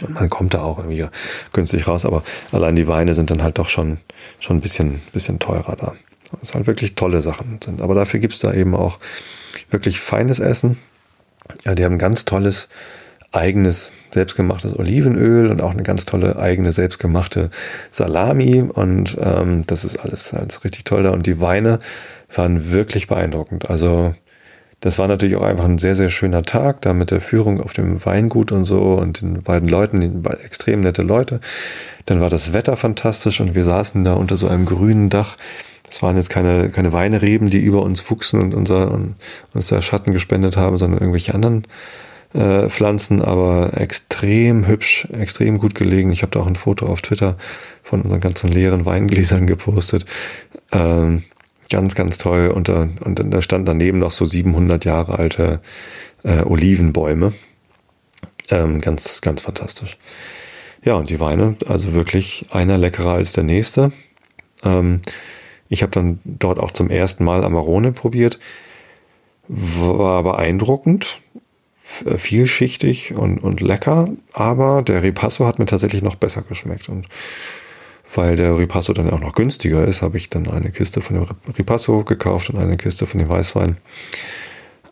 Und 0.00 0.14
man 0.14 0.30
kommt 0.30 0.54
da 0.54 0.62
auch 0.62 0.78
irgendwie 0.78 1.06
günstig 1.52 1.86
raus, 1.86 2.06
aber 2.06 2.22
allein 2.50 2.76
die 2.76 2.88
Weine 2.88 3.14
sind 3.14 3.30
dann 3.30 3.42
halt 3.42 3.58
doch 3.58 3.68
schon, 3.68 3.98
schon 4.40 4.56
ein 4.56 4.60
bisschen, 4.60 5.02
bisschen 5.12 5.38
teurer 5.38 5.76
da. 5.76 5.94
Was 6.40 6.54
halt 6.54 6.66
wirklich 6.66 6.94
tolle 6.94 7.20
Sachen 7.20 7.58
sind. 7.62 7.82
Aber 7.82 7.94
dafür 7.94 8.18
gibt 8.18 8.32
es 8.32 8.40
da 8.40 8.54
eben 8.54 8.74
auch 8.74 8.98
wirklich 9.70 10.00
feines 10.00 10.38
Essen. 10.38 10.78
Ja, 11.66 11.74
die 11.74 11.84
haben 11.84 11.98
ganz 11.98 12.24
tolles 12.24 12.70
eigenes 13.32 13.92
selbstgemachtes 14.12 14.78
Olivenöl 14.78 15.50
und 15.50 15.60
auch 15.60 15.72
eine 15.72 15.82
ganz 15.82 16.04
tolle 16.04 16.38
eigene 16.38 16.72
selbstgemachte 16.72 17.50
Salami 17.90 18.62
und 18.62 19.18
ähm, 19.20 19.64
das 19.66 19.84
ist 19.84 19.96
alles, 19.98 20.34
alles 20.34 20.64
richtig 20.64 20.84
toll 20.84 21.02
da 21.02 21.10
und 21.10 21.26
die 21.26 21.40
Weine 21.40 21.78
waren 22.34 22.72
wirklich 22.72 23.06
beeindruckend. 23.06 23.70
Also 23.70 24.14
das 24.82 24.98
war 24.98 25.08
natürlich 25.08 25.36
auch 25.36 25.42
einfach 25.42 25.64
ein 25.64 25.78
sehr, 25.78 25.94
sehr 25.94 26.10
schöner 26.10 26.42
Tag, 26.42 26.82
da 26.82 26.92
mit 26.92 27.10
der 27.10 27.20
Führung 27.20 27.60
auf 27.60 27.72
dem 27.72 28.04
Weingut 28.04 28.52
und 28.52 28.64
so 28.64 28.94
und 28.94 29.22
den 29.22 29.42
beiden 29.42 29.68
Leuten, 29.68 30.00
die 30.00 30.30
extrem 30.44 30.80
nette 30.80 31.02
Leute. 31.02 31.40
Dann 32.04 32.20
war 32.20 32.28
das 32.28 32.52
Wetter 32.52 32.76
fantastisch 32.76 33.40
und 33.40 33.54
wir 33.54 33.64
saßen 33.64 34.04
da 34.04 34.12
unter 34.12 34.36
so 34.36 34.48
einem 34.48 34.66
grünen 34.66 35.08
Dach 35.08 35.36
das 35.92 36.02
waren 36.02 36.16
jetzt 36.16 36.30
keine, 36.30 36.70
keine 36.70 36.92
Weinereben, 36.92 37.50
die 37.50 37.60
über 37.60 37.82
uns 37.82 38.08
wuchsen 38.10 38.40
und 38.40 38.54
unser, 38.54 38.90
und 38.92 39.16
uns 39.52 39.66
da 39.66 39.82
Schatten 39.82 40.12
gespendet 40.12 40.56
haben, 40.56 40.78
sondern 40.78 41.00
irgendwelche 41.00 41.34
anderen 41.34 41.64
äh, 42.34 42.68
Pflanzen, 42.68 43.20
aber 43.20 43.72
extrem 43.76 44.66
hübsch, 44.66 45.06
extrem 45.12 45.58
gut 45.58 45.74
gelegen. 45.74 46.10
Ich 46.10 46.22
habe 46.22 46.30
da 46.30 46.40
auch 46.40 46.46
ein 46.46 46.56
Foto 46.56 46.86
auf 46.86 47.02
Twitter 47.02 47.36
von 47.82 48.00
unseren 48.00 48.20
ganzen 48.20 48.50
leeren 48.50 48.86
Weingläsern 48.86 49.46
gepostet. 49.46 50.06
Ähm, 50.72 51.24
ganz, 51.72 51.96
ganz 51.96 52.18
toll. 52.18 52.48
Und 52.48 52.68
da, 52.68 52.88
und 53.04 53.20
da 53.32 53.42
stand 53.42 53.66
daneben 53.66 53.98
noch 53.98 54.12
so 54.12 54.24
700 54.24 54.84
Jahre 54.84 55.18
alte 55.18 55.60
äh, 56.22 56.42
Olivenbäume. 56.42 57.32
Ähm, 58.50 58.80
ganz, 58.80 59.20
ganz 59.22 59.40
fantastisch. 59.42 59.96
Ja, 60.84 60.94
und 60.94 61.10
die 61.10 61.18
Weine, 61.18 61.56
also 61.66 61.94
wirklich 61.94 62.46
einer 62.50 62.78
leckerer 62.78 63.14
als 63.14 63.32
der 63.32 63.44
nächste. 63.44 63.92
Ähm, 64.62 65.00
ich 65.68 65.82
habe 65.82 65.92
dann 65.92 66.20
dort 66.24 66.60
auch 66.60 66.72
zum 66.72 66.90
ersten 66.90 67.24
Mal 67.24 67.42
Amarone 67.42 67.92
probiert. 67.92 68.38
War 69.48 70.22
beeindruckend, 70.22 71.20
vielschichtig 72.16 73.14
und, 73.14 73.38
und 73.38 73.60
lecker, 73.60 74.08
aber 74.32 74.82
der 74.82 75.02
Ripasso 75.02 75.46
hat 75.46 75.58
mir 75.58 75.66
tatsächlich 75.66 76.02
noch 76.02 76.16
besser 76.16 76.42
geschmeckt. 76.42 76.88
Und 76.88 77.06
weil 78.14 78.36
der 78.36 78.56
Ripasso 78.58 78.92
dann 78.92 79.10
auch 79.10 79.20
noch 79.20 79.34
günstiger 79.34 79.84
ist, 79.84 80.02
habe 80.02 80.16
ich 80.16 80.28
dann 80.28 80.48
eine 80.48 80.70
Kiste 80.70 81.00
von 81.00 81.16
dem 81.16 81.26
Ripasso 81.56 82.04
gekauft 82.04 82.50
und 82.50 82.58
eine 82.58 82.76
Kiste 82.76 83.06
von 83.06 83.18
dem 83.18 83.28
Weißwein. 83.28 83.76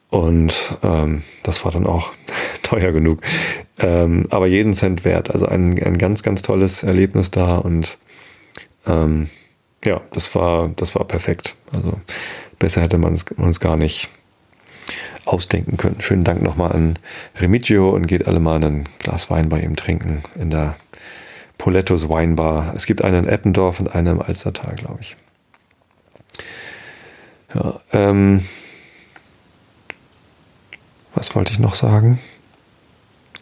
Und 0.08 0.76
ähm, 0.82 1.22
das 1.42 1.64
war 1.64 1.72
dann 1.72 1.86
auch 1.86 2.12
teuer 2.62 2.92
genug. 2.92 3.20
Ähm, 3.78 4.26
aber 4.30 4.46
jeden 4.46 4.74
Cent 4.74 5.04
wert. 5.04 5.30
Also 5.30 5.46
ein, 5.46 5.80
ein 5.82 5.98
ganz, 5.98 6.22
ganz 6.22 6.42
tolles 6.42 6.82
Erlebnis 6.82 7.30
da 7.30 7.58
und 7.58 7.98
ähm, 8.86 9.28
ja, 9.84 10.00
das 10.12 10.34
war, 10.34 10.70
das 10.76 10.94
war 10.94 11.04
perfekt. 11.06 11.54
Also 11.72 12.00
besser 12.58 12.82
hätte 12.82 12.98
man 12.98 13.14
es 13.14 13.24
uns 13.36 13.60
gar 13.60 13.76
nicht 13.76 14.08
ausdenken 15.24 15.76
können. 15.76 16.00
Schönen 16.00 16.24
Dank 16.24 16.42
nochmal 16.42 16.72
an 16.72 16.98
Remigio 17.36 17.90
und 17.90 18.06
geht 18.06 18.26
alle 18.26 18.40
mal 18.40 18.62
ein 18.62 18.84
Glas 18.98 19.30
Wein 19.30 19.48
bei 19.48 19.60
ihm 19.60 19.76
trinken 19.76 20.22
in 20.34 20.50
der 20.50 20.76
Polettos 21.61 22.08
Weinbar. 22.08 22.72
Es 22.74 22.86
gibt 22.86 23.04
einen 23.04 23.24
in 23.24 23.28
Eppendorf 23.30 23.80
und 23.80 23.94
einen 23.94 24.16
im 24.16 24.22
Alstertal, 24.22 24.76
glaube 24.76 25.00
ich. 25.02 25.14
Ja, 27.54 27.78
ähm, 27.92 28.46
was 31.14 31.36
wollte 31.36 31.52
ich 31.52 31.58
noch 31.58 31.74
sagen? 31.74 32.18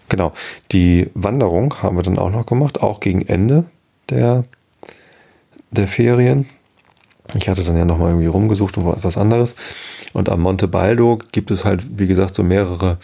Genau, 0.08 0.32
die 0.72 1.08
Wanderung 1.14 1.80
haben 1.80 1.96
wir 1.96 2.02
dann 2.02 2.18
auch 2.18 2.30
noch 2.30 2.44
gemacht, 2.44 2.82
auch 2.82 2.98
gegen 2.98 3.22
Ende 3.22 3.66
der 4.10 4.42
der 5.70 5.86
Ferien. 5.86 6.48
Ich 7.34 7.48
hatte 7.48 7.62
dann 7.62 7.76
ja 7.76 7.84
nochmal 7.84 8.08
irgendwie 8.08 8.26
rumgesucht 8.26 8.78
und 8.78 8.96
etwas 8.96 9.16
anderes. 9.16 9.54
Und 10.12 10.28
am 10.28 10.40
Monte 10.40 10.66
Baldo 10.66 11.20
gibt 11.30 11.52
es 11.52 11.64
halt, 11.64 11.86
wie 12.00 12.08
gesagt, 12.08 12.34
so 12.34 12.42
mehrere 12.42 12.98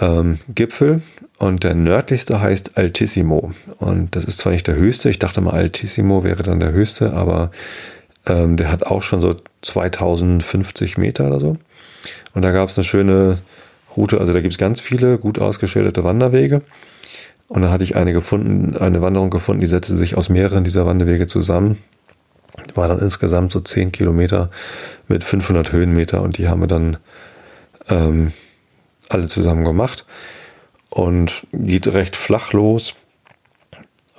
ähm, 0.00 0.38
Gipfel. 0.54 1.02
Und 1.38 1.64
der 1.64 1.74
nördlichste 1.74 2.40
heißt 2.40 2.78
Altissimo. 2.78 3.52
Und 3.78 4.16
das 4.16 4.24
ist 4.24 4.38
zwar 4.38 4.52
nicht 4.52 4.66
der 4.66 4.76
höchste, 4.76 5.10
ich 5.10 5.18
dachte 5.18 5.40
mal, 5.40 5.52
Altissimo 5.52 6.24
wäre 6.24 6.42
dann 6.42 6.60
der 6.60 6.72
höchste, 6.72 7.12
aber 7.12 7.50
ähm, 8.26 8.56
der 8.56 8.70
hat 8.70 8.84
auch 8.84 9.02
schon 9.02 9.20
so 9.20 9.36
2050 9.62 10.96
Meter 10.96 11.26
oder 11.26 11.40
so. 11.40 11.58
Und 12.34 12.42
da 12.42 12.52
gab 12.52 12.68
es 12.68 12.78
eine 12.78 12.84
schöne 12.84 13.38
Route, 13.96 14.18
also 14.18 14.32
da 14.32 14.40
gibt 14.40 14.52
es 14.52 14.58
ganz 14.58 14.80
viele 14.80 15.18
gut 15.18 15.38
ausgeschilderte 15.38 16.04
Wanderwege. 16.04 16.62
Und 17.48 17.62
da 17.62 17.70
hatte 17.70 17.84
ich 17.84 17.96
eine 17.96 18.12
gefunden, 18.12 18.76
eine 18.76 19.02
Wanderung 19.02 19.30
gefunden, 19.30 19.60
die 19.60 19.66
setzte 19.66 19.96
sich 19.96 20.16
aus 20.16 20.28
mehreren 20.28 20.64
dieser 20.64 20.86
Wanderwege 20.86 21.26
zusammen. 21.26 21.78
War 22.74 22.88
dann 22.88 22.98
insgesamt 22.98 23.52
so 23.52 23.60
10 23.60 23.92
Kilometer 23.92 24.50
mit 25.06 25.22
500 25.22 25.72
Höhenmeter 25.72 26.22
und 26.22 26.38
die 26.38 26.48
haben 26.48 26.62
wir 26.62 26.66
dann 26.66 26.96
ähm, 27.88 28.32
alle 29.08 29.28
zusammen 29.28 29.64
gemacht. 29.64 30.04
Und 30.96 31.46
geht 31.52 31.88
recht 31.88 32.16
flach 32.16 32.54
los. 32.54 32.94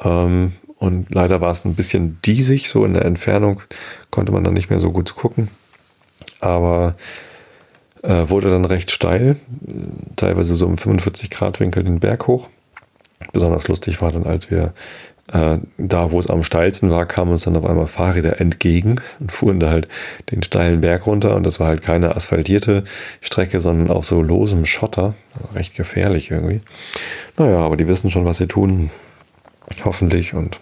Ähm, 0.04 0.54
und 0.78 1.12
leider 1.12 1.42
war 1.42 1.50
es 1.50 1.66
ein 1.66 1.74
bisschen 1.74 2.20
diesig, 2.24 2.70
so 2.70 2.86
in 2.86 2.94
der 2.94 3.04
Entfernung 3.04 3.64
konnte 4.12 4.32
man 4.32 4.44
dann 4.44 4.54
nicht 4.54 4.70
mehr 4.70 4.80
so 4.80 4.92
gut 4.92 5.16
gucken. 5.16 5.48
Aber 6.40 6.94
äh, 8.04 8.30
wurde 8.30 8.52
dann 8.52 8.64
recht 8.64 8.92
steil, 8.92 9.38
teilweise 10.18 10.54
so 10.54 10.68
im 10.68 10.78
45 10.78 11.32
Grad 11.32 11.60
Winkel 11.60 11.84
den 11.84 12.00
Berg 12.00 12.28
hoch. 12.28 12.48
Besonders 13.34 13.68
lustig 13.68 14.00
war 14.00 14.12
dann, 14.12 14.28
als 14.28 14.52
wir 14.52 14.76
äh, 15.34 15.58
da, 15.78 16.12
wo 16.12 16.20
es 16.20 16.28
am 16.28 16.44
steilsten 16.44 16.90
war, 16.90 17.06
kamen 17.06 17.32
uns 17.32 17.44
dann 17.44 17.56
auf 17.58 17.66
einmal 17.66 17.88
Fahrräder 17.88 18.40
entgegen 18.40 19.02
und 19.20 19.32
fuhren 19.32 19.60
da 19.60 19.70
halt 19.70 19.88
den 20.32 20.42
steilen 20.44 20.82
Berg 20.82 21.06
runter. 21.06 21.36
Und 21.36 21.46
das 21.46 21.60
war 21.60 21.68
halt 21.68 21.82
keine 21.82 22.16
asphaltierte 22.16 22.84
Strecke, 23.22 23.60
sondern 23.60 23.92
auch 23.96 24.04
so 24.04 24.22
losem 24.22 24.66
Schotter. 24.66 25.16
recht 25.54 25.76
gefährlich 25.76 26.32
irgendwie. 26.32 26.62
Naja, 27.38 27.60
aber 27.60 27.78
die 27.78 27.88
wissen 27.88 28.10
schon, 28.10 28.26
was 28.26 28.38
sie 28.38 28.48
tun. 28.48 28.90
Hoffentlich. 29.84 30.34
Und 30.34 30.60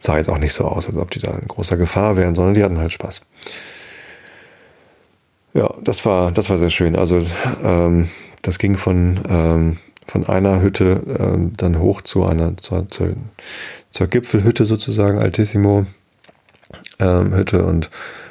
sah 0.00 0.16
jetzt 0.16 0.28
auch 0.28 0.38
nicht 0.38 0.52
so 0.52 0.64
aus, 0.64 0.86
als 0.86 0.96
ob 0.96 1.10
die 1.10 1.20
da 1.20 1.32
in 1.32 1.46
großer 1.46 1.76
Gefahr 1.76 2.16
wären, 2.16 2.34
sondern 2.34 2.54
die 2.54 2.64
hatten 2.64 2.78
halt 2.78 2.92
Spaß. 2.92 3.22
Ja, 5.54 5.72
das 5.80 6.04
war, 6.04 6.32
das 6.32 6.50
war 6.50 6.58
sehr 6.58 6.70
schön. 6.70 6.96
Also 6.96 7.24
ähm, 7.62 8.08
das 8.42 8.58
ging 8.58 8.76
von, 8.76 9.20
ähm, 9.28 9.78
von 10.06 10.26
einer 10.26 10.60
Hütte 10.62 11.02
ähm, 11.18 11.52
dann 11.56 11.78
hoch 11.78 12.02
zu 12.02 12.24
einer, 12.24 12.56
zur, 12.56 12.88
zur, 12.88 13.14
zur 13.90 14.06
Gipfelhütte 14.06 14.64
sozusagen, 14.64 15.18
Altissimo 15.18 15.86
ähm, 16.98 17.34
Hütte 17.34 17.64
und 17.64 17.90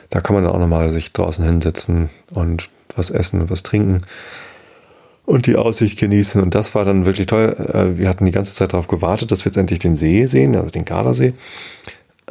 da 0.10 0.22
kann 0.22 0.36
man 0.36 0.44
dann 0.44 0.54
auch 0.54 0.60
nochmal 0.60 0.92
sich 0.92 1.12
draußen 1.14 1.44
hinsetzen 1.44 2.10
und 2.34 2.70
was 2.96 3.10
essen 3.10 3.42
und 3.42 3.50
was 3.50 3.64
trinken 3.64 4.04
und 5.26 5.48
die 5.48 5.56
Aussicht 5.56 6.00
genießen. 6.00 6.42
Und 6.42 6.56
das 6.56 6.76
war 6.76 6.86
dann 6.86 7.06
wirklich 7.06 7.28
toll. 7.28 7.56
Äh, 7.74 7.98
wir 7.98 8.08
hatten 8.08 8.26
die 8.26 8.32
ganze 8.32 8.56
Zeit 8.56 8.74
darauf 8.74 8.88
gewartet, 8.88 9.32
dass 9.32 9.44
wir 9.44 9.50
jetzt 9.50 9.58
endlich 9.58 9.80
den 9.80 9.96
See 9.96 10.26
sehen, 10.28 10.56
also 10.56 10.70
den 10.70 10.86
Gardasee. 10.86 11.34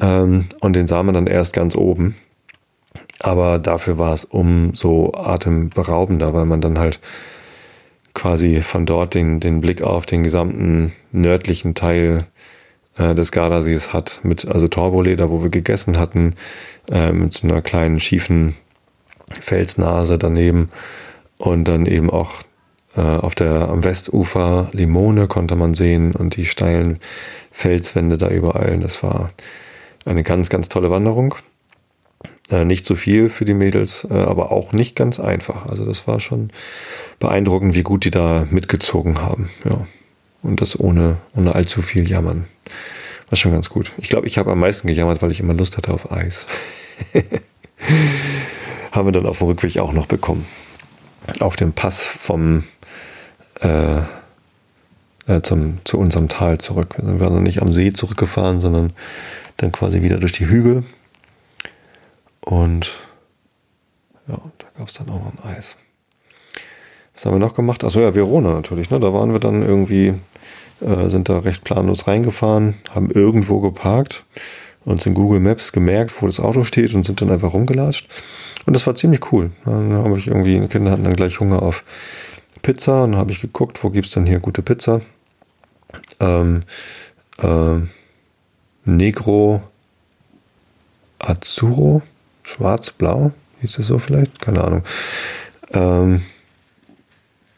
Ähm, 0.00 0.46
und 0.60 0.74
den 0.74 0.86
sah 0.86 1.02
man 1.02 1.14
dann 1.14 1.26
erst 1.26 1.52
ganz 1.52 1.76
oben. 1.76 2.16
Aber 3.20 3.58
dafür 3.58 3.98
war 3.98 4.12
es 4.12 4.24
umso 4.24 5.12
atemberaubender, 5.14 6.34
weil 6.34 6.46
man 6.46 6.60
dann 6.60 6.78
halt 6.78 7.00
quasi 8.14 8.62
von 8.62 8.86
dort 8.86 9.14
den, 9.14 9.40
den 9.40 9.60
Blick 9.60 9.82
auf 9.82 10.06
den 10.06 10.22
gesamten 10.22 10.92
nördlichen 11.12 11.74
Teil 11.74 12.26
äh, 12.96 13.14
des 13.14 13.32
Gardasees 13.32 13.92
hat. 13.92 14.20
Mit, 14.22 14.46
also 14.46 14.68
Torboleder, 14.68 15.30
wo 15.30 15.42
wir 15.42 15.50
gegessen 15.50 15.98
hatten, 15.98 16.34
äh, 16.90 17.12
mit 17.12 17.42
einer 17.42 17.60
kleinen 17.60 18.00
schiefen 18.00 18.54
Felsnase 19.40 20.18
daneben. 20.18 20.70
Und 21.38 21.66
dann 21.66 21.86
eben 21.86 22.10
auch 22.10 22.32
äh, 22.96 23.00
auf 23.00 23.34
der, 23.34 23.68
am 23.68 23.82
Westufer 23.82 24.68
Limone 24.72 25.26
konnte 25.26 25.56
man 25.56 25.74
sehen 25.74 26.14
und 26.14 26.36
die 26.36 26.46
steilen 26.46 27.00
Felswände 27.50 28.16
da 28.16 28.28
überall. 28.28 28.78
Das 28.78 29.02
war 29.02 29.30
eine 30.04 30.22
ganz, 30.22 30.48
ganz 30.48 30.68
tolle 30.68 30.90
Wanderung. 30.90 31.34
Äh, 32.50 32.64
nicht 32.64 32.84
zu 32.84 32.94
viel 32.94 33.30
für 33.30 33.44
die 33.44 33.54
Mädels, 33.54 34.06
äh, 34.10 34.14
aber 34.14 34.52
auch 34.52 34.72
nicht 34.72 34.96
ganz 34.96 35.18
einfach. 35.18 35.66
Also 35.66 35.86
das 35.86 36.06
war 36.06 36.20
schon 36.20 36.50
beeindruckend, 37.18 37.74
wie 37.74 37.82
gut 37.82 38.04
die 38.04 38.10
da 38.10 38.46
mitgezogen 38.50 39.22
haben. 39.22 39.50
Ja. 39.64 39.86
Und 40.42 40.60
das 40.60 40.78
ohne, 40.78 41.16
ohne 41.34 41.54
allzu 41.54 41.80
viel 41.80 42.08
Jammern. 42.08 42.44
War 43.30 43.36
schon 43.38 43.52
ganz 43.52 43.70
gut. 43.70 43.92
Ich 43.96 44.10
glaube, 44.10 44.26
ich 44.26 44.36
habe 44.36 44.52
am 44.52 44.60
meisten 44.60 44.88
gejammert, 44.88 45.22
weil 45.22 45.32
ich 45.32 45.40
immer 45.40 45.54
Lust 45.54 45.78
hatte 45.78 45.94
auf 45.94 46.12
Eis. 46.12 46.46
haben 48.92 49.08
wir 49.08 49.12
dann 49.12 49.26
auf 49.26 49.38
dem 49.38 49.46
Rückweg 49.46 49.78
auch 49.78 49.94
noch 49.94 50.06
bekommen. 50.06 50.44
Auf 51.40 51.56
dem 51.56 51.72
Pass 51.72 52.04
vom 52.04 52.64
äh, 53.62 54.00
äh, 55.26 55.40
zum, 55.40 55.78
zu 55.84 55.98
unserem 55.98 56.28
Tal 56.28 56.58
zurück. 56.58 56.96
Wir 56.98 57.06
sind 57.06 57.20
dann 57.20 57.42
nicht 57.42 57.62
am 57.62 57.72
See 57.72 57.94
zurückgefahren, 57.94 58.60
sondern 58.60 58.92
dann 59.56 59.72
quasi 59.72 60.02
wieder 60.02 60.18
durch 60.18 60.32
die 60.32 60.46
Hügel 60.46 60.84
und 62.44 62.90
ja, 64.28 64.38
da 64.58 64.66
gab 64.78 64.88
es 64.88 64.94
dann 64.94 65.08
auch 65.08 65.24
noch 65.24 65.32
ein 65.32 65.56
Eis. 65.56 65.76
Was 67.14 67.24
haben 67.24 67.34
wir 67.34 67.38
noch 67.38 67.54
gemacht? 67.54 67.84
Achso, 67.84 68.00
ja, 68.00 68.14
Verona 68.14 68.54
natürlich. 68.54 68.90
Ne? 68.90 69.00
Da 69.00 69.12
waren 69.14 69.32
wir 69.32 69.40
dann 69.40 69.62
irgendwie, 69.62 70.14
äh, 70.80 71.08
sind 71.08 71.28
da 71.28 71.38
recht 71.38 71.64
planlos 71.64 72.06
reingefahren, 72.06 72.74
haben 72.90 73.10
irgendwo 73.10 73.60
geparkt, 73.60 74.24
uns 74.84 75.06
in 75.06 75.14
Google 75.14 75.40
Maps 75.40 75.72
gemerkt, 75.72 76.20
wo 76.20 76.26
das 76.26 76.40
Auto 76.40 76.64
steht 76.64 76.92
und 76.94 77.06
sind 77.06 77.20
dann 77.20 77.30
einfach 77.30 77.54
rumgelatscht. 77.54 78.08
Und 78.66 78.74
das 78.74 78.86
war 78.86 78.94
ziemlich 78.94 79.32
cool. 79.32 79.52
Dann 79.64 79.92
habe 79.92 80.18
ich 80.18 80.26
irgendwie, 80.26 80.58
die 80.58 80.68
Kinder 80.68 80.90
hatten 80.90 81.04
dann 81.04 81.14
gleich 81.14 81.38
Hunger 81.40 81.62
auf 81.62 81.84
Pizza 82.62 83.04
und 83.04 83.12
dann 83.12 83.20
habe 83.20 83.32
ich 83.32 83.40
geguckt, 83.40 83.82
wo 83.84 83.90
gibt 83.90 84.06
es 84.06 84.12
denn 84.12 84.26
hier 84.26 84.40
gute 84.40 84.62
Pizza. 84.62 85.00
Ähm, 86.20 86.62
äh, 87.38 87.78
Negro 88.84 89.62
Azzurro 91.18 92.02
Schwarz-Blau, 92.44 93.32
hieß 93.60 93.76
das 93.76 93.86
so 93.86 93.98
vielleicht? 93.98 94.40
Keine 94.40 94.62
Ahnung. 94.62 94.82
Ähm, 95.72 96.22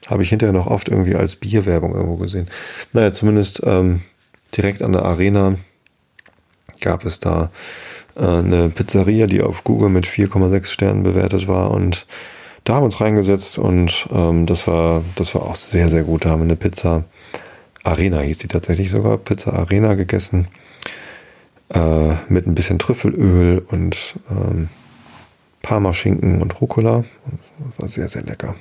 habe 0.07 0.23
ich 0.23 0.31
hinterher 0.31 0.53
noch 0.53 0.69
oft 0.69 0.89
irgendwie 0.89 1.17
als 1.17 1.37
Bierwerbung 1.37 1.95
irgendwo 1.95 2.17
gesehen. 2.17 2.47
Naja, 2.93 3.13
zumindest 3.13 3.61
ähm, 3.65 4.03
direkt 4.57 4.83
an 4.83 4.93
der 4.93 5.05
Arena 5.05 5.57
gab 6.81 7.05
es 7.05 7.19
da 7.21 7.51
äh, 8.17 8.25
eine 8.25 8.69
Pizzeria, 8.69 9.27
die 9.27 9.43
auf 9.43 9.65
Google 9.65 9.89
mit 9.89 10.07
4,6 10.07 10.67
Sternen 10.67 11.03
bewertet 11.03 11.49
war 11.49 11.73
und 11.73 12.07
da 12.65 12.75
haben 12.75 12.83
wir 12.83 12.87
uns 12.87 13.01
reingesetzt 13.01 13.59
und 13.59 14.09
ähm, 14.11 14.47
das 14.47 14.67
war 14.67 15.05
das 15.15 15.35
war 15.37 15.43
auch 15.43 15.55
sehr 15.55 15.89
sehr 15.89 16.03
gut. 16.03 16.25
Da 16.25 16.31
haben 16.31 16.41
wir 16.41 16.47
eine 16.47 16.57
Pizza 16.57 17.05
Arena 17.85 18.21
hieß 18.21 18.39
die 18.39 18.49
tatsächlich 18.49 18.91
sogar 18.91 19.19
Pizza 19.19 19.53
Arena 19.53 19.95
gegessen 19.95 20.49
äh, 21.71 22.15
mit 22.29 22.47
ein 22.47 22.55
bisschen 22.55 22.79
Trüffelöl 22.79 23.59
und 23.71 24.15
ähm, 24.31 24.69
Parmaschinken 25.63 26.41
und 26.41 26.61
Rucola. 26.61 27.05
War 27.79 27.89
sehr, 27.89 28.09
sehr 28.09 28.23
lecker. 28.23 28.55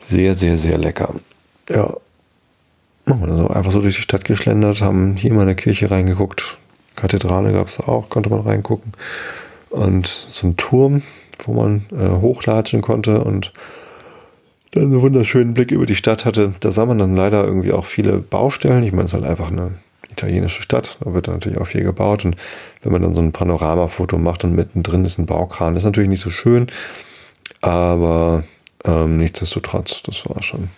Sehr, 0.00 0.34
sehr, 0.34 0.56
sehr 0.56 0.78
lecker. 0.78 1.14
Ja. 1.68 1.94
Also 3.06 3.48
einfach 3.48 3.70
so 3.70 3.80
durch 3.80 3.96
die 3.96 4.02
Stadt 4.02 4.24
geschlendert, 4.24 4.80
haben 4.80 5.14
hier 5.16 5.32
mal 5.32 5.42
in 5.42 5.48
eine 5.48 5.54
Kirche 5.54 5.90
reingeguckt. 5.90 6.58
Kathedrale 6.96 7.52
gab 7.52 7.68
es 7.68 7.78
auch, 7.78 8.08
konnte 8.08 8.30
man 8.30 8.40
reingucken. 8.40 8.92
Und 9.70 10.06
so 10.06 10.46
ein 10.46 10.56
Turm, 10.56 11.02
wo 11.44 11.52
man 11.52 11.84
äh, 11.92 12.08
hochlatschen 12.20 12.80
konnte 12.80 13.22
und 13.22 13.52
dann 14.72 14.84
einen 14.84 15.02
wunderschönen 15.02 15.54
Blick 15.54 15.70
über 15.70 15.86
die 15.86 15.94
Stadt 15.94 16.24
hatte. 16.24 16.54
Da 16.60 16.72
sah 16.72 16.86
man 16.86 16.98
dann 16.98 17.14
leider 17.14 17.44
irgendwie 17.44 17.72
auch 17.72 17.86
viele 17.86 18.18
Baustellen. 18.18 18.82
Ich 18.82 18.92
meine, 18.92 19.04
es 19.04 19.12
ist 19.12 19.14
halt 19.14 19.24
einfach 19.24 19.50
eine 19.50 19.74
italienische 20.16 20.62
Stadt. 20.62 20.98
Da 21.04 21.12
wird 21.12 21.28
natürlich 21.28 21.58
auch 21.58 21.66
viel 21.66 21.84
gebaut. 21.84 22.24
Und 22.24 22.36
wenn 22.82 22.92
man 22.92 23.02
dann 23.02 23.14
so 23.14 23.20
ein 23.20 23.32
Panoramafoto 23.32 24.18
macht 24.18 24.44
und 24.44 24.54
mittendrin 24.54 25.04
ist 25.04 25.18
ein 25.18 25.26
Baukran, 25.26 25.76
ist 25.76 25.84
natürlich 25.84 26.08
nicht 26.08 26.22
so 26.22 26.30
schön. 26.30 26.68
Aber 27.60 28.44
ähm, 28.84 29.18
nichtsdestotrotz, 29.18 30.02
das 30.02 30.28
war 30.28 30.42
schon, 30.42 30.68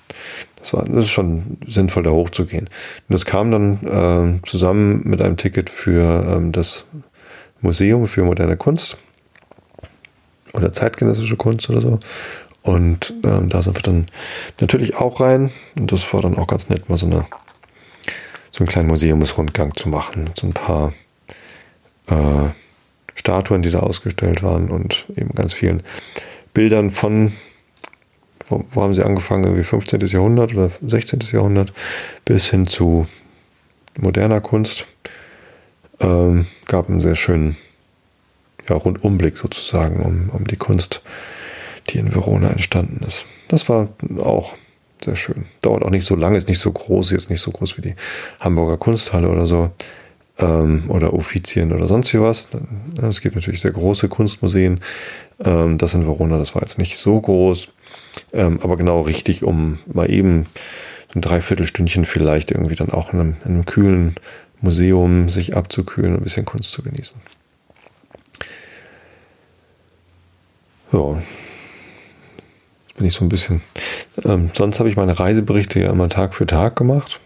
das 0.57 0.73
war, 0.73 0.85
das 0.85 1.07
ist 1.07 1.11
schon 1.11 1.59
sinnvoll, 1.67 2.03
da 2.03 2.11
hochzugehen. 2.11 2.65
Und 2.65 3.13
das 3.13 3.25
kam 3.25 3.51
dann 3.51 4.41
äh, 4.43 4.47
zusammen 4.47 5.03
mit 5.05 5.21
einem 5.23 5.37
Ticket 5.37 5.71
für 5.71 6.27
ähm, 6.29 6.53
das 6.53 6.85
Museum 7.61 8.07
für 8.07 8.25
moderne 8.25 8.57
Kunst 8.57 8.97
oder 10.55 10.73
zeitgenössische 10.73 11.37
Kunst 11.37 11.69
oder 11.71 11.81
so. 11.81 11.99
Und 12.63 13.15
ähm, 13.25 13.49
da 13.49 13.63
sind 13.63 13.77
wir 13.77 13.83
dann 13.83 14.07
natürlich 14.61 14.97
auch 14.97 15.21
rein. 15.21 15.51
Und 15.79 15.93
das 15.93 16.13
war 16.13 16.23
dann 16.23 16.37
auch 16.37 16.47
ganz 16.47 16.69
nett, 16.69 16.89
mal 16.89 16.99
so 16.99 17.07
eine 17.07 17.25
so 18.59 18.65
einen 18.65 18.69
kleinen 18.69 18.89
Museumsrundgang 18.89 19.77
zu 19.77 19.89
machen. 19.89 20.31
So 20.35 20.49
ein 20.49 20.53
paar 20.53 20.93
äh, 22.09 22.49
Statuen, 23.15 23.63
die 23.63 23.71
da 23.71 23.81
ausgestellt 23.81 24.43
waren 24.43 24.69
und 24.71 25.07
eben 25.17 25.31
ganz 25.31 25.55
vielen 25.55 25.85
Bildern 26.55 26.91
von, 26.91 27.33
wo, 28.49 28.65
wo 28.71 28.83
haben 28.83 28.95
sie 28.95 29.05
angefangen, 29.05 29.45
irgendwie 29.45 29.63
15. 29.63 30.01
Jahrhundert 30.01 30.55
oder 30.55 30.71
16. 30.85 31.21
Jahrhundert 31.31 31.73
bis 32.25 32.51
hin 32.51 32.67
zu 32.67 33.07
moderner 33.97 34.41
Kunst. 34.41 34.87
Ähm, 36.01 36.47
gab 36.67 36.89
einen 36.89 37.01
sehr 37.01 37.17
schönen 37.17 37.57
ja, 38.69 38.75
Rundumblick 38.75 39.37
sozusagen 39.37 40.03
um, 40.03 40.31
um 40.31 40.45
die 40.49 40.57
Kunst, 40.57 41.03
die 41.91 41.99
in 41.99 42.13
Verona 42.13 42.51
entstanden 42.51 43.05
ist. 43.07 43.25
Das 43.47 43.69
war 43.69 43.89
auch 44.19 44.57
sehr 45.05 45.17
schön. 45.17 45.47
Dauert 45.63 45.83
auch 45.83 45.91
nicht 45.91 46.05
so 46.05 46.17
lange, 46.17 46.37
ist 46.37 46.49
nicht 46.49 46.59
so 46.61 46.73
groß, 46.73 47.11
jetzt 47.13 47.31
nicht 47.31 47.41
so 47.41 47.51
groß 47.51 47.77
wie 47.79 47.83
die 47.83 47.95
Hamburger 48.41 48.77
Kunsthalle 48.77 49.29
oder 49.29 49.47
so. 49.47 49.71
ähm, 50.39 50.85
oder 50.89 51.13
Uffizien 51.15 51.73
oder 51.73 51.89
sonst 51.89 52.13
wie 52.15 52.21
was. 52.21 52.49
Es 53.03 53.21
gibt 53.21 53.35
natürlich 53.35 53.61
sehr 53.61 53.73
große 53.73 54.09
Kunstmuseen. 54.09 54.81
Ähm, 55.45 55.79
das 55.79 55.95
in 55.95 56.07
Verona, 56.07 56.39
das 56.39 56.55
war 56.55 56.63
jetzt 56.63 56.79
nicht 56.79 56.97
so 56.97 57.21
groß, 57.21 57.69
ähm, 58.33 58.61
aber 58.63 58.77
genau 58.77 59.01
richtig, 59.01 59.43
um 59.45 59.79
mal 59.87 60.11
eben 60.11 60.47
ein 61.15 61.21
Dreiviertelstündchen 61.21 62.05
vielleicht 62.05 62.51
irgendwie 62.51 62.75
dann 62.75 62.91
auch 62.91 63.13
in 63.13 63.21
einem, 63.21 63.37
in 63.45 63.51
einem 63.53 63.65
kühlen 63.67 64.15
Museum 64.61 65.29
sich 65.29 65.57
abzukühlen 65.57 66.13
und 66.15 66.21
ein 66.21 66.25
bisschen 66.25 66.45
Kunst 66.45 66.73
zu 66.73 66.83
genießen. 66.83 67.21
Jetzt 70.93 71.48
bin 72.99 73.07
ich 73.07 73.15
so 73.15 73.25
ein 73.25 73.29
bisschen. 73.29 73.63
Ähm, 74.25 74.51
sonst 74.53 74.81
habe 74.81 74.89
ich 74.89 74.97
meine 74.97 75.19
Reiseberichte 75.19 75.81
ja 75.81 75.91
immer 75.91 76.09
Tag 76.09 76.35
für 76.35 76.47
Tag 76.47 76.77
gemacht. 76.77 77.21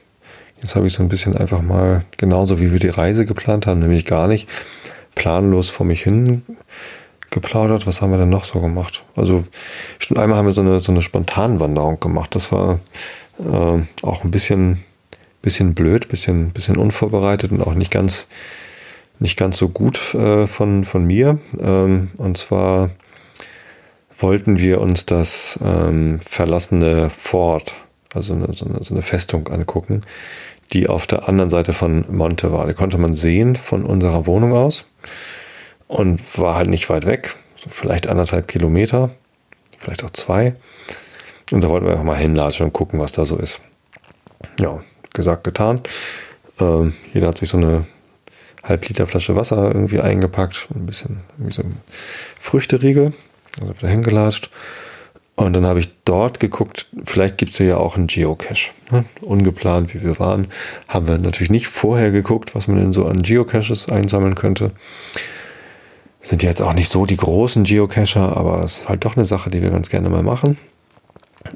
Jetzt 0.61 0.77
habe 0.77 0.87
ich 0.87 0.93
so 0.93 1.03
ein 1.03 1.09
bisschen 1.09 1.37
einfach 1.37 1.63
mal, 1.63 2.05
genauso 2.19 2.61
wie 2.61 2.71
wir 2.71 2.79
die 2.79 2.89
Reise 2.89 3.27
geplant 3.27 3.67
haben, 3.67 3.81
nämlich 3.81 4.05
gar 4.05 4.29
nicht 4.29 4.49
planlos 5.15 5.71
vor 5.71 5.85
mich 5.87 6.03
hin 6.03 6.43
geplaudert. 7.31 7.87
Was 7.87 8.01
haben 8.01 8.13
wir 8.13 8.19
denn 8.19 8.29
noch 8.29 8.45
so 8.45 8.61
gemacht? 8.61 9.03
Also 9.17 9.45
schon 9.99 10.19
einmal 10.19 10.39
haben 10.39 10.47
wir 10.47 10.53
so 10.53 10.61
eine, 10.61 10.81
so 10.81 10.93
eine 10.93 11.03
Spontanwanderung 11.03 11.99
gemacht. 11.99 12.35
Das 12.35 12.53
war 12.53 12.79
äh, 13.39 13.83
auch 14.03 14.25
ein 14.25 14.31
bisschen, 14.31 14.85
bisschen 15.41 15.75
blöd, 15.75 16.09
bisschen, 16.09 16.51
bisschen 16.51 16.77
unvorbereitet 16.77 17.51
und 17.51 17.63
auch 17.63 17.75
nicht 17.75 17.91
ganz, 17.91 18.27
nicht 19.19 19.39
ganz 19.39 19.57
so 19.57 19.69
gut 19.71 20.15
äh, 20.15 20.47
von, 20.47 20.85
von 20.85 21.05
mir. 21.07 21.39
Ähm, 21.59 22.11
und 22.19 22.37
zwar 22.37 22.91
wollten 24.23 24.59
wir 24.59 24.81
uns 24.81 25.07
das 25.07 25.59
ähm, 25.65 26.21
verlassene 26.21 27.11
Fort, 27.11 27.75
also 28.15 28.35
eine, 28.35 28.53
so, 28.53 28.67
eine, 28.67 28.83
so 28.83 28.95
eine 28.95 29.03
Festung 29.03 29.49
angucken 29.49 30.03
die 30.73 30.89
auf 30.89 31.07
der 31.07 31.29
anderen 31.29 31.51
Seite 31.51 31.73
von 31.73 32.05
Monte 32.15 32.53
war. 32.53 32.67
Die 32.67 32.75
konnte 32.75 32.99
man 32.99 33.15
sehen 33.15 33.57
von 33.57 33.85
unserer 33.85 34.27
Wohnung 34.27 34.53
aus 34.53 34.85
und 35.87 36.39
war 36.39 36.55
halt 36.55 36.69
nicht 36.69 36.89
weit 36.89 37.05
weg, 37.05 37.37
so 37.57 37.69
vielleicht 37.69 38.07
anderthalb 38.07 38.49
Kilometer, 38.49 39.11
vielleicht 39.79 40.03
auch 40.05 40.11
zwei. 40.11 40.55
Und 41.51 41.63
da 41.63 41.69
wollten 41.69 41.87
wir 41.87 41.93
einfach 41.93 42.05
mal 42.05 42.17
hinlatschen 42.17 42.67
und 42.67 42.73
gucken, 42.73 42.99
was 42.99 43.13
da 43.13 43.27
so 43.27 43.37
ist. 43.37 43.61
Ja, 44.59 44.81
gesagt, 45.13 45.45
getan. 45.45 45.81
Ähm, 46.59 46.95
jeder 47.13 47.29
hat 47.29 47.39
sich 47.39 47.51
so 47.51 47.59
eine 47.59 47.85
halb 48.63 48.89
Liter 48.89 49.07
Flasche 49.07 49.37
Wasser 49.37 49.67
irgendwie 49.75 50.01
eingepackt, 50.01 50.69
ein 50.75 50.87
bisschen 50.87 51.21
wie 51.37 51.53
so 51.53 51.63
Früchteriegel, 52.41 53.13
also 53.61 53.77
wieder 53.77 53.89
hingelatscht. 53.89 54.51
Und 55.35 55.55
dann 55.55 55.65
habe 55.65 55.81
ich 55.81 55.91
dort 56.05 56.41
geguckt, 56.41 56.89
vielleicht 57.05 57.39
gibt 57.39 57.53
es 57.53 57.59
ja 57.59 57.79
auch 57.79 57.97
einen 57.97 58.07
Geocache. 58.07 58.71
Ne? 58.91 59.05
Ungeplant, 59.23 59.95
wie 59.95 60.03
wir 60.03 60.19
waren, 60.19 60.49
haben 60.89 61.09
wir 61.09 61.17
natürlich 61.19 61.51
nicht 61.51 61.69
vorher 61.69 62.11
geguckt, 62.11 62.55
was 62.55 62.69
man 62.69 62.77
denn 62.77 62.93
so 62.93 63.07
an 63.07 63.23
Geocaches 63.23 63.89
einsammeln 63.89 64.35
könnte. 64.35 64.73
Sind 66.21 66.43
ja 66.43 66.51
jetzt 66.51 66.61
auch 66.61 66.75
nicht 66.75 66.91
so 66.91 67.07
die 67.07 67.17
großen 67.17 67.65
Geocacher, 67.65 68.37
aber 68.37 68.63
es 68.63 68.81
ist 68.81 68.89
halt 68.89 69.05
doch 69.05 69.17
eine 69.17 69.25
Sache, 69.25 69.51
die 69.51 69.63
wir 69.63 69.71
ganz 69.71 69.89
gerne 69.89 70.11
mal 70.11 70.23
machen. 70.23 70.59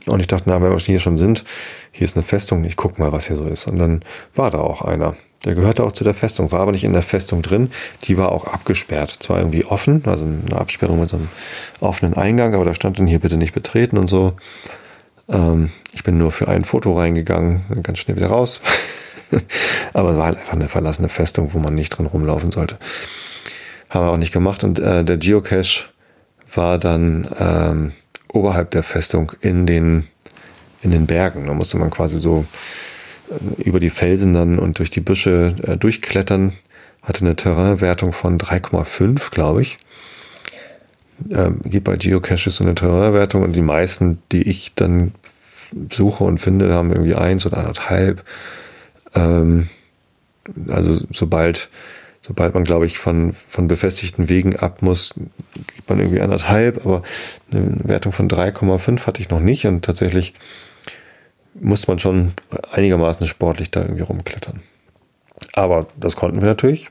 Und 0.07 0.21
ich 0.21 0.27
dachte, 0.27 0.45
na, 0.47 0.61
wenn 0.61 0.71
wir 0.71 0.79
hier 0.79 0.99
schon 0.99 1.17
sind, 1.17 1.45
hier 1.93 2.07
ist 2.07 2.17
eine 2.17 2.25
Festung, 2.25 2.65
ich 2.65 2.77
guck 2.77 2.99
mal, 2.99 3.13
was 3.13 3.29
hier 3.29 3.37
so 3.37 3.47
ist. 3.47 3.67
Und 3.67 3.79
dann 3.79 4.03
war 4.35 4.51
da 4.51 4.59
auch 4.59 4.83
einer. 4.83 5.15
Der 5.47 5.55
gehörte 5.55 5.85
auch 5.85 5.93
zu 5.93 6.03
der 6.03 6.13
Festung, 6.13 6.51
war 6.51 6.61
aber 6.61 6.73
nicht 6.73 6.83
in 6.83 6.93
der 6.93 7.03
Festung 7.03 7.41
drin. 7.41 7.71
Die 8.03 8.19
war 8.19 8.33
auch 8.33 8.49
abgesperrt. 8.49 9.11
Zwar 9.11 9.39
irgendwie 9.39 9.65
offen, 9.65 10.03
also 10.05 10.25
eine 10.25 10.61
Absperrung 10.61 10.99
mit 11.01 11.09
so 11.09 11.17
einem 11.17 11.29
offenen 11.79 12.15
Eingang, 12.15 12.55
aber 12.55 12.65
da 12.65 12.75
stand 12.75 12.99
dann 12.99 13.07
hier 13.07 13.21
bitte 13.21 13.37
nicht 13.37 13.55
betreten 13.55 13.97
und 13.97 14.11
so. 14.11 14.33
Ähm, 15.29 15.71
ich 15.93 16.03
bin 16.03 16.19
nur 16.19 16.33
für 16.33 16.49
ein 16.49 16.65
Foto 16.65 16.95
reingegangen, 16.95 17.63
ganz 17.85 18.01
schnell 18.01 18.17
wieder 18.17 18.27
raus. 18.27 18.61
aber 19.93 20.11
es 20.11 20.17
war 20.17 20.27
halt 20.27 20.39
einfach 20.39 20.55
eine 20.55 20.69
verlassene 20.69 21.09
Festung, 21.09 21.55
wo 21.55 21.61
man 21.61 21.75
nicht 21.75 21.91
drin 21.91 22.07
rumlaufen 22.07 22.51
sollte. 22.51 22.77
Haben 23.89 24.07
wir 24.07 24.11
auch 24.11 24.17
nicht 24.17 24.33
gemacht. 24.33 24.65
Und 24.65 24.81
äh, 24.81 25.05
der 25.05 25.17
Geocache 25.17 25.85
war 26.53 26.79
dann 26.79 27.29
ähm, 27.39 27.93
oberhalb 28.33 28.73
der 28.73 28.83
Festung 28.83 29.31
in 29.43 29.65
den, 29.65 30.09
in 30.83 30.91
den 30.91 31.07
Bergen. 31.07 31.45
Da 31.45 31.55
musste 31.55 31.79
man 31.79 31.91
quasi 31.91 32.19
so 32.19 32.45
über 33.59 33.81
die 33.81 33.91
Felsen 33.91 34.33
dann 34.33 34.59
und 34.59 34.79
durch 34.79 34.91
die 34.91 35.01
Büsche 35.01 35.55
äh, 35.63 35.77
durchklettern. 35.77 36.53
Hatte 37.03 37.25
eine 37.25 37.37
Terrainwertung 37.37 38.13
von 38.13 38.39
3,5, 38.39 39.31
glaube 39.31 39.63
ich. 39.63 39.79
Ähm, 41.31 41.61
gibt 41.65 41.85
bei 41.85 41.97
Geocaches 41.97 42.57
so 42.57 42.65
eine 42.65 42.75
Terrainwertung 42.75 43.43
und 43.43 43.55
die 43.55 43.63
meisten, 43.63 44.19
die 44.33 44.43
ich 44.43 44.75
dann 44.75 45.13
suche 45.91 46.25
und 46.25 46.39
finde, 46.39 46.75
haben 46.75 46.91
irgendwie 46.91 47.15
eins 47.15 47.47
oder 47.47 47.59
anderthalb. 47.59 48.25
Ähm, 49.15 49.69
also 50.69 51.01
sobald 51.13 51.71
sobald 52.27 52.55
man, 52.55 52.65
glaube 52.65 52.87
ich, 52.87 52.99
von, 52.99 53.35
von 53.49 53.69
befestigten 53.69 54.29
Wegen 54.29 54.57
ab 54.57 54.83
muss, 54.83 55.15
gibt 55.55 55.89
man 55.89 56.01
irgendwie 56.01 56.21
anderthalb, 56.21 56.85
aber 56.85 57.03
eine 57.53 57.77
Wertung 57.85 58.13
von 58.13 58.29
3,5 58.29 59.07
hatte 59.07 59.21
ich 59.21 59.31
noch 59.31 59.39
nicht 59.39 59.65
und 59.67 59.85
tatsächlich 59.85 60.35
musste 61.61 61.91
man 61.91 61.99
schon 61.99 62.33
einigermaßen 62.71 63.27
sportlich 63.27 63.71
da 63.71 63.83
irgendwie 63.83 64.03
rumklettern. 64.03 64.61
Aber 65.55 65.87
das 65.97 66.17
konnten 66.17 66.41
wir 66.41 66.49
natürlich, 66.49 66.91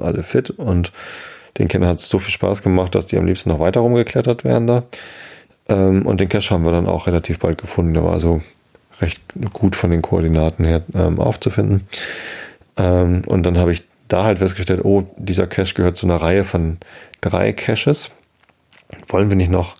alle 0.00 0.22
fit 0.22 0.50
und 0.50 0.92
den 1.58 1.68
Kindern 1.68 1.90
hat 1.90 1.98
es 1.98 2.08
so 2.08 2.18
viel 2.18 2.32
Spaß 2.32 2.62
gemacht, 2.62 2.94
dass 2.94 3.06
die 3.06 3.16
am 3.16 3.26
liebsten 3.26 3.48
noch 3.48 3.60
weiter 3.60 3.80
rumgeklettert 3.80 4.44
wären 4.44 4.66
da. 4.66 4.82
Ähm, 5.68 6.06
und 6.06 6.20
den 6.20 6.28
Cache 6.28 6.50
haben 6.50 6.64
wir 6.64 6.72
dann 6.72 6.86
auch 6.86 7.06
relativ 7.06 7.38
bald 7.38 7.60
gefunden. 7.60 7.94
Der 7.94 8.04
war 8.04 8.12
also 8.12 8.42
recht 9.00 9.22
gut 9.52 9.76
von 9.76 9.90
den 9.90 10.02
Koordinaten 10.02 10.64
her 10.64 10.82
ähm, 10.94 11.18
aufzufinden. 11.18 11.88
Ähm, 12.76 13.22
und 13.26 13.44
dann 13.44 13.58
habe 13.58 13.72
ich 13.72 13.84
da 14.08 14.24
halt 14.24 14.38
festgestellt, 14.38 14.84
oh, 14.84 15.04
dieser 15.16 15.46
Cache 15.46 15.74
gehört 15.74 15.96
zu 15.96 16.06
einer 16.06 16.16
Reihe 16.16 16.44
von 16.44 16.78
drei 17.20 17.52
Caches. 17.52 18.10
Wollen 19.08 19.30
wir 19.30 19.36
nicht 19.36 19.50
noch 19.50 19.76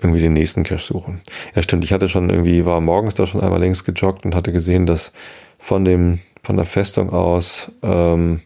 irgendwie 0.00 0.20
den 0.20 0.32
nächsten 0.32 0.64
Cache 0.64 0.84
suchen? 0.84 1.20
Ja, 1.54 1.62
stimmt. 1.62 1.84
Ich 1.84 1.92
hatte 1.92 2.08
schon 2.08 2.30
irgendwie, 2.30 2.64
war 2.64 2.80
morgens 2.80 3.14
da 3.14 3.26
schon 3.26 3.40
einmal 3.40 3.60
längst 3.60 3.84
gejoggt 3.84 4.24
und 4.24 4.34
hatte 4.34 4.52
gesehen, 4.52 4.86
dass 4.86 5.12
von 5.58 5.84
dem, 5.84 6.20
von 6.42 6.56
der 6.56 6.66
Festung 6.66 7.10
aus 7.10 7.72
ähm, 7.82 8.40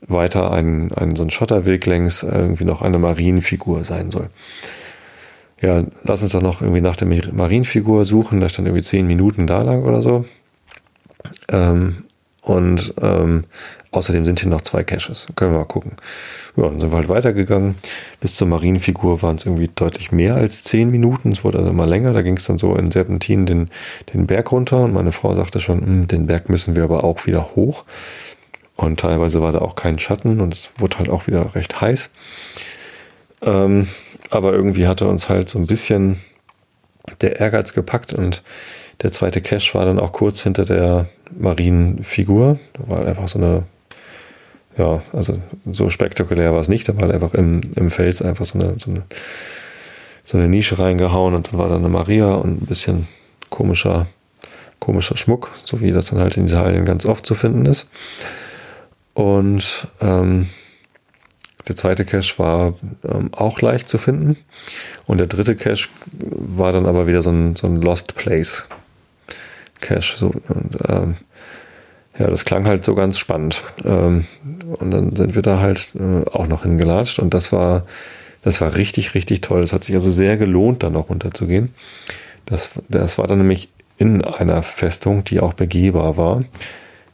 weiter 0.00 0.52
ein, 0.52 0.92
ein 0.92 1.16
so 1.16 1.22
ein 1.22 1.30
Schotterweg 1.30 1.84
längs 1.86 2.22
irgendwie 2.22 2.64
noch 2.64 2.82
eine 2.82 2.98
Marienfigur 2.98 3.84
sein 3.84 4.10
soll. 4.10 4.30
Ja, 5.60 5.82
lass 6.04 6.22
uns 6.22 6.32
doch 6.32 6.42
noch 6.42 6.62
irgendwie 6.62 6.80
nach 6.80 6.96
der 6.96 7.08
Marienfigur 7.08 8.04
suchen. 8.04 8.40
Da 8.40 8.48
stand 8.48 8.68
irgendwie 8.68 8.84
zehn 8.84 9.06
Minuten 9.06 9.46
da 9.46 9.62
lang 9.62 9.84
oder 9.84 10.02
so. 10.02 10.24
Ähm, 11.50 12.04
und 12.48 12.94
ähm, 13.02 13.44
außerdem 13.90 14.24
sind 14.24 14.40
hier 14.40 14.48
noch 14.48 14.62
zwei 14.62 14.82
Caches. 14.82 15.26
Können 15.36 15.52
wir 15.52 15.58
mal 15.58 15.64
gucken. 15.66 15.92
Ja, 16.56 16.62
dann 16.62 16.80
sind 16.80 16.90
wir 16.90 16.96
halt 16.96 17.10
weitergegangen. 17.10 17.74
Bis 18.20 18.36
zur 18.36 18.48
Marienfigur 18.48 19.20
waren 19.20 19.36
es 19.36 19.44
irgendwie 19.44 19.68
deutlich 19.74 20.12
mehr 20.12 20.34
als 20.34 20.64
zehn 20.64 20.90
Minuten. 20.90 21.30
Es 21.32 21.44
wurde 21.44 21.58
also 21.58 21.68
immer 21.68 21.84
länger. 21.84 22.14
Da 22.14 22.22
ging 22.22 22.38
es 22.38 22.46
dann 22.46 22.56
so 22.56 22.74
in 22.74 22.90
Serpentin 22.90 23.44
den, 23.44 23.68
den 24.14 24.26
Berg 24.26 24.50
runter. 24.50 24.78
Und 24.78 24.94
meine 24.94 25.12
Frau 25.12 25.34
sagte 25.34 25.60
schon, 25.60 25.82
hm, 25.82 26.08
den 26.08 26.24
Berg 26.24 26.48
müssen 26.48 26.74
wir 26.74 26.84
aber 26.84 27.04
auch 27.04 27.26
wieder 27.26 27.54
hoch. 27.54 27.84
Und 28.76 28.98
teilweise 28.98 29.42
war 29.42 29.52
da 29.52 29.58
auch 29.58 29.74
kein 29.74 29.98
Schatten 29.98 30.40
und 30.40 30.54
es 30.54 30.70
wurde 30.78 31.00
halt 31.00 31.10
auch 31.10 31.26
wieder 31.26 31.54
recht 31.54 31.82
heiß. 31.82 32.08
Ähm, 33.42 33.88
aber 34.30 34.54
irgendwie 34.54 34.86
hatte 34.86 35.06
uns 35.06 35.28
halt 35.28 35.50
so 35.50 35.58
ein 35.58 35.66
bisschen 35.66 36.18
der 37.20 37.40
Ehrgeiz 37.40 37.74
gepackt 37.74 38.14
und 38.14 38.42
der 39.02 39.12
zweite 39.12 39.42
Cache 39.42 39.74
war 39.74 39.84
dann 39.84 40.00
auch 40.00 40.12
kurz 40.12 40.40
hinter 40.40 40.64
der 40.64 41.08
Marienfigur. 41.36 42.58
Da 42.74 42.88
war 42.88 43.06
einfach 43.06 43.28
so 43.28 43.38
eine, 43.38 43.64
ja, 44.76 45.02
also 45.12 45.40
so 45.70 45.90
spektakulär 45.90 46.52
war 46.52 46.60
es 46.60 46.68
nicht, 46.68 46.88
da 46.88 46.96
war 46.96 47.10
einfach 47.10 47.34
im, 47.34 47.62
im 47.76 47.90
Fels 47.90 48.22
einfach 48.22 48.44
so 48.44 48.58
eine, 48.58 48.78
so 48.78 48.90
eine, 48.90 49.02
so 50.24 50.38
eine 50.38 50.48
Nische 50.48 50.78
reingehauen 50.78 51.34
und 51.34 51.52
dann 51.52 51.58
war 51.58 51.68
da 51.68 51.76
eine 51.76 51.88
Maria 51.88 52.34
und 52.34 52.62
ein 52.62 52.66
bisschen 52.66 53.08
komischer, 53.50 54.06
komischer 54.78 55.16
Schmuck, 55.16 55.50
so 55.64 55.80
wie 55.80 55.90
das 55.90 56.10
dann 56.10 56.20
halt 56.20 56.36
in 56.36 56.46
Italien 56.46 56.84
ganz 56.84 57.06
oft 57.06 57.26
zu 57.26 57.34
finden 57.34 57.66
ist. 57.66 57.88
Und 59.14 59.88
ähm, 60.00 60.48
der 61.66 61.76
zweite 61.76 62.04
Cache 62.04 62.38
war 62.38 62.74
ähm, 63.04 63.30
auch 63.32 63.60
leicht 63.60 63.88
zu 63.88 63.98
finden. 63.98 64.36
Und 65.06 65.18
der 65.18 65.26
dritte 65.26 65.54
Cache 65.56 65.88
war 66.12 66.72
dann 66.72 66.86
aber 66.86 67.06
wieder 67.06 67.22
so 67.22 67.30
ein, 67.30 67.56
so 67.56 67.66
ein 67.66 67.76
Lost 67.76 68.14
Place 68.14 68.66
Cache. 69.80 70.16
So, 70.16 70.32
und, 70.48 70.76
ähm, 70.88 71.16
ja, 72.18 72.26
das 72.28 72.44
klang 72.44 72.66
halt 72.66 72.84
so 72.84 72.94
ganz 72.94 73.18
spannend. 73.18 73.62
Ähm, 73.84 74.26
und 74.78 74.90
dann 74.90 75.14
sind 75.14 75.34
wir 75.34 75.42
da 75.42 75.60
halt 75.60 75.92
äh, 75.98 76.28
auch 76.30 76.48
noch 76.48 76.62
hingelatscht 76.62 77.18
und 77.18 77.32
das 77.32 77.52
war, 77.52 77.86
das 78.42 78.60
war 78.60 78.76
richtig, 78.76 79.14
richtig 79.14 79.40
toll. 79.40 79.62
Das 79.62 79.72
hat 79.72 79.84
sich 79.84 79.94
also 79.94 80.10
sehr 80.10 80.36
gelohnt, 80.36 80.82
da 80.82 80.90
noch 80.90 81.10
runterzugehen. 81.10 81.70
Das, 82.46 82.70
das 82.88 83.18
war 83.18 83.26
dann 83.26 83.38
nämlich 83.38 83.68
in 83.98 84.24
einer 84.24 84.62
Festung, 84.62 85.24
die 85.24 85.40
auch 85.40 85.54
begehbar 85.54 86.16
war. 86.16 86.44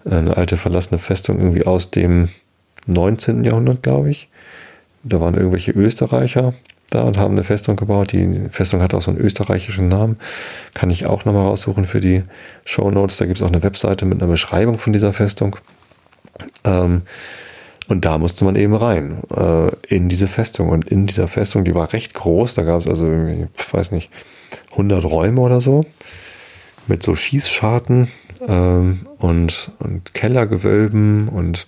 Eine 0.05 0.37
alte 0.37 0.57
verlassene 0.57 0.99
Festung 0.99 1.39
irgendwie 1.39 1.65
aus 1.65 1.91
dem 1.91 2.29
19. 2.87 3.43
Jahrhundert, 3.45 3.83
glaube 3.83 4.11
ich. 4.11 4.29
Da 5.03 5.21
waren 5.21 5.35
irgendwelche 5.35 5.73
Österreicher, 5.73 6.55
da 6.91 7.03
und 7.03 7.18
haben 7.18 7.32
eine 7.32 7.45
Festung 7.45 7.76
gebaut. 7.76 8.12
Die 8.12 8.49
Festung 8.51 8.82
hat 8.82 8.95
auch 8.95 9.03
so 9.03 9.11
einen 9.11 9.20
österreichischen 9.20 9.89
Namen. 9.89 10.18
Kann 10.74 10.91
ich 10.91 11.07
auch 11.07 11.24
nochmal 11.24 11.47
raussuchen 11.47 11.85
für 11.85 12.01
die 12.01 12.22
Show 12.64 12.91
Notes. 12.91 13.16
Da 13.16 13.26
gibt 13.26 13.39
es 13.39 13.43
auch 13.43 13.51
eine 13.51 13.62
Webseite 13.62 14.07
mit 14.07 14.22
einer 14.22 14.30
Beschreibung 14.30 14.78
von 14.78 14.93
dieser 14.93 15.12
Festung. 15.12 15.57
Ähm, 16.64 17.03
und 17.87 18.05
da 18.05 18.16
musste 18.18 18.45
man 18.45 18.57
eben 18.57 18.74
rein, 18.74 19.18
äh, 19.35 19.70
in 19.95 20.09
diese 20.09 20.26
Festung. 20.26 20.70
Und 20.70 20.89
in 20.89 21.07
dieser 21.07 21.28
Festung, 21.28 21.64
die 21.64 21.74
war 21.74 21.93
recht 21.93 22.14
groß, 22.14 22.55
da 22.55 22.62
gab 22.62 22.80
es 22.80 22.89
also 22.89 23.07
ich 23.07 23.74
weiß 23.74 23.93
nicht, 23.93 24.11
100 24.72 25.05
Räume 25.05 25.41
oder 25.41 25.61
so, 25.61 25.85
mit 26.87 27.03
so 27.03 27.14
Schießscharten 27.14 28.09
ähm, 28.49 29.07
und, 29.18 29.70
und 29.80 30.14
Kellergewölben 30.14 31.28
und 31.28 31.66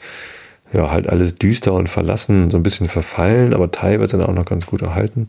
ja, 0.76 0.90
halt 0.90 1.08
alles 1.08 1.36
düster 1.36 1.72
und 1.72 1.88
verlassen, 1.88 2.50
so 2.50 2.58
ein 2.58 2.62
bisschen 2.62 2.88
verfallen, 2.88 3.54
aber 3.54 3.70
teilweise 3.70 4.18
dann 4.18 4.26
auch 4.26 4.34
noch 4.34 4.44
ganz 4.44 4.66
gut 4.66 4.82
erhalten. 4.82 5.26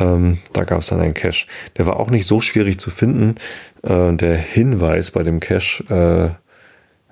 Ähm, 0.00 0.38
da 0.54 0.64
gab 0.64 0.80
es 0.80 0.86
dann 0.86 1.00
einen 1.00 1.12
Cache. 1.12 1.46
Der 1.76 1.86
war 1.86 2.00
auch 2.00 2.10
nicht 2.10 2.26
so 2.26 2.40
schwierig 2.40 2.80
zu 2.80 2.90
finden. 2.90 3.34
Äh, 3.82 4.14
der 4.14 4.36
Hinweis 4.36 5.10
bei 5.10 5.22
dem 5.22 5.38
Cache 5.40 5.84
äh, 5.90 6.44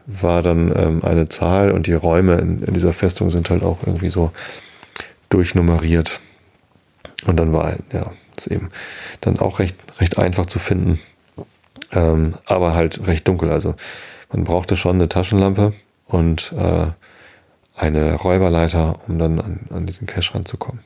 war 0.07 0.43
dann 0.43 0.73
ähm, 0.75 1.05
eine 1.05 1.29
Zahl 1.29 1.73
und 1.73 1.87
die 1.87 1.93
Räume 1.93 2.37
in, 2.37 2.63
in, 2.63 2.73
dieser 2.73 2.95
Festung 2.95 3.29
sind 3.29 3.51
halt 3.51 3.63
auch 3.63 3.81
irgendwie 3.85 4.09
so 4.09 4.33
durchnummeriert. 5.29 6.21
Und 7.27 7.39
dann 7.39 7.53
war 7.53 7.75
ja, 7.93 8.05
ist 8.37 8.47
eben 8.47 8.71
dann 9.21 9.39
auch 9.39 9.59
recht, 9.59 9.77
recht 10.01 10.19
einfach 10.19 10.47
zu 10.47 10.59
finden. 10.59 10.99
Ähm, 11.93 12.35
aber 12.47 12.75
halt 12.75 13.07
recht 13.07 13.29
dunkel. 13.29 13.53
Also 13.53 13.75
man 14.33 14.45
brauchte 14.45 14.75
schon 14.75 14.97
eine 14.97 15.11
Taschenlampe 15.11 15.75
und 16.07 16.53
äh, 16.59 16.87
eine 17.83 18.15
Räuberleiter, 18.15 19.01
um 19.09 19.19
dann 19.19 19.41
an, 19.41 19.61
an 19.71 19.87
diesen 19.87 20.07
Cache 20.07 20.35
ranzukommen. 20.35 20.81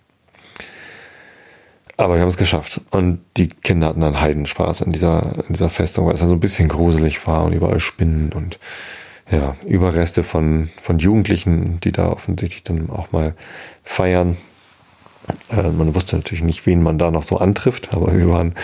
Aber 1.98 2.14
wir 2.14 2.22
haben 2.22 2.28
es 2.28 2.36
geschafft. 2.36 2.80
Und 2.90 3.20
die 3.36 3.48
Kinder 3.48 3.88
hatten 3.88 4.00
dann 4.00 4.20
Heidenspaß 4.20 4.82
in 4.82 4.92
dieser, 4.92 5.44
in 5.46 5.54
dieser 5.54 5.68
Festung, 5.68 6.06
weil 6.06 6.14
es 6.14 6.20
dann 6.20 6.28
so 6.28 6.34
ein 6.34 6.40
bisschen 6.40 6.68
gruselig 6.68 7.26
war 7.26 7.44
und 7.44 7.52
überall 7.52 7.80
Spinnen 7.80 8.32
und 8.32 8.58
ja, 9.30 9.56
Überreste 9.66 10.22
von, 10.22 10.70
von 10.80 10.98
Jugendlichen, 10.98 11.80
die 11.80 11.92
da 11.92 12.08
offensichtlich 12.10 12.62
dann 12.62 12.90
auch 12.90 13.12
mal 13.12 13.34
feiern. 13.82 14.36
Äh, 15.50 15.68
man 15.70 15.94
wusste 15.94 16.16
natürlich 16.16 16.44
nicht, 16.44 16.64
wen 16.64 16.82
man 16.82 16.98
da 16.98 17.10
noch 17.10 17.24
so 17.24 17.38
antrifft, 17.38 17.92
aber 17.92 18.16
wir 18.16 18.28
waren 18.28 18.54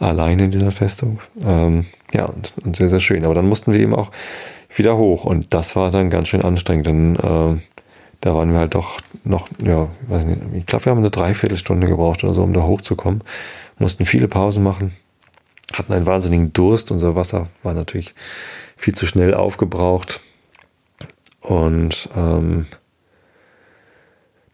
alleine 0.00 0.44
in 0.44 0.50
dieser 0.50 0.72
Festung. 0.72 1.18
Ähm, 1.44 1.86
ja, 2.12 2.24
und, 2.24 2.54
und, 2.64 2.76
sehr, 2.76 2.88
sehr 2.88 3.00
schön. 3.00 3.24
Aber 3.24 3.34
dann 3.34 3.48
mussten 3.48 3.72
wir 3.72 3.80
eben 3.80 3.94
auch 3.94 4.10
wieder 4.74 4.96
hoch 4.96 5.24
und 5.24 5.52
das 5.54 5.76
war 5.76 5.90
dann 5.90 6.08
ganz 6.08 6.28
schön 6.28 6.42
anstrengend, 6.42 6.86
denn 6.86 7.16
äh, 7.16 7.56
da 8.26 8.34
waren 8.34 8.50
wir 8.50 8.58
halt 8.58 8.74
doch 8.74 8.98
noch, 9.22 9.48
ja, 9.62 9.88
weiß 10.08 10.24
nicht, 10.24 10.40
ich 10.52 10.66
glaube, 10.66 10.84
wir 10.86 10.90
haben 10.90 10.98
eine 10.98 11.12
Dreiviertelstunde 11.12 11.86
gebraucht 11.86 12.24
oder 12.24 12.34
so, 12.34 12.42
um 12.42 12.52
da 12.52 12.64
hochzukommen. 12.64 13.22
Mussten 13.78 14.04
viele 14.04 14.26
Pausen 14.26 14.64
machen, 14.64 14.96
hatten 15.72 15.92
einen 15.92 16.06
wahnsinnigen 16.06 16.52
Durst. 16.52 16.90
Unser 16.90 17.14
Wasser 17.14 17.46
war 17.62 17.72
natürlich 17.72 18.16
viel 18.76 18.96
zu 18.96 19.06
schnell 19.06 19.32
aufgebraucht. 19.32 20.20
Und 21.40 22.08
ähm, 22.16 22.66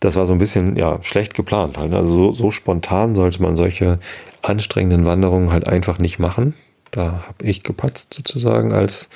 das 0.00 0.16
war 0.16 0.26
so 0.26 0.32
ein 0.32 0.38
bisschen 0.38 0.76
ja 0.76 1.02
schlecht 1.02 1.32
geplant. 1.32 1.78
Halt. 1.78 1.94
Also 1.94 2.12
so, 2.12 2.32
so 2.32 2.50
spontan 2.50 3.14
sollte 3.14 3.40
man 3.40 3.56
solche 3.56 3.98
anstrengenden 4.42 5.06
Wanderungen 5.06 5.50
halt 5.50 5.66
einfach 5.66 5.98
nicht 5.98 6.18
machen. 6.18 6.52
Da 6.90 7.24
habe 7.26 7.46
ich 7.46 7.62
gepatzt 7.62 8.12
sozusagen 8.12 8.74
als 8.74 9.08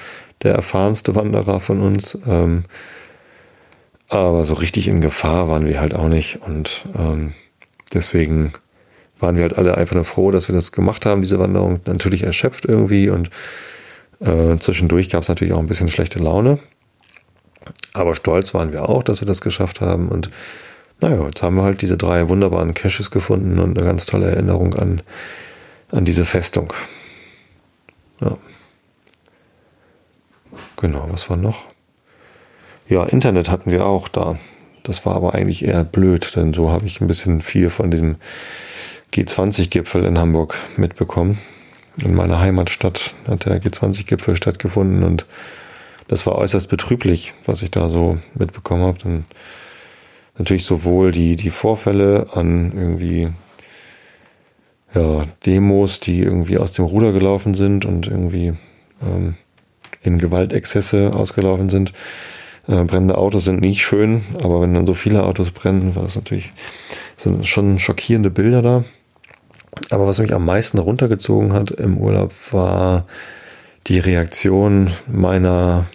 der 0.42 0.54
erfahrenste 0.54 1.14
Wanderer 1.14 1.61
von 1.61 1.82
uns. 1.82 2.18
Ähm, 2.26 2.64
aber 4.09 4.44
so 4.44 4.54
richtig 4.54 4.88
in 4.88 5.00
Gefahr 5.00 5.48
waren 5.48 5.66
wir 5.66 5.80
halt 5.80 5.94
auch 5.94 6.09
nicht. 6.09 6.40
Und 6.46 6.86
ähm, 6.96 7.32
deswegen 7.92 8.52
waren 9.18 9.36
wir 9.36 9.42
halt 9.42 9.59
alle 9.59 9.76
einfach 9.76 9.94
nur 9.94 10.04
froh, 10.04 10.30
dass 10.30 10.48
wir 10.48 10.54
das 10.54 10.72
gemacht 10.72 11.07
haben, 11.07 11.22
diese 11.22 11.38
Wanderung. 11.38 11.80
Natürlich 11.86 12.22
erschöpft 12.22 12.64
irgendwie 12.64 13.09
und 13.11 13.30
äh, 14.20 14.57
zwischendurch 14.59 15.11
gab 15.11 15.22
es 15.22 15.28
natürlich 15.28 15.54
auch 15.54 15.59
ein 15.59 15.66
bisschen 15.66 15.88
schlechte 15.88 16.18
Laune. 16.18 16.59
Aber 17.92 18.14
stolz 18.14 18.54
waren 18.54 18.72
wir 18.72 18.88
auch, 18.88 19.02
dass 19.02 19.20
wir 19.20 19.26
das 19.26 19.40
geschafft 19.40 19.80
haben. 19.80 20.09
Und 20.09 20.30
naja, 21.00 21.24
jetzt 21.26 21.42
haben 21.42 21.57
wir 21.57 21.62
halt 21.62 21.82
diese 21.82 21.96
drei 21.96 22.28
wunderbaren 22.28 22.74
Caches 22.74 23.11
gefunden 23.11 23.59
und 23.59 23.76
eine 23.76 23.86
ganz 23.86 24.07
tolle 24.07 24.30
Erinnerung 24.30 24.74
an, 24.74 25.02
an 25.90 26.04
diese 26.04 26.24
Festung. 26.24 26.72
Ja. 28.20 28.38
Genau, 30.76 31.09
was 31.11 31.28
war 31.28 31.36
noch? 31.36 31.66
Ja, 32.89 33.05
Internet 33.05 33.51
hatten 33.51 33.72
wir 33.72 33.84
auch 33.84 34.07
da. 34.07 34.39
Das 34.84 35.05
war 35.05 35.16
aber 35.16 35.34
eigentlich 35.34 35.64
eher 35.64 35.82
blöd, 35.82 36.37
denn 36.37 36.55
so 36.55 36.70
habe 36.70 36.87
ich 36.87 37.01
ein 37.01 37.09
bisschen 37.09 37.41
viel 37.41 37.68
von 37.70 37.91
diesem 37.91 38.16
G20-Gipfel 39.12 40.05
in 40.05 40.18
Hamburg 40.18 40.57
mitbekommen. 40.76 41.39
In 42.05 42.14
meiner 42.14 42.39
Heimatstadt 42.39 43.14
hat 43.26 43.47
der 43.47 43.61
G20-Gipfel 43.61 44.37
stattgefunden 44.37 45.03
und 45.03 45.26
das 46.07 46.26
war 46.26 46.37
äußerst 46.37 46.68
betrüblich, 46.68 47.34
was 47.45 47.62
ich 47.62 47.72
da 47.72 47.89
so 47.89 48.18
mitbekommen 48.34 48.84
habe. 48.84 48.99
Dann 48.99 49.24
natürlich 50.39 50.64
sowohl 50.64 51.11
die, 51.11 51.34
die 51.34 51.51
Vorfälle 51.51 52.28
an 52.34 52.72
irgendwie 52.72 53.28
ja, 54.95 55.24
Demos, 55.45 55.99
die 55.99 56.20
irgendwie 56.20 56.59
aus 56.59 56.70
dem 56.70 56.84
Ruder 56.84 57.11
gelaufen 57.11 57.55
sind 57.55 57.84
und 57.84 58.07
irgendwie 58.07 58.55
ähm, 59.03 59.34
in 60.03 60.18
Gewaltexzesse 60.18 61.11
ausgelaufen 61.12 61.68
sind, 61.68 61.93
äh, 62.68 62.84
brennende 62.84 63.18
Autos 63.18 63.44
sind 63.44 63.60
nicht 63.60 63.82
schön, 63.84 64.22
aber 64.42 64.60
wenn 64.60 64.74
dann 64.74 64.86
so 64.86 64.94
viele 64.94 65.24
Autos 65.24 65.50
brennen, 65.50 65.94
war 65.94 66.02
das 66.02 66.16
natürlich, 66.16 66.52
sind 67.16 67.46
schon 67.46 67.78
schockierende 67.78 68.30
Bilder 68.30 68.62
da. 68.62 68.84
Aber 69.90 70.06
was 70.06 70.18
mich 70.18 70.32
am 70.32 70.44
meisten 70.44 70.78
runtergezogen 70.78 71.52
hat 71.52 71.70
im 71.70 71.98
Urlaub 71.98 72.32
war 72.50 73.06
die 73.86 73.98
Reaktion 73.98 74.90
meiner 75.06 75.86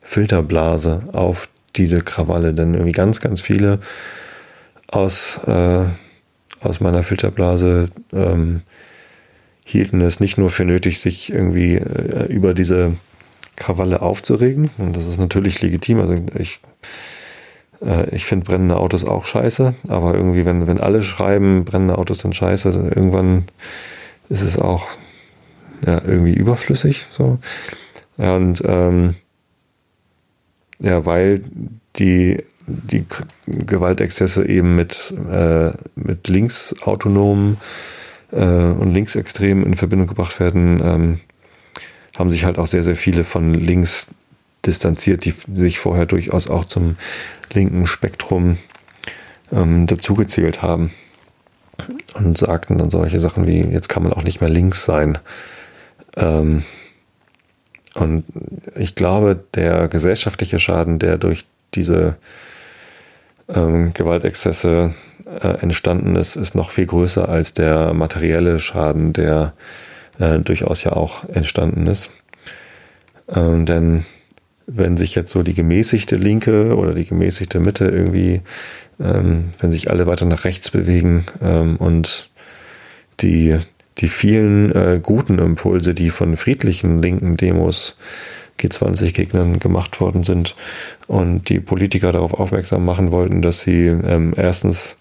Filterblase 0.00 1.04
auf 1.12 1.48
diese 1.76 2.00
Krawalle. 2.00 2.52
Denn 2.52 2.74
irgendwie 2.74 2.92
ganz, 2.92 3.20
ganz 3.20 3.40
viele 3.40 3.78
aus, 4.90 5.40
äh, 5.46 5.84
aus 6.60 6.80
meiner 6.80 7.02
Filterblase 7.02 7.88
ähm, 8.12 8.62
hielten 9.64 10.00
es 10.00 10.20
nicht 10.20 10.36
nur 10.36 10.50
für 10.50 10.64
nötig, 10.64 11.00
sich 11.00 11.32
irgendwie 11.32 11.76
äh, 11.76 12.26
über 12.26 12.52
diese 12.52 12.92
Krawalle 13.56 14.02
aufzuregen. 14.02 14.70
Und 14.78 14.96
das 14.96 15.08
ist 15.08 15.18
natürlich 15.18 15.62
legitim. 15.62 16.00
Also 16.00 16.14
ich, 16.38 16.60
äh, 17.84 18.14
ich 18.14 18.24
finde 18.24 18.46
brennende 18.46 18.76
Autos 18.76 19.04
auch 19.04 19.24
scheiße, 19.24 19.74
aber 19.88 20.14
irgendwie, 20.14 20.46
wenn, 20.46 20.66
wenn 20.66 20.80
alle 20.80 21.02
schreiben, 21.02 21.64
brennende 21.64 21.98
Autos 21.98 22.20
sind 22.20 22.34
scheiße, 22.34 22.70
irgendwann 22.94 23.46
ist 24.28 24.42
es 24.42 24.58
auch 24.58 24.88
ja, 25.86 26.02
irgendwie 26.04 26.34
überflüssig. 26.34 27.06
So. 27.10 27.38
Und 28.16 28.62
ähm, 28.64 29.14
ja, 30.78 31.04
weil 31.04 31.42
die, 31.96 32.42
die 32.66 33.04
Gewaltexzesse 33.46 34.46
eben 34.46 34.76
mit, 34.76 35.14
äh, 35.30 35.70
mit 35.94 36.28
linksautonomen 36.28 37.58
äh, 38.32 38.44
und 38.44 38.92
linksextremen 38.92 39.64
in 39.64 39.74
Verbindung 39.74 40.08
gebracht 40.08 40.40
werden, 40.40 40.80
ähm, 40.82 41.20
haben 42.22 42.30
sich 42.30 42.44
halt 42.44 42.60
auch 42.60 42.68
sehr, 42.68 42.84
sehr 42.84 42.94
viele 42.94 43.24
von 43.24 43.52
links 43.52 44.06
distanziert, 44.64 45.24
die 45.24 45.34
sich 45.52 45.80
vorher 45.80 46.06
durchaus 46.06 46.48
auch 46.48 46.64
zum 46.64 46.96
linken 47.52 47.84
Spektrum 47.88 48.58
ähm, 49.50 49.88
dazugezählt 49.88 50.62
haben. 50.62 50.92
Und 52.14 52.38
sagten 52.38 52.78
dann 52.78 52.90
solche 52.90 53.18
Sachen 53.18 53.48
wie, 53.48 53.60
jetzt 53.60 53.88
kann 53.88 54.04
man 54.04 54.12
auch 54.12 54.22
nicht 54.22 54.40
mehr 54.40 54.50
links 54.50 54.84
sein. 54.84 55.18
Ähm, 56.16 56.62
und 57.96 58.24
ich 58.76 58.94
glaube, 58.94 59.42
der 59.54 59.88
gesellschaftliche 59.88 60.60
Schaden, 60.60 61.00
der 61.00 61.18
durch 61.18 61.44
diese 61.74 62.18
ähm, 63.52 63.92
Gewaltexzesse 63.94 64.94
äh, 65.42 65.60
entstanden 65.60 66.14
ist, 66.14 66.36
ist 66.36 66.54
noch 66.54 66.70
viel 66.70 66.86
größer 66.86 67.28
als 67.28 67.52
der 67.52 67.94
materielle 67.94 68.60
Schaden, 68.60 69.12
der 69.12 69.54
äh, 69.56 69.91
durchaus 70.44 70.84
ja 70.84 70.92
auch 70.92 71.28
entstanden 71.28 71.86
ist. 71.86 72.10
Ähm, 73.28 73.66
denn 73.66 74.04
wenn 74.66 74.96
sich 74.96 75.14
jetzt 75.14 75.30
so 75.30 75.42
die 75.42 75.54
gemäßigte 75.54 76.16
Linke 76.16 76.76
oder 76.76 76.94
die 76.94 77.04
gemäßigte 77.04 77.60
Mitte 77.60 77.86
irgendwie, 77.86 78.40
ähm, 79.00 79.50
wenn 79.58 79.72
sich 79.72 79.90
alle 79.90 80.06
weiter 80.06 80.24
nach 80.26 80.44
rechts 80.44 80.70
bewegen 80.70 81.24
ähm, 81.40 81.76
und 81.76 82.30
die, 83.20 83.58
die 83.98 84.08
vielen 84.08 84.72
äh, 84.72 85.00
guten 85.02 85.38
Impulse, 85.38 85.94
die 85.94 86.10
von 86.10 86.36
friedlichen 86.36 87.02
linken 87.02 87.36
Demos 87.36 87.96
G20-Gegnern 88.60 89.58
gemacht 89.58 90.00
worden 90.00 90.22
sind 90.22 90.54
und 91.06 91.48
die 91.48 91.60
Politiker 91.60 92.12
darauf 92.12 92.34
aufmerksam 92.34 92.84
machen 92.84 93.10
wollten, 93.10 93.42
dass 93.42 93.60
sie 93.60 93.86
ähm, 93.86 94.32
erstens 94.36 94.96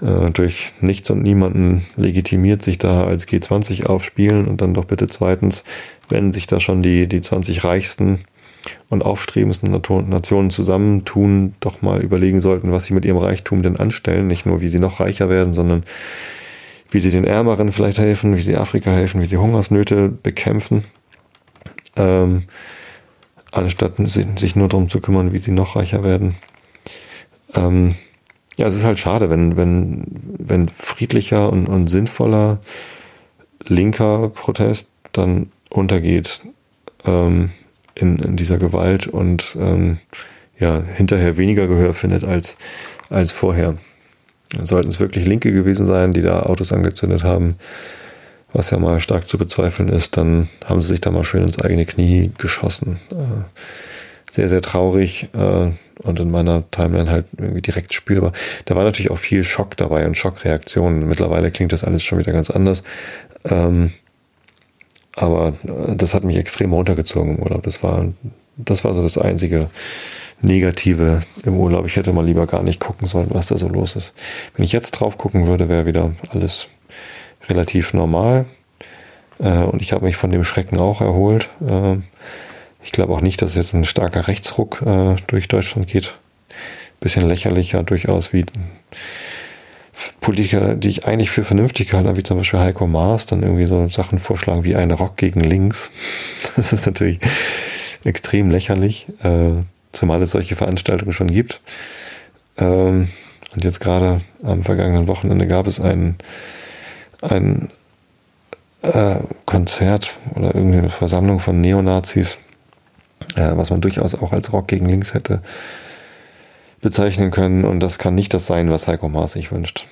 äh, 0.00 0.30
durch 0.30 0.72
nichts 0.80 1.10
und 1.10 1.22
niemanden 1.22 1.84
legitimiert 1.96 2.62
sich 2.62 2.78
da 2.78 3.04
als 3.04 3.26
G20 3.26 3.86
aufspielen 3.86 4.46
und 4.46 4.60
dann 4.60 4.74
doch 4.74 4.84
bitte 4.84 5.06
zweitens, 5.06 5.64
wenn 6.08 6.32
sich 6.32 6.46
da 6.46 6.60
schon 6.60 6.82
die, 6.82 7.08
die 7.08 7.20
20 7.20 7.64
reichsten 7.64 8.20
und 8.88 9.04
aufstrebendsten 9.04 9.70
Nationen 9.70 10.50
zusammentun, 10.50 11.54
doch 11.60 11.82
mal 11.82 12.00
überlegen 12.00 12.40
sollten, 12.40 12.72
was 12.72 12.84
sie 12.84 12.94
mit 12.94 13.04
ihrem 13.04 13.16
Reichtum 13.16 13.62
denn 13.62 13.76
anstellen. 13.76 14.26
Nicht 14.26 14.46
nur, 14.46 14.60
wie 14.60 14.68
sie 14.68 14.80
noch 14.80 15.00
reicher 15.00 15.28
werden, 15.28 15.54
sondern 15.54 15.84
wie 16.90 17.00
sie 17.00 17.10
den 17.10 17.24
Ärmeren 17.24 17.72
vielleicht 17.72 17.98
helfen, 17.98 18.36
wie 18.36 18.40
sie 18.40 18.56
Afrika 18.56 18.90
helfen, 18.90 19.20
wie 19.20 19.26
sie 19.26 19.36
Hungersnöte 19.36 20.08
bekämpfen. 20.08 20.84
Ähm, 21.96 22.44
anstatt 23.52 23.94
sich 24.06 24.56
nur 24.56 24.68
darum 24.68 24.88
zu 24.88 25.00
kümmern, 25.00 25.32
wie 25.32 25.38
sie 25.38 25.52
noch 25.52 25.76
reicher 25.76 26.02
werden. 26.04 26.34
Ähm, 27.54 27.94
ja, 28.58 28.66
es 28.66 28.74
ist 28.74 28.84
halt 28.84 28.98
schade, 28.98 29.30
wenn, 29.30 29.56
wenn, 29.56 30.04
wenn 30.38 30.68
friedlicher 30.68 31.50
und, 31.50 31.68
und 31.68 31.86
sinnvoller 31.86 32.58
linker 33.64 34.30
Protest 34.30 34.88
dann 35.12 35.50
untergeht 35.70 36.42
ähm, 37.04 37.50
in, 37.94 38.18
in 38.18 38.36
dieser 38.36 38.58
Gewalt 38.58 39.06
und 39.06 39.56
ähm, 39.60 39.98
ja, 40.58 40.82
hinterher 40.82 41.36
weniger 41.36 41.68
Gehör 41.68 41.94
findet 41.94 42.24
als, 42.24 42.56
als 43.10 43.30
vorher. 43.30 43.76
Sollten 44.64 44.88
es 44.88 44.98
wirklich 44.98 45.24
Linke 45.24 45.52
gewesen 45.52 45.86
sein, 45.86 46.12
die 46.12 46.22
da 46.22 46.42
Autos 46.42 46.72
angezündet 46.72 47.22
haben, 47.22 47.56
was 48.52 48.70
ja 48.70 48.78
mal 48.78 48.98
stark 48.98 49.26
zu 49.26 49.38
bezweifeln 49.38 49.88
ist, 49.88 50.16
dann 50.16 50.48
haben 50.64 50.80
sie 50.80 50.88
sich 50.88 51.00
da 51.00 51.12
mal 51.12 51.24
schön 51.24 51.42
ins 51.42 51.60
eigene 51.60 51.86
Knie 51.86 52.32
geschossen. 52.38 52.98
Äh, 53.12 53.44
sehr, 54.38 54.48
sehr 54.48 54.62
traurig 54.62 55.26
äh, 55.34 55.72
und 56.06 56.20
in 56.20 56.30
meiner 56.30 56.70
Timeline 56.70 57.10
halt 57.10 57.26
direkt 57.66 57.92
spürbar. 57.92 58.32
Da 58.66 58.76
war 58.76 58.84
natürlich 58.84 59.10
auch 59.10 59.18
viel 59.18 59.42
Schock 59.42 59.76
dabei 59.76 60.06
und 60.06 60.16
Schockreaktionen. 60.16 61.08
Mittlerweile 61.08 61.50
klingt 61.50 61.72
das 61.72 61.82
alles 61.82 62.04
schon 62.04 62.20
wieder 62.20 62.30
ganz 62.30 62.48
anders. 62.48 62.84
Ähm, 63.44 63.90
aber 65.16 65.54
äh, 65.64 65.96
das 65.96 66.14
hat 66.14 66.22
mich 66.22 66.36
extrem 66.36 66.72
runtergezogen 66.72 67.36
im 67.36 67.42
Urlaub. 67.42 67.64
Das 67.64 67.82
war, 67.82 68.06
das 68.56 68.84
war 68.84 68.94
so 68.94 69.02
das 69.02 69.18
einzige 69.18 69.70
Negative 70.40 71.22
im 71.42 71.56
Urlaub. 71.56 71.84
Ich 71.86 71.96
hätte 71.96 72.12
mal 72.12 72.24
lieber 72.24 72.46
gar 72.46 72.62
nicht 72.62 72.78
gucken 72.78 73.08
sollen, 73.08 73.30
was 73.30 73.48
da 73.48 73.58
so 73.58 73.66
los 73.66 73.96
ist. 73.96 74.14
Wenn 74.54 74.64
ich 74.64 74.70
jetzt 74.70 74.92
drauf 74.92 75.18
gucken 75.18 75.48
würde, 75.48 75.68
wäre 75.68 75.84
wieder 75.84 76.12
alles 76.28 76.68
relativ 77.48 77.92
normal. 77.92 78.44
Äh, 79.40 79.64
und 79.64 79.82
ich 79.82 79.92
habe 79.92 80.04
mich 80.04 80.14
von 80.14 80.30
dem 80.30 80.44
Schrecken 80.44 80.78
auch 80.78 81.00
erholt. 81.00 81.48
Äh, 81.60 81.96
ich 82.88 82.92
glaube 82.92 83.12
auch 83.12 83.20
nicht, 83.20 83.42
dass 83.42 83.54
jetzt 83.54 83.74
ein 83.74 83.84
starker 83.84 84.28
Rechtsruck 84.28 84.80
äh, 84.80 85.16
durch 85.26 85.46
Deutschland 85.46 85.88
geht. 85.88 86.14
Bisschen 87.00 87.28
lächerlicher 87.28 87.82
durchaus 87.82 88.32
wie 88.32 88.46
Politiker, 90.22 90.74
die 90.74 90.88
ich 90.88 91.04
eigentlich 91.04 91.28
für 91.28 91.44
vernünftig 91.44 91.92
halte, 91.92 92.16
wie 92.16 92.22
zum 92.22 92.38
Beispiel 92.38 92.60
Heiko 92.60 92.86
Maas, 92.86 93.26
dann 93.26 93.42
irgendwie 93.42 93.66
so 93.66 93.88
Sachen 93.88 94.18
vorschlagen 94.18 94.64
wie 94.64 94.74
ein 94.74 94.90
Rock 94.90 95.18
gegen 95.18 95.40
links. 95.40 95.90
Das 96.56 96.72
ist 96.72 96.86
natürlich 96.86 97.20
extrem 98.04 98.48
lächerlich, 98.48 99.06
äh, 99.22 99.62
zumal 99.92 100.22
es 100.22 100.30
solche 100.30 100.56
Veranstaltungen 100.56 101.12
schon 101.12 101.28
gibt. 101.28 101.60
Ähm, 102.56 103.10
und 103.54 103.64
jetzt 103.64 103.80
gerade 103.80 104.22
am 104.42 104.64
vergangenen 104.64 105.08
Wochenende 105.08 105.46
gab 105.46 105.66
es 105.66 105.78
ein, 105.78 106.16
ein 107.20 107.68
äh, 108.80 109.16
Konzert 109.44 110.16
oder 110.34 110.54
irgendeine 110.54 110.88
Versammlung 110.88 111.38
von 111.38 111.60
Neonazis, 111.60 112.38
was 113.56 113.70
man 113.70 113.80
durchaus 113.80 114.14
auch 114.14 114.32
als 114.32 114.52
Rock 114.52 114.68
gegen 114.68 114.86
links 114.86 115.14
hätte 115.14 115.42
bezeichnen 116.80 117.30
können. 117.30 117.64
Und 117.64 117.80
das 117.80 117.98
kann 117.98 118.14
nicht 118.14 118.34
das 118.34 118.46
sein, 118.46 118.70
was 118.70 118.86
Heiko 118.86 119.08
Maas 119.08 119.32
sich 119.32 119.52
wünscht. 119.52 119.86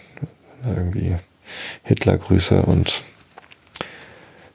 Irgendwie 0.65 1.17
Hitlergrüße 1.83 2.63
und 2.63 3.03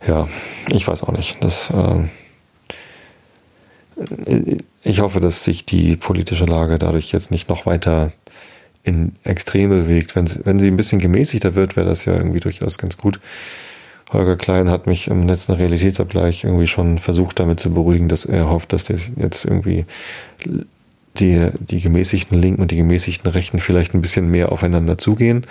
ja, 0.05 0.27
ich 0.69 0.87
weiß 0.87 1.03
auch 1.03 1.11
nicht. 1.11 1.43
Das, 1.43 1.69
äh, 1.69 2.05
ich 4.83 4.99
hoffe, 4.99 5.19
dass 5.19 5.43
sich 5.43 5.65
die 5.65 5.95
politische 5.95 6.45
Lage 6.45 6.79
dadurch 6.79 7.11
jetzt 7.11 7.31
nicht 7.31 7.49
noch 7.49 7.65
weiter 7.65 8.11
in 8.83 9.13
Extreme 9.23 9.75
bewegt. 9.75 10.15
Wenn 10.15 10.25
sie, 10.25 10.45
wenn 10.45 10.59
sie 10.59 10.67
ein 10.67 10.77
bisschen 10.77 10.99
gemäßigter 10.99 11.55
wird, 11.55 11.75
wäre 11.75 11.87
das 11.87 12.05
ja 12.05 12.15
irgendwie 12.15 12.39
durchaus 12.39 12.77
ganz 12.77 12.97
gut. 12.97 13.19
Holger 14.11 14.35
Klein 14.35 14.69
hat 14.69 14.87
mich 14.87 15.07
im 15.07 15.27
letzten 15.27 15.53
Realitätsabgleich 15.53 16.43
irgendwie 16.43 16.67
schon 16.67 16.97
versucht, 16.97 17.39
damit 17.39 17.59
zu 17.59 17.73
beruhigen, 17.73 18.09
dass 18.09 18.25
er 18.25 18.49
hofft, 18.49 18.73
dass 18.73 18.85
das 18.85 19.11
jetzt 19.15 19.45
irgendwie 19.45 19.85
die, 21.17 21.47
die 21.59 21.79
gemäßigten 21.79 22.39
Linken 22.39 22.61
und 22.61 22.71
die 22.71 22.77
gemäßigten 22.77 23.31
Rechten 23.31 23.59
vielleicht 23.59 23.93
ein 23.93 24.01
bisschen 24.01 24.29
mehr 24.29 24.51
aufeinander 24.51 24.97
zugehen. 24.97 25.45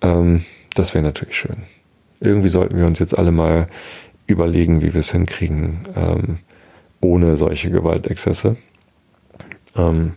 Ähm, 0.00 0.44
das 0.74 0.94
wäre 0.94 1.04
natürlich 1.04 1.36
schön. 1.36 1.56
Irgendwie 2.20 2.48
sollten 2.48 2.78
wir 2.78 2.86
uns 2.86 2.98
jetzt 2.98 3.18
alle 3.18 3.32
mal 3.32 3.66
überlegen, 4.26 4.80
wie 4.80 4.94
wir 4.94 5.00
es 5.00 5.12
hinkriegen, 5.12 5.80
ähm, 5.96 6.38
ohne 7.00 7.36
solche 7.36 7.70
Gewaltexzesse 7.70 8.56
ähm, 9.76 10.14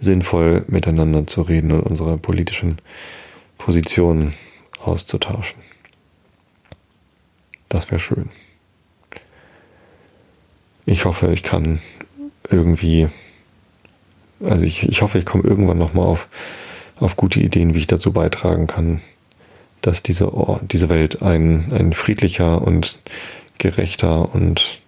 sinnvoll 0.00 0.64
miteinander 0.68 1.26
zu 1.26 1.40
reden 1.42 1.72
und 1.72 1.80
unsere 1.80 2.18
politischen 2.18 2.76
Positionen 3.56 4.34
auszutauschen. 4.82 5.58
Das 7.68 7.90
wäre 7.90 7.98
schön. 7.98 8.28
Ich 10.84 11.04
hoffe, 11.04 11.32
ich 11.32 11.42
kann 11.42 11.80
irgendwie, 12.48 13.08
also 14.44 14.62
ich, 14.62 14.84
ich 14.84 15.02
hoffe, 15.02 15.18
ich 15.18 15.26
komme 15.26 15.44
irgendwann 15.44 15.78
nochmal 15.78 16.06
auf, 16.06 16.28
auf 17.00 17.16
gute 17.16 17.40
Ideen, 17.40 17.74
wie 17.74 17.80
ich 17.80 17.86
dazu 17.86 18.12
beitragen 18.12 18.66
kann, 18.66 19.00
dass 19.80 20.02
diese, 20.02 20.30
diese 20.62 20.88
Welt 20.88 21.22
ein, 21.22 21.72
ein 21.72 21.92
friedlicher 21.92 22.62
und 22.62 22.98
gerechter 23.58 24.34
und, 24.34 24.80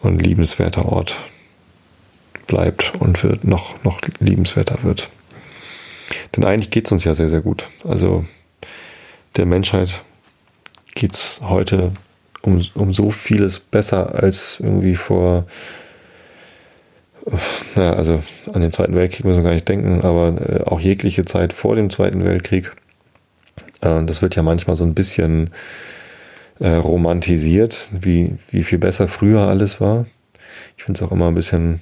und 0.00 0.22
liebenswerter 0.22 0.86
Ort 0.86 1.14
bleibt 2.46 2.92
und 2.98 3.22
wird 3.22 3.44
noch, 3.44 3.82
noch 3.84 4.00
liebenswerter 4.20 4.82
wird. 4.82 5.10
Denn 6.34 6.44
eigentlich 6.44 6.70
geht 6.70 6.86
es 6.86 6.92
uns 6.92 7.04
ja 7.04 7.14
sehr, 7.14 7.28
sehr 7.28 7.40
gut. 7.40 7.68
Also 7.84 8.24
der 9.36 9.46
Menschheit 9.46 10.02
geht 10.96 11.12
es 11.12 11.40
heute 11.42 11.92
um, 12.42 12.60
um 12.74 12.92
so 12.92 13.12
vieles 13.12 13.60
besser 13.60 14.16
als 14.16 14.58
irgendwie 14.60 14.96
vor, 14.96 15.46
naja, 17.76 17.92
also 17.92 18.22
an 18.52 18.62
den 18.62 18.72
Zweiten 18.72 18.96
Weltkrieg 18.96 19.24
müssen 19.24 19.38
wir 19.38 19.44
gar 19.44 19.54
nicht 19.54 19.68
denken, 19.68 20.00
aber 20.02 20.34
äh, 20.40 20.64
auch 20.64 20.80
jegliche 20.80 21.24
Zeit 21.24 21.52
vor 21.52 21.76
dem 21.76 21.90
Zweiten 21.90 22.24
Weltkrieg. 22.24 22.72
Äh, 23.82 24.04
das 24.04 24.22
wird 24.22 24.34
ja 24.36 24.42
manchmal 24.42 24.76
so 24.76 24.84
ein 24.84 24.94
bisschen 24.94 25.50
äh, 26.60 26.68
romantisiert, 26.68 27.90
wie, 27.92 28.36
wie 28.50 28.62
viel 28.62 28.78
besser 28.78 29.06
früher 29.06 29.42
alles 29.42 29.80
war. 29.80 30.06
Ich 30.76 30.84
finde 30.84 30.98
es 30.98 31.06
auch 31.06 31.12
immer 31.12 31.28
ein 31.28 31.34
bisschen 31.34 31.80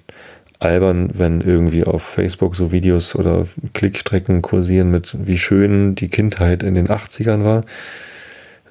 albern, 0.58 1.10
wenn 1.14 1.40
irgendwie 1.40 1.84
auf 1.84 2.02
Facebook 2.02 2.56
so 2.56 2.72
Videos 2.72 3.14
oder 3.14 3.46
Klickstrecken 3.74 4.40
kursieren 4.40 4.90
mit, 4.90 5.14
wie 5.26 5.38
schön 5.38 5.94
die 5.94 6.08
Kindheit 6.08 6.62
in 6.62 6.74
den 6.74 6.88
80ern 6.88 7.44
war 7.44 7.64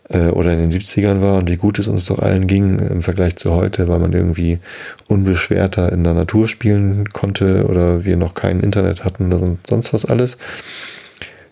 äh, 0.09 0.27
oder 0.27 0.53
in 0.53 0.59
den 0.59 0.71
70ern 0.71 1.21
war 1.21 1.37
und 1.37 1.49
wie 1.49 1.55
gut 1.55 1.79
es 1.79 1.87
uns 1.87 2.05
doch 2.05 2.19
allen 2.19 2.47
ging 2.47 2.79
im 2.79 3.03
Vergleich 3.03 3.35
zu 3.37 3.53
heute, 3.53 3.87
weil 3.87 3.99
man 3.99 4.13
irgendwie 4.13 4.59
unbeschwerter 5.07 5.91
in 5.91 6.03
der 6.03 6.13
Natur 6.13 6.47
spielen 6.47 7.09
konnte 7.09 7.65
oder 7.65 8.05
wir 8.05 8.17
noch 8.17 8.33
kein 8.33 8.59
Internet 8.59 9.05
hatten 9.05 9.31
oder 9.31 9.57
sonst 9.67 9.93
was 9.93 10.05
alles. 10.05 10.37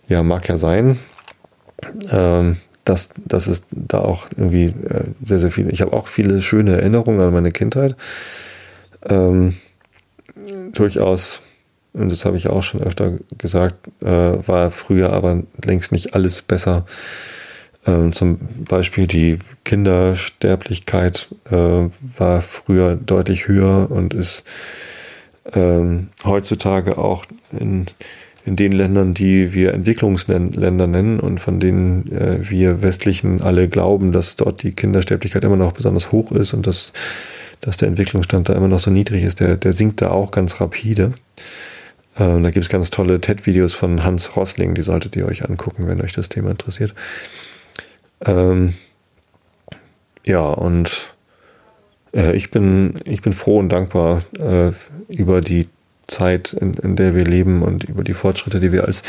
Ja, 0.07 0.23
mag 0.23 0.47
ja 0.47 0.57
sein. 0.57 0.97
Ähm, 2.11 2.57
dass, 2.85 3.09
dass 3.25 3.47
es 3.47 3.63
da 3.71 3.99
auch 3.99 4.27
irgendwie 4.35 4.65
äh, 4.65 5.03
sehr, 5.23 5.39
sehr 5.39 5.51
viele, 5.51 5.71
ich 5.71 5.81
habe 5.81 5.93
auch 5.93 6.07
viele 6.07 6.41
schöne 6.41 6.77
Erinnerungen 6.77 7.21
an 7.21 7.33
meine 7.33 7.51
Kindheit. 7.51 7.95
Ähm, 9.07 9.55
durchaus, 10.73 11.41
und 11.93 12.11
das 12.11 12.25
habe 12.25 12.37
ich 12.37 12.49
auch 12.49 12.63
schon 12.63 12.81
öfter 12.81 13.13
gesagt, 13.37 13.75
äh, 14.01 14.05
war 14.05 14.71
früher 14.71 15.13
aber 15.13 15.43
längst 15.63 15.91
nicht 15.91 16.15
alles 16.15 16.41
besser 16.41 16.85
ähm, 17.85 18.13
zum 18.13 18.37
Beispiel 18.67 19.07
die 19.07 19.39
Kindersterblichkeit 19.63 21.29
äh, 21.49 21.55
war 21.55 22.41
früher 22.41 22.95
deutlich 22.95 23.47
höher 23.47 23.89
und 23.89 24.13
ist 24.13 24.43
ähm, 25.53 26.09
heutzutage 26.23 26.97
auch 26.97 27.25
in, 27.57 27.87
in 28.45 28.55
den 28.55 28.71
Ländern, 28.71 29.13
die 29.13 29.53
wir 29.53 29.73
Entwicklungsländer 29.73 30.87
nennen 30.87 31.19
und 31.19 31.39
von 31.39 31.59
denen 31.59 32.11
äh, 32.11 32.49
wir 32.49 32.83
Westlichen 32.83 33.41
alle 33.41 33.67
glauben, 33.67 34.11
dass 34.11 34.35
dort 34.35 34.61
die 34.63 34.73
Kindersterblichkeit 34.73 35.43
immer 35.43 35.57
noch 35.57 35.71
besonders 35.71 36.11
hoch 36.11 36.31
ist 36.31 36.53
und 36.53 36.67
dass, 36.67 36.93
dass 37.61 37.77
der 37.77 37.87
Entwicklungsstand 37.87 38.49
da 38.49 38.53
immer 38.53 38.67
noch 38.67 38.79
so 38.79 38.91
niedrig 38.91 39.23
ist, 39.23 39.39
der, 39.39 39.57
der 39.57 39.73
sinkt 39.73 40.01
da 40.01 40.11
auch 40.11 40.31
ganz 40.31 40.61
rapide. 40.61 41.13
Ähm, 42.19 42.43
da 42.43 42.51
gibt 42.51 42.63
es 42.63 42.69
ganz 42.69 42.89
tolle 42.91 43.21
TED-Videos 43.21 43.73
von 43.73 44.03
Hans 44.03 44.35
Rossling, 44.35 44.75
die 44.75 44.81
solltet 44.81 45.15
ihr 45.15 45.25
euch 45.25 45.47
angucken, 45.47 45.87
wenn 45.87 46.01
euch 46.01 46.13
das 46.13 46.29
Thema 46.29 46.51
interessiert. 46.51 46.93
Ähm, 48.25 48.73
ja, 50.23 50.41
und 50.41 51.13
äh, 52.13 52.35
ich, 52.35 52.51
bin, 52.51 52.99
ich 53.05 53.21
bin 53.21 53.33
froh 53.33 53.59
und 53.59 53.69
dankbar 53.69 54.21
äh, 54.39 54.71
über 55.07 55.41
die 55.41 55.67
Zeit, 56.07 56.53
in, 56.53 56.73
in 56.73 56.95
der 56.95 57.15
wir 57.15 57.23
leben 57.23 57.63
und 57.63 57.85
über 57.85 58.03
die 58.03 58.13
Fortschritte, 58.13 58.59
die 58.59 58.71
wir 58.71 58.85
als 58.85 59.03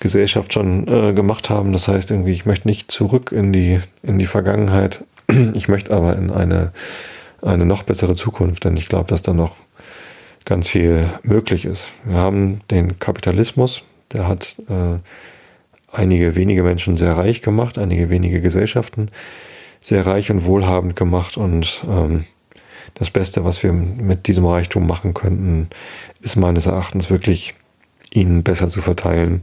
Gesellschaft 0.00 0.52
schon 0.52 0.86
äh, 0.88 1.12
gemacht 1.14 1.48
haben. 1.48 1.72
Das 1.72 1.88
heißt 1.88 2.10
irgendwie, 2.10 2.32
ich 2.32 2.46
möchte 2.46 2.68
nicht 2.68 2.90
zurück 2.90 3.32
in 3.32 3.52
die, 3.52 3.80
in 4.02 4.18
die 4.18 4.26
Vergangenheit. 4.26 5.04
Ich 5.54 5.68
möchte 5.68 5.94
aber 5.94 6.16
in 6.16 6.30
eine, 6.30 6.72
eine 7.40 7.64
noch 7.64 7.82
bessere 7.82 8.14
Zukunft, 8.14 8.64
denn 8.64 8.76
ich 8.76 8.88
glaube, 8.88 9.08
dass 9.08 9.22
da 9.22 9.32
noch 9.32 9.56
ganz 10.44 10.68
viel 10.68 11.08
möglich 11.22 11.64
ist. 11.64 11.92
Wir 12.04 12.16
haben 12.16 12.60
den 12.70 12.98
Kapitalismus, 12.98 13.84
der 14.12 14.28
hat 14.28 14.56
äh, 14.68 14.98
einige 15.94 16.36
wenige 16.36 16.62
Menschen 16.62 16.96
sehr 16.96 17.16
reich 17.16 17.42
gemacht, 17.42 17.78
einige 17.78 18.10
wenige 18.10 18.40
Gesellschaften 18.40 19.08
sehr 19.80 20.06
reich 20.06 20.30
und 20.30 20.46
wohlhabend 20.46 20.96
gemacht 20.96 21.36
und 21.36 21.84
ähm, 21.88 22.24
Das 22.94 23.10
Beste, 23.10 23.44
was 23.44 23.62
wir 23.62 23.72
mit 23.72 24.28
diesem 24.28 24.46
Reichtum 24.46 24.86
machen 24.86 25.14
könnten, 25.14 25.68
ist 26.20 26.36
meines 26.36 26.66
Erachtens 26.66 27.10
wirklich, 27.10 27.54
ihn 28.12 28.44
besser 28.44 28.68
zu 28.68 28.80
verteilen 28.80 29.40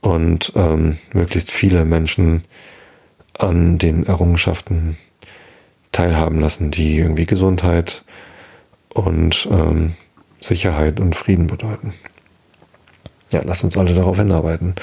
und 0.00 0.52
ähm, 0.56 0.98
möglichst 1.12 1.50
viele 1.50 1.84
Menschen 1.84 2.42
an 3.38 3.76
den 3.76 4.06
Errungenschaften 4.06 4.96
teilhaben 5.92 6.40
lassen, 6.40 6.70
die 6.70 6.96
irgendwie 6.96 7.26
Gesundheit 7.26 8.04
und 8.88 9.46
ähm, 9.50 9.94
Sicherheit 10.40 11.00
und 11.00 11.14
Frieden 11.14 11.46
bedeuten. 11.46 11.92
Ja, 13.30 13.42
lasst 13.44 13.64
uns 13.64 13.76
alle 13.76 13.94
darauf 13.94 14.18
hinarbeiten, 14.18 14.74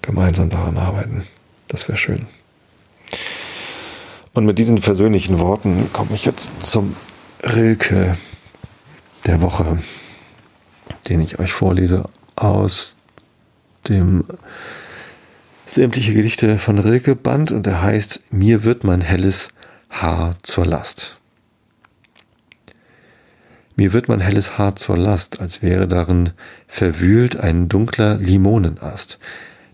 gemeinsam 0.00 0.50
daran 0.50 0.76
arbeiten. 0.76 1.24
Das 1.68 1.88
wäre 1.88 1.96
schön. 1.96 2.26
Und 4.34 4.44
mit 4.46 4.58
diesen 4.58 4.78
versöhnlichen 4.78 5.38
Worten 5.38 5.90
komme 5.92 6.14
ich 6.14 6.24
jetzt 6.24 6.50
zum 6.60 6.96
Rilke 7.42 8.16
der 9.26 9.40
Woche, 9.40 9.78
den 11.08 11.20
ich 11.20 11.38
euch 11.38 11.52
vorlese 11.52 12.08
aus 12.34 12.96
dem 13.88 14.24
sämtliche 15.66 16.14
Gedichte 16.14 16.58
von 16.58 16.78
Rilke 16.78 17.14
Band 17.14 17.52
und 17.52 17.66
der 17.66 17.82
heißt 17.82 18.20
Mir 18.30 18.64
wird 18.64 18.84
mein 18.84 19.00
helles 19.00 19.48
Haar 19.90 20.36
zur 20.42 20.66
Last. 20.66 21.21
Mir 23.76 23.92
wird 23.92 24.08
mein 24.08 24.20
helles 24.20 24.58
Haar 24.58 24.76
zur 24.76 24.96
Last, 24.96 25.40
als 25.40 25.62
wäre 25.62 25.88
darin 25.88 26.30
verwühlt 26.66 27.38
ein 27.38 27.68
dunkler 27.68 28.16
Limonenast, 28.16 29.18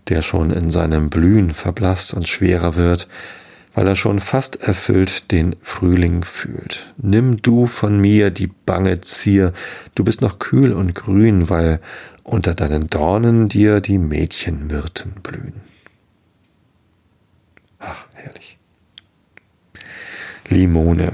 der 0.07 0.21
schon 0.21 0.51
in 0.51 0.71
seinem 0.71 1.09
Blühen 1.09 1.51
verblasst 1.51 2.13
und 2.13 2.27
schwerer 2.27 2.75
wird, 2.75 3.07
weil 3.73 3.87
er 3.87 3.95
schon 3.95 4.19
fast 4.19 4.61
erfüllt 4.63 5.31
den 5.31 5.55
Frühling 5.61 6.23
fühlt. 6.23 6.93
Nimm 6.97 7.41
du 7.41 7.67
von 7.67 7.99
mir 7.99 8.31
die 8.31 8.47
bange 8.47 9.01
Zier, 9.01 9.53
du 9.95 10.03
bist 10.03 10.21
noch 10.21 10.39
kühl 10.39 10.73
und 10.73 10.95
grün, 10.95 11.49
weil 11.49 11.79
unter 12.23 12.55
deinen 12.55 12.89
Dornen 12.89 13.47
dir 13.47 13.81
die 13.81 13.97
Mädchenmyrten 13.97 15.15
blühen. 15.21 15.61
Ach, 17.79 18.05
herrlich. 18.13 18.57
Limone. 20.49 21.13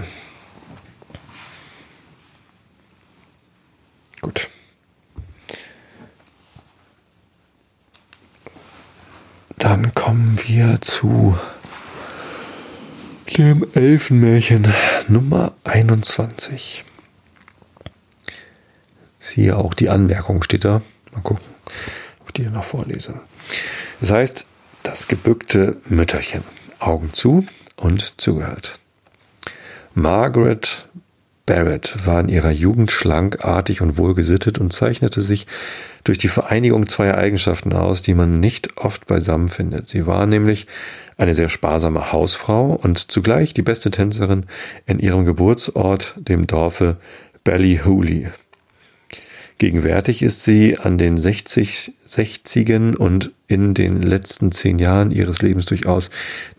Gut. 4.22 4.50
Dann 9.58 9.94
kommen 9.94 10.40
wir 10.46 10.82
zu 11.06 11.38
dem 13.38 13.68
Elfenmärchen 13.74 14.68
Nummer 15.08 15.54
21. 15.64 16.84
Siehe 19.20 19.56
auch 19.56 19.76
die 19.76 19.90
Anmerkung 19.90 20.42
steht 20.42 20.66
da. 20.66 20.82
Mal 21.14 21.22
gucken, 21.22 21.46
ob 22.22 22.30
ich 22.30 22.34
die 22.34 22.50
noch 22.50 22.64
vorlese. 22.64 23.20
Das 24.00 24.10
heißt, 24.10 24.48
das 24.82 25.08
gebückte 25.08 25.78
Mütterchen. 25.86 26.44
Augen 26.80 27.14
zu 27.14 27.46
und 27.76 28.20
zugehört. 28.20 28.80
Margaret 29.94 30.88
Barrett 31.46 31.96
war 32.06 32.20
in 32.22 32.30
ihrer 32.30 32.52
Jugend 32.52 32.92
schlank, 32.92 33.46
artig 33.46 33.82
und 33.82 33.98
wohlgesittet 33.98 34.58
und 34.58 34.74
zeichnete 34.74 35.22
sich 35.22 35.46
durch 36.04 36.18
die 36.18 36.28
Vereinigung 36.28 36.88
zweier 36.88 37.18
Eigenschaften 37.18 37.74
aus, 37.74 38.02
die 38.02 38.16
man 38.16 38.40
nicht 38.40 38.78
oft 38.78 39.06
beisammen 39.06 39.50
findet. 39.50 39.86
Sie 39.86 40.08
war 40.08 40.26
nämlich 40.26 40.66
eine 41.18 41.36
sehr 41.36 41.50
sparsame 41.50 42.12
Hausfrau 42.12 42.74
und 42.82 43.12
zugleich 43.12 43.54
die 43.54 43.62
beste 43.62 43.92
Tänzerin 43.92 44.48
in 44.88 45.00
ihrem 45.00 45.26
Geburtsort, 45.26 46.16
dem 46.18 46.48
Dorfe 46.48 46.98
Ballyhooly. 47.44 48.30
Gegenwärtig 49.58 50.22
ist 50.22 50.44
sie 50.44 50.78
an 50.78 50.98
den 50.98 51.18
60, 51.18 51.94
60 52.06 52.98
und 52.98 53.32
in 53.48 53.74
den 53.74 54.02
letzten 54.02 54.52
zehn 54.52 54.80
Jahren 54.80 55.12
ihres 55.12 55.42
Lebens 55.42 55.66
durchaus 55.66 56.10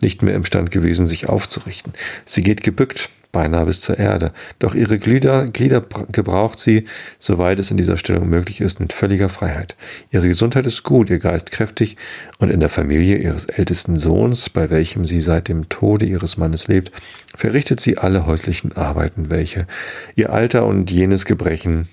nicht 0.01 0.23
mehr 0.23 0.33
imstand 0.33 0.71
gewesen, 0.71 1.05
sich 1.05 1.29
aufzurichten. 1.29 1.93
Sie 2.25 2.41
geht 2.41 2.63
gebückt, 2.63 3.09
beinahe 3.37 3.67
bis 3.67 3.81
zur 3.81 3.99
Erde. 3.99 4.31
Doch 4.57 4.73
ihre 4.73 4.97
Glieder, 4.97 5.45
Glieder 5.45 5.83
gebraucht 6.11 6.59
sie, 6.59 6.85
soweit 7.19 7.59
es 7.59 7.69
in 7.69 7.77
dieser 7.77 7.95
Stellung 7.95 8.27
möglich 8.29 8.61
ist, 8.61 8.79
mit 8.79 8.93
völliger 8.93 9.29
Freiheit. 9.29 9.75
Ihre 10.09 10.27
Gesundheit 10.27 10.65
ist 10.65 10.81
gut, 10.81 11.11
ihr 11.11 11.19
Geist 11.19 11.51
kräftig 11.51 11.97
und 12.39 12.49
in 12.49 12.59
der 12.59 12.69
Familie 12.69 13.17
ihres 13.17 13.45
ältesten 13.45 13.95
Sohns, 13.95 14.49
bei 14.49 14.71
welchem 14.71 15.05
sie 15.05 15.21
seit 15.21 15.49
dem 15.49 15.69
Tode 15.69 16.05
ihres 16.05 16.37
Mannes 16.37 16.67
lebt, 16.67 16.91
verrichtet 17.37 17.79
sie 17.79 17.99
alle 17.99 18.25
häuslichen 18.25 18.75
Arbeiten, 18.75 19.29
welche 19.29 19.67
ihr 20.15 20.33
Alter 20.33 20.65
und 20.65 20.89
jenes 20.89 21.25
Gebrechen 21.25 21.87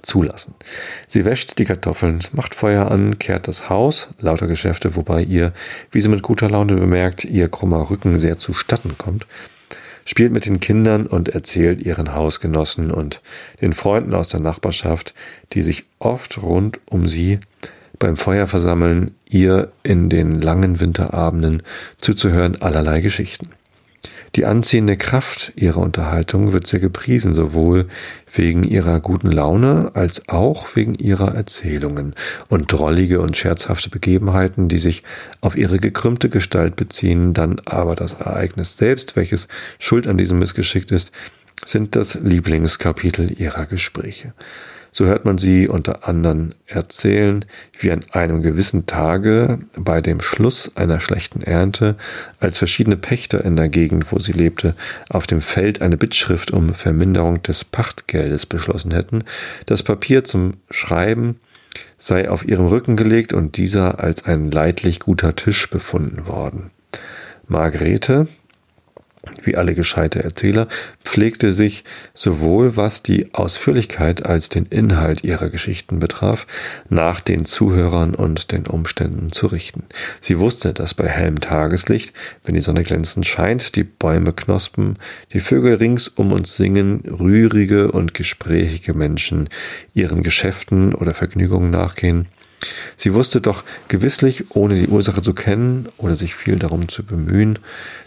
zulassen. 0.00 0.54
Sie 1.06 1.26
wäscht 1.26 1.58
die 1.58 1.66
Kartoffeln, 1.66 2.20
macht 2.32 2.54
Feuer 2.54 2.90
an, 2.90 3.18
kehrt 3.18 3.46
das 3.46 3.68
Haus, 3.68 4.08
lauter 4.18 4.46
Geschäfte, 4.46 4.96
wobei 4.96 5.22
ihr, 5.22 5.52
wie 5.90 6.00
sie 6.00 6.08
mit 6.08 6.22
guter 6.22 6.48
Laune 6.48 6.76
bemerkt, 6.76 7.26
ihr 7.26 7.48
krummer 7.48 7.90
Rücken 7.90 8.18
sehr 8.18 8.38
zustatten 8.38 8.96
kommt, 8.96 9.26
spielt 10.04 10.32
mit 10.32 10.46
den 10.46 10.60
Kindern 10.60 11.06
und 11.06 11.28
erzählt 11.28 11.82
ihren 11.82 12.14
Hausgenossen 12.14 12.90
und 12.90 13.20
den 13.60 13.72
Freunden 13.72 14.14
aus 14.14 14.28
der 14.28 14.40
Nachbarschaft, 14.40 15.14
die 15.52 15.62
sich 15.62 15.84
oft 15.98 16.42
rund 16.42 16.80
um 16.86 17.06
sie 17.06 17.38
beim 17.98 18.16
Feuer 18.16 18.46
versammeln, 18.46 19.14
ihr 19.28 19.70
in 19.82 20.08
den 20.08 20.40
langen 20.40 20.80
Winterabenden 20.80 21.62
zuzuhören 21.98 22.60
allerlei 22.60 23.00
Geschichten. 23.00 23.50
Die 24.36 24.46
anziehende 24.46 24.96
Kraft 24.96 25.52
ihrer 25.56 25.78
Unterhaltung 25.78 26.52
wird 26.52 26.66
sehr 26.66 26.78
gepriesen, 26.78 27.34
sowohl 27.34 27.88
wegen 28.32 28.62
ihrer 28.62 29.00
guten 29.00 29.32
Laune 29.32 29.90
als 29.94 30.28
auch 30.28 30.68
wegen 30.76 30.94
ihrer 30.94 31.34
Erzählungen 31.34 32.14
und 32.48 32.72
drollige 32.72 33.20
und 33.20 33.36
scherzhafte 33.36 33.90
Begebenheiten, 33.90 34.68
die 34.68 34.78
sich 34.78 35.02
auf 35.40 35.56
ihre 35.56 35.78
gekrümmte 35.78 36.28
Gestalt 36.28 36.76
beziehen, 36.76 37.34
dann 37.34 37.60
aber 37.64 37.96
das 37.96 38.14
Ereignis 38.14 38.76
selbst, 38.76 39.16
welches 39.16 39.48
schuld 39.80 40.06
an 40.06 40.16
diesem 40.16 40.38
Missgeschick 40.38 40.92
ist, 40.92 41.10
sind 41.66 41.96
das 41.96 42.14
Lieblingskapitel 42.14 43.32
ihrer 43.40 43.66
Gespräche. 43.66 44.32
So 44.92 45.06
hört 45.06 45.24
man 45.24 45.38
sie 45.38 45.68
unter 45.68 46.08
anderem 46.08 46.50
erzählen, 46.66 47.44
wie 47.78 47.92
an 47.92 48.04
einem 48.12 48.42
gewissen 48.42 48.86
Tage 48.86 49.60
bei 49.76 50.00
dem 50.00 50.20
Schluss 50.20 50.76
einer 50.76 51.00
schlechten 51.00 51.42
Ernte, 51.42 51.96
als 52.38 52.58
verschiedene 52.58 52.96
Pächter 52.96 53.44
in 53.44 53.56
der 53.56 53.68
Gegend, 53.68 54.10
wo 54.10 54.18
sie 54.18 54.32
lebte, 54.32 54.74
auf 55.08 55.26
dem 55.26 55.40
Feld 55.40 55.80
eine 55.80 55.96
Bittschrift 55.96 56.50
um 56.50 56.74
Verminderung 56.74 57.42
des 57.42 57.64
Pachtgeldes 57.64 58.46
beschlossen 58.46 58.92
hätten, 58.92 59.24
das 59.66 59.82
Papier 59.82 60.24
zum 60.24 60.54
Schreiben 60.70 61.40
sei 61.98 62.28
auf 62.28 62.46
ihrem 62.46 62.66
Rücken 62.66 62.96
gelegt 62.96 63.32
und 63.32 63.56
dieser 63.56 64.02
als 64.02 64.24
ein 64.24 64.50
leidlich 64.50 65.00
guter 65.00 65.36
Tisch 65.36 65.70
befunden 65.70 66.26
worden. 66.26 66.70
Margrete, 67.46 68.26
wie 69.42 69.56
alle 69.56 69.74
gescheite 69.74 70.22
Erzähler, 70.22 70.68
pflegte 71.04 71.52
sich 71.52 71.84
sowohl 72.14 72.76
was 72.76 73.02
die 73.02 73.34
Ausführlichkeit 73.34 74.26
als 74.26 74.48
den 74.48 74.66
Inhalt 74.66 75.24
ihrer 75.24 75.48
Geschichten 75.48 75.98
betraf, 75.98 76.46
nach 76.88 77.20
den 77.20 77.44
Zuhörern 77.44 78.14
und 78.14 78.52
den 78.52 78.66
Umständen 78.66 79.32
zu 79.32 79.46
richten. 79.46 79.84
Sie 80.20 80.38
wusste, 80.38 80.72
dass 80.72 80.94
bei 80.94 81.08
hellem 81.08 81.40
Tageslicht, 81.40 82.12
wenn 82.44 82.54
die 82.54 82.60
Sonne 82.60 82.82
glänzend 82.82 83.26
scheint, 83.26 83.76
die 83.76 83.84
Bäume 83.84 84.32
knospen, 84.32 84.96
die 85.32 85.40
Vögel 85.40 85.74
rings 85.74 86.08
um 86.08 86.32
uns 86.32 86.56
singen, 86.56 87.02
rührige 87.06 87.92
und 87.92 88.14
gesprächige 88.14 88.94
Menschen 88.94 89.48
ihren 89.94 90.22
Geschäften 90.22 90.94
oder 90.94 91.14
Vergnügungen 91.14 91.70
nachgehen, 91.70 92.28
Sie 92.96 93.14
wusste 93.14 93.40
doch 93.40 93.64
gewisslich, 93.88 94.44
ohne 94.50 94.74
die 94.74 94.88
Ursache 94.88 95.22
zu 95.22 95.32
kennen 95.32 95.88
oder 95.96 96.16
sich 96.16 96.34
viel 96.34 96.58
darum 96.58 96.88
zu 96.88 97.04
bemühen, 97.04 97.58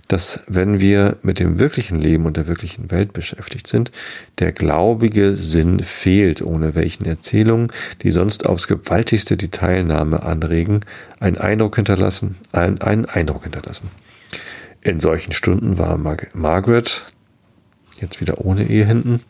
dass 0.07 0.41
wenn 0.47 0.79
wir 0.79 1.17
mit 1.23 1.39
dem 1.39 1.59
wirklichen 1.59 1.99
Leben 1.99 2.25
und 2.25 2.37
der 2.37 2.47
wirklichen 2.47 2.91
Welt 2.91 3.13
beschäftigt 3.13 3.67
sind, 3.67 3.91
der 4.39 4.51
glaubige 4.51 5.35
Sinn 5.35 5.79
fehlt, 5.79 6.41
ohne 6.41 6.75
welchen 6.75 7.05
Erzählungen, 7.05 7.71
die 8.01 8.11
sonst 8.11 8.45
aufs 8.45 8.67
gewaltigste 8.67 9.37
die 9.37 9.49
Teilnahme 9.49 10.23
anregen, 10.23 10.81
einen 11.19 11.37
Eindruck 11.37 11.75
hinterlassen, 11.77 12.35
einen, 12.51 12.81
einen 12.81 13.05
Eindruck 13.05 13.43
hinterlassen. 13.43 13.89
In 14.81 14.99
solchen 14.99 15.31
Stunden 15.31 15.77
war 15.77 15.97
Mar 15.97 16.17
Margaret, 16.33 17.03
jetzt 18.01 18.19
wieder 18.19 18.43
ohne 18.43 18.69
Ehe 18.69 18.85
hinten, 18.85 19.21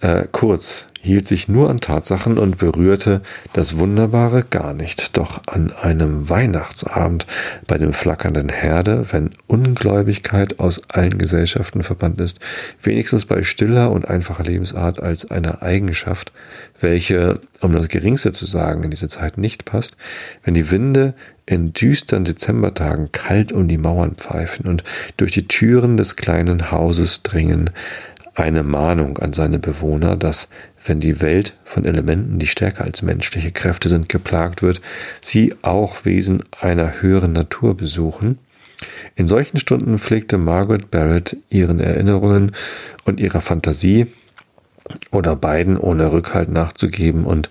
äh, 0.00 0.26
kurz, 0.30 0.86
hielt 1.06 1.26
sich 1.28 1.48
nur 1.48 1.70
an 1.70 1.78
Tatsachen 1.78 2.36
und 2.36 2.58
berührte 2.58 3.22
das 3.52 3.78
Wunderbare 3.78 4.44
gar 4.44 4.74
nicht. 4.74 5.16
Doch 5.16 5.40
an 5.46 5.72
einem 5.72 6.28
Weihnachtsabend 6.28 7.26
bei 7.66 7.78
dem 7.78 7.92
flackernden 7.92 8.48
Herde, 8.48 9.06
wenn 9.12 9.30
Ungläubigkeit 9.46 10.58
aus 10.58 10.82
allen 10.88 11.16
Gesellschaften 11.16 11.82
verbannt 11.82 12.20
ist, 12.20 12.40
wenigstens 12.82 13.24
bei 13.24 13.44
stiller 13.44 13.92
und 13.92 14.08
einfacher 14.08 14.42
Lebensart 14.42 15.00
als 15.00 15.30
eine 15.30 15.62
Eigenschaft, 15.62 16.32
welche, 16.80 17.38
um 17.60 17.72
das 17.72 17.88
Geringste 17.88 18.32
zu 18.32 18.44
sagen, 18.44 18.82
in 18.82 18.90
diese 18.90 19.08
Zeit 19.08 19.38
nicht 19.38 19.64
passt, 19.64 19.96
wenn 20.44 20.54
die 20.54 20.70
Winde 20.70 21.14
in 21.46 21.72
düsteren 21.72 22.24
Dezembertagen 22.24 23.12
kalt 23.12 23.52
um 23.52 23.68
die 23.68 23.78
Mauern 23.78 24.16
pfeifen 24.16 24.66
und 24.66 24.82
durch 25.16 25.30
die 25.30 25.46
Türen 25.46 25.96
des 25.96 26.16
kleinen 26.16 26.72
Hauses 26.72 27.22
dringen, 27.22 27.70
eine 28.36 28.62
Mahnung 28.62 29.18
an 29.18 29.32
seine 29.32 29.58
Bewohner, 29.58 30.16
dass, 30.16 30.48
wenn 30.88 31.00
die 31.00 31.20
Welt 31.20 31.54
von 31.64 31.84
Elementen, 31.84 32.38
die 32.38 32.46
stärker 32.46 32.84
als 32.84 33.02
menschliche 33.02 33.52
Kräfte 33.52 33.88
sind, 33.88 34.08
geplagt 34.08 34.62
wird, 34.62 34.80
sie 35.20 35.54
auch 35.62 36.04
Wesen 36.04 36.44
einer 36.60 37.00
höheren 37.02 37.32
Natur 37.32 37.76
besuchen. 37.76 38.38
In 39.14 39.26
solchen 39.26 39.58
Stunden 39.58 39.98
pflegte 39.98 40.38
Margaret 40.38 40.90
Barrett 40.90 41.36
ihren 41.48 41.80
Erinnerungen 41.80 42.52
und 43.04 43.20
ihrer 43.20 43.40
Fantasie 43.40 44.06
oder 45.10 45.34
beiden 45.34 45.76
ohne 45.76 46.12
Rückhalt 46.12 46.50
nachzugeben 46.50 47.24
und 47.24 47.50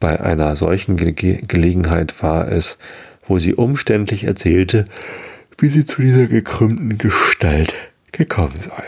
bei 0.00 0.20
einer 0.20 0.56
solchen 0.56 0.96
Ge 0.96 1.40
Gelegenheit 1.46 2.22
war 2.22 2.50
es, 2.50 2.78
wo 3.26 3.38
sie 3.38 3.54
umständlich 3.54 4.24
erzählte, 4.24 4.84
wie 5.58 5.68
sie 5.68 5.86
zu 5.86 6.02
dieser 6.02 6.26
gekrümmten 6.26 6.98
Gestalt 6.98 7.74
gekommen 8.12 8.58
sei. 8.58 8.82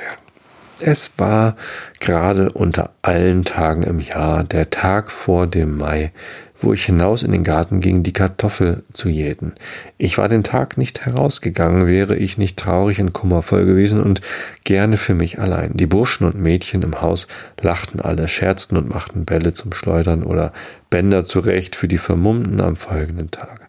Es 0.81 1.13
war 1.17 1.57
gerade 2.01 2.51
unter 2.51 2.91
allen 3.01 3.45
Tagen 3.45 3.83
im 3.83 3.99
Jahr 3.99 4.45
der 4.45 4.69
Tag 4.69 5.11
vor 5.11 5.47
dem 5.47 5.79
Mai, 5.79 6.13
wo 6.61 6.75
ich 6.75 6.85
hinaus 6.85 7.23
in 7.23 7.33
den 7.33 7.45
Garten 7.45 7.81
ging, 7.81 8.03
die 8.03 8.13
Kartoffel 8.13 8.83
zu 8.93 9.09
jäten. 9.09 9.55
Ich 9.97 10.19
war 10.19 10.29
den 10.29 10.45
Tag 10.45 10.77
nicht 10.77 11.07
herausgegangen, 11.07 11.87
wäre 11.87 12.17
ich 12.17 12.37
nicht 12.37 12.59
traurig 12.59 13.01
und 13.01 13.15
kummervoll 13.15 13.65
gewesen 13.65 14.03
und 14.03 14.21
gerne 14.65 14.99
für 14.99 15.15
mich 15.15 15.39
allein. 15.39 15.73
Die 15.75 15.87
Burschen 15.87 16.27
und 16.27 16.39
Mädchen 16.39 16.83
im 16.83 17.01
Haus 17.01 17.27
lachten 17.61 18.01
alle, 18.01 18.29
scherzten 18.29 18.77
und 18.77 18.89
machten 18.89 19.25
Bälle 19.25 19.55
zum 19.55 19.73
Schleudern 19.73 20.23
oder 20.23 20.53
Bänder 20.91 21.25
zurecht 21.25 21.75
für 21.75 21.89
die 21.89 21.99
Vermummten 21.99 22.61
am 22.61 22.77
folgenden 22.77 23.31
Tage. 23.31 23.63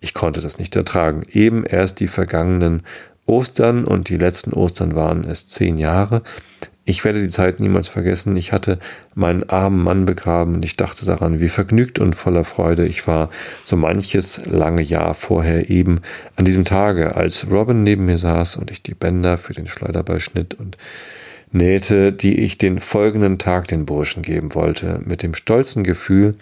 Ich 0.00 0.14
konnte 0.14 0.40
das 0.40 0.58
nicht 0.58 0.76
ertragen. 0.76 1.22
Eben 1.32 1.64
erst 1.64 1.98
die 1.98 2.06
vergangenen 2.06 2.84
Ostern 3.28 3.84
und 3.84 4.08
die 4.08 4.16
letzten 4.16 4.52
Ostern 4.52 4.94
waren 4.94 5.24
es 5.24 5.46
zehn 5.46 5.78
Jahre. 5.78 6.22
Ich 6.84 7.04
werde 7.04 7.20
die 7.20 7.28
Zeit 7.28 7.60
niemals 7.60 7.86
vergessen. 7.86 8.34
Ich 8.36 8.52
hatte 8.52 8.78
meinen 9.14 9.46
armen 9.50 9.82
Mann 9.84 10.06
begraben 10.06 10.54
und 10.54 10.64
ich 10.64 10.74
dachte 10.74 11.04
daran, 11.04 11.38
wie 11.38 11.50
vergnügt 11.50 11.98
und 11.98 12.14
voller 12.14 12.44
Freude 12.44 12.86
ich 12.86 13.06
war, 13.06 13.28
so 13.62 13.76
manches 13.76 14.46
lange 14.46 14.80
Jahr 14.80 15.12
vorher 15.12 15.68
eben 15.68 16.00
an 16.36 16.46
diesem 16.46 16.64
Tage, 16.64 17.14
als 17.14 17.50
Robin 17.50 17.82
neben 17.82 18.06
mir 18.06 18.16
saß 18.16 18.56
und 18.56 18.70
ich 18.70 18.82
die 18.82 18.94
Bänder 18.94 19.36
für 19.36 19.52
den 19.52 19.68
Schleuderball 19.68 20.20
schnitt 20.20 20.54
und 20.54 20.78
nähte, 21.52 22.12
die 22.12 22.40
ich 22.40 22.56
den 22.56 22.78
folgenden 22.78 23.38
Tag 23.38 23.68
den 23.68 23.84
Burschen 23.84 24.22
geben 24.22 24.54
wollte, 24.54 25.02
mit 25.04 25.22
dem 25.22 25.34
stolzen 25.34 25.84
Gefühl, 25.84 26.36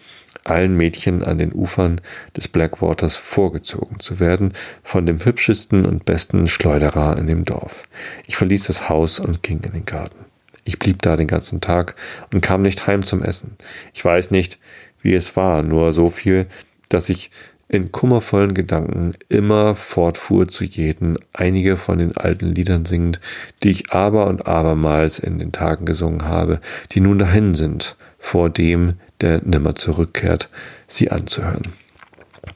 allen 0.49 0.77
Mädchen 0.77 1.23
an 1.23 1.39
den 1.39 1.53
Ufern 1.53 2.01
des 2.37 2.49
Blackwaters 2.49 3.17
vorgezogen 3.17 4.01
zu 4.01 4.21
werden 4.21 4.53
von 4.83 5.07
dem 5.07 5.25
hübschesten 5.25 5.85
und 5.85 6.05
besten 6.05 6.49
Schleuderer 6.49 7.17
in 7.19 7.27
dem 7.27 7.45
Dorf. 7.45 7.85
Ich 8.27 8.37
verließ 8.37 8.65
das 8.65 8.89
Haus 8.89 9.21
und 9.21 9.43
ging 9.43 9.61
in 9.61 9.73
den 9.73 9.85
Garten. 9.85 10.25
Ich 10.65 10.79
blieb 10.79 11.03
da 11.03 11.17
den 11.17 11.29
ganzen 11.29 11.61
Tag 11.61 11.95
und 12.33 12.41
kam 12.41 12.63
nicht 12.63 12.87
heim 12.87 13.05
zum 13.05 13.23
Essen. 13.23 13.57
Ich 13.95 14.05
weiß 14.05 14.31
nicht, 14.31 14.59
wie 15.01 15.15
es 15.15 15.37
war, 15.37 15.63
nur 15.63 15.93
so 15.93 16.09
viel, 16.09 16.47
dass 16.89 17.09
ich 17.09 17.31
in 17.69 17.91
kummervollen 17.91 18.55
Gedanken 18.55 19.13
immer 19.29 19.75
fortfuhr 19.75 20.47
zu 20.49 20.65
jeden, 20.65 21.17
einige 21.33 21.77
von 21.77 21.99
den 21.99 22.17
alten 22.17 22.47
Liedern 22.47 22.85
singend, 22.85 23.21
die 23.63 23.71
ich 23.71 23.93
aber 23.93 24.27
und 24.27 24.47
abermals 24.47 25.19
in 25.19 25.39
den 25.39 25.53
Tagen 25.53 25.85
gesungen 25.85 26.27
habe, 26.27 26.61
die 26.93 27.01
nun 27.01 27.19
dahin 27.19 27.55
sind, 27.55 27.97
vor 28.19 28.51
dem, 28.51 28.95
der 29.21 29.41
nimmer 29.45 29.75
zurückkehrt, 29.75 30.49
sie 30.89 31.11
anzuhören. 31.11 31.73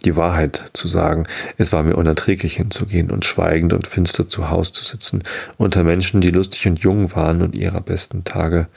Die 0.05 0.17
Wahrheit 0.17 0.71
zu 0.73 0.89
sagen, 0.89 1.25
es 1.59 1.73
war 1.73 1.83
mir 1.83 1.97
unerträglich 1.97 2.57
hinzugehen 2.57 3.11
und 3.11 3.25
schweigend 3.25 3.73
und 3.73 3.87
finster 3.87 4.29
zu 4.29 4.49
Haus 4.49 4.73
zu 4.73 4.85
sitzen, 4.85 5.23
unter 5.59 5.85
Menschen, 5.85 6.21
die 6.21 6.31
lustig 6.31 6.67
und 6.67 6.79
jung 6.79 7.15
waren 7.15 7.43
und 7.43 7.55
ihrer 7.55 7.81
besten 7.81 8.25
Tage 8.25 8.69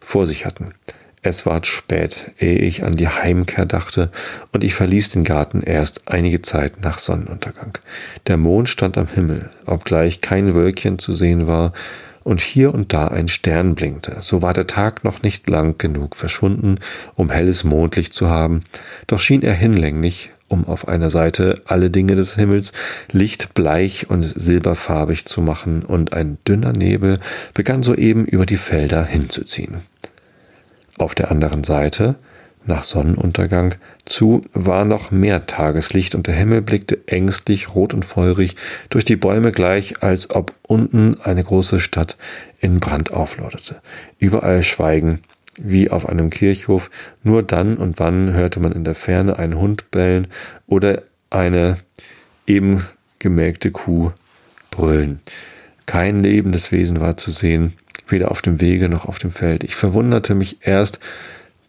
vor 0.00 0.26
sich 0.26 0.44
hatten. 0.44 0.74
Es 1.22 1.44
ward 1.44 1.66
spät, 1.66 2.32
ehe 2.38 2.58
ich 2.58 2.82
an 2.82 2.92
die 2.92 3.08
Heimkehr 3.08 3.66
dachte, 3.66 4.10
und 4.52 4.64
ich 4.64 4.74
verließ 4.74 5.10
den 5.10 5.22
Garten 5.22 5.62
erst 5.62 6.08
einige 6.08 6.40
Zeit 6.40 6.82
nach 6.82 6.98
Sonnenuntergang. 6.98 7.76
Der 8.26 8.38
Mond 8.38 8.70
stand 8.70 8.96
am 8.96 9.06
Himmel, 9.06 9.50
obgleich 9.66 10.22
kein 10.22 10.54
Wölkchen 10.54 10.98
zu 10.98 11.14
sehen 11.14 11.46
war, 11.46 11.74
und 12.22 12.40
hier 12.40 12.74
und 12.74 12.92
da 12.92 13.08
ein 13.08 13.28
Stern 13.28 13.74
blinkte. 13.74 14.16
So 14.20 14.42
war 14.42 14.52
der 14.52 14.66
Tag 14.66 15.04
noch 15.04 15.22
nicht 15.22 15.48
lang 15.48 15.78
genug 15.78 16.16
verschwunden, 16.16 16.76
um 17.14 17.30
helles 17.30 17.64
Mondlicht 17.64 18.14
zu 18.14 18.28
haben, 18.28 18.60
doch 19.06 19.20
schien 19.20 19.42
er 19.42 19.54
hinlänglich, 19.54 20.30
um 20.48 20.66
auf 20.66 20.88
einer 20.88 21.10
Seite 21.10 21.62
alle 21.66 21.90
Dinge 21.90 22.16
des 22.16 22.34
Himmels 22.34 22.72
lichtbleich 23.12 24.10
und 24.10 24.22
silberfarbig 24.22 25.24
zu 25.26 25.40
machen, 25.40 25.82
und 25.82 26.12
ein 26.12 26.38
dünner 26.46 26.72
Nebel 26.72 27.18
begann 27.54 27.82
soeben 27.82 28.24
über 28.26 28.46
die 28.46 28.56
Felder 28.56 29.04
hinzuziehen. 29.04 29.76
Auf 30.98 31.14
der 31.14 31.30
anderen 31.30 31.64
Seite 31.64 32.16
nach 32.66 32.82
Sonnenuntergang 32.82 33.74
zu 34.04 34.42
war 34.52 34.84
noch 34.84 35.10
mehr 35.10 35.46
Tageslicht 35.46 36.14
und 36.14 36.26
der 36.26 36.34
Himmel 36.34 36.62
blickte 36.62 37.06
ängstlich 37.06 37.74
rot 37.74 37.94
und 37.94 38.04
feurig 38.04 38.56
durch 38.90 39.04
die 39.04 39.16
Bäume 39.16 39.52
gleich, 39.52 40.02
als 40.02 40.30
ob 40.30 40.54
unten 40.62 41.18
eine 41.22 41.42
große 41.42 41.80
Stadt 41.80 42.16
in 42.60 42.80
Brand 42.80 43.12
aufloderte. 43.12 43.80
Überall 44.18 44.62
Schweigen, 44.62 45.20
wie 45.60 45.90
auf 45.90 46.08
einem 46.08 46.30
Kirchhof, 46.30 46.90
nur 47.22 47.42
dann 47.42 47.76
und 47.76 47.98
wann 47.98 48.32
hörte 48.32 48.60
man 48.60 48.72
in 48.72 48.84
der 48.84 48.94
Ferne 48.94 49.38
einen 49.38 49.58
Hund 49.58 49.90
bellen 49.90 50.28
oder 50.66 51.02
eine 51.30 51.78
eben 52.46 52.84
gemelkte 53.18 53.70
Kuh 53.70 54.12
brüllen. 54.70 55.20
Kein 55.86 56.22
lebendes 56.22 56.72
Wesen 56.72 57.00
war 57.00 57.16
zu 57.16 57.30
sehen, 57.30 57.74
weder 58.08 58.30
auf 58.30 58.42
dem 58.42 58.60
Wege 58.60 58.88
noch 58.88 59.06
auf 59.06 59.18
dem 59.18 59.30
Feld. 59.30 59.64
Ich 59.64 59.74
verwunderte 59.74 60.34
mich 60.34 60.58
erst, 60.62 61.00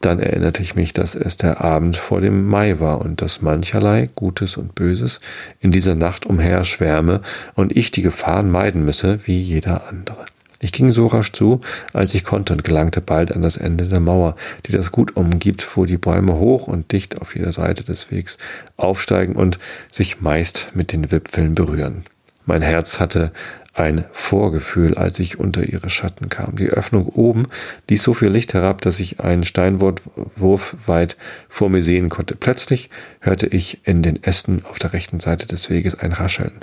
dann 0.06 0.20
erinnerte 0.20 0.64
ich 0.64 0.76
mich, 0.76 0.94
dass 0.94 1.16
es 1.16 1.38
der 1.38 1.62
Abend 1.62 1.98
vor 1.98 2.22
dem 2.22 2.48
Mai 2.48 2.80
war 2.80 3.02
und 3.02 3.22
dass 3.22 3.42
mancherlei 3.42 4.10
Gutes 4.16 4.58
und 4.58 4.76
Böses 4.76 5.20
in 5.60 5.72
dieser 5.72 5.96
Nacht 5.96 6.26
umher 6.26 6.64
schwärme 6.64 7.22
und 7.56 7.76
ich 7.76 7.92
die 7.92 8.02
Gefahren 8.02 8.52
meiden 8.52 8.84
müsse, 8.86 9.20
wie 9.26 9.40
jeder 9.40 9.88
andere. 9.88 10.26
Ich 10.64 10.72
ging 10.72 10.92
so 10.92 11.08
rasch 11.08 11.32
zu, 11.32 11.62
als 11.92 12.14
ich 12.14 12.24
konnte 12.24 12.54
und 12.54 12.64
gelangte 12.64 13.02
bald 13.02 13.32
an 13.36 13.42
das 13.42 13.58
Ende 13.58 13.88
der 13.88 14.00
Mauer, 14.00 14.36
die 14.68 14.72
das 14.72 14.92
Gut 14.92 15.16
umgibt, 15.16 15.76
wo 15.76 15.86
die 15.86 15.98
Bäume 15.98 16.36
hoch 16.36 16.68
und 16.68 16.92
dicht 16.92 17.20
auf 17.20 17.36
jeder 17.36 17.52
Seite 17.52 17.84
des 17.84 18.12
Wegs 18.12 18.38
aufsteigen 18.78 19.36
und 19.36 19.58
sich 19.92 20.22
meist 20.22 20.68
mit 20.76 20.94
den 20.94 21.12
Wipfeln 21.12 21.56
berühren. 21.56 22.04
Mein 22.46 22.62
Herz 22.62 23.00
hatte 23.00 23.32
ein 23.74 24.04
Vorgefühl, 24.12 24.96
als 24.96 25.20
ich 25.20 25.40
unter 25.40 25.64
ihre 25.64 25.90
Schatten 25.90 26.28
kam. 26.28 26.58
Die 26.58 26.70
Öffnung 26.70 27.08
oben 27.08 27.48
ließ 27.90 28.04
so 28.04 28.14
viel 28.14 28.28
Licht 28.28 28.54
herab, 28.54 28.82
dass 28.82 29.00
ich 29.00 29.22
einen 29.22 29.44
Steinwurf 29.44 30.76
weit 30.86 31.16
vor 31.48 31.70
mir 31.70 31.82
sehen 31.82 32.10
konnte. 32.10 32.36
Plötzlich 32.36 32.90
hörte 33.22 33.48
ich 33.48 33.80
in 33.86 34.02
den 34.02 34.22
Ästen 34.24 34.66
auf 34.66 34.78
der 34.78 34.92
rechten 34.92 35.22
Seite 35.22 35.48
des 35.48 35.70
Weges 35.70 35.98
ein 35.98 36.12
Rascheln 36.12 36.60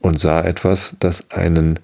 und 0.00 0.18
sah 0.18 0.42
etwas, 0.42 0.96
das 0.98 1.30
einen, 1.30 1.78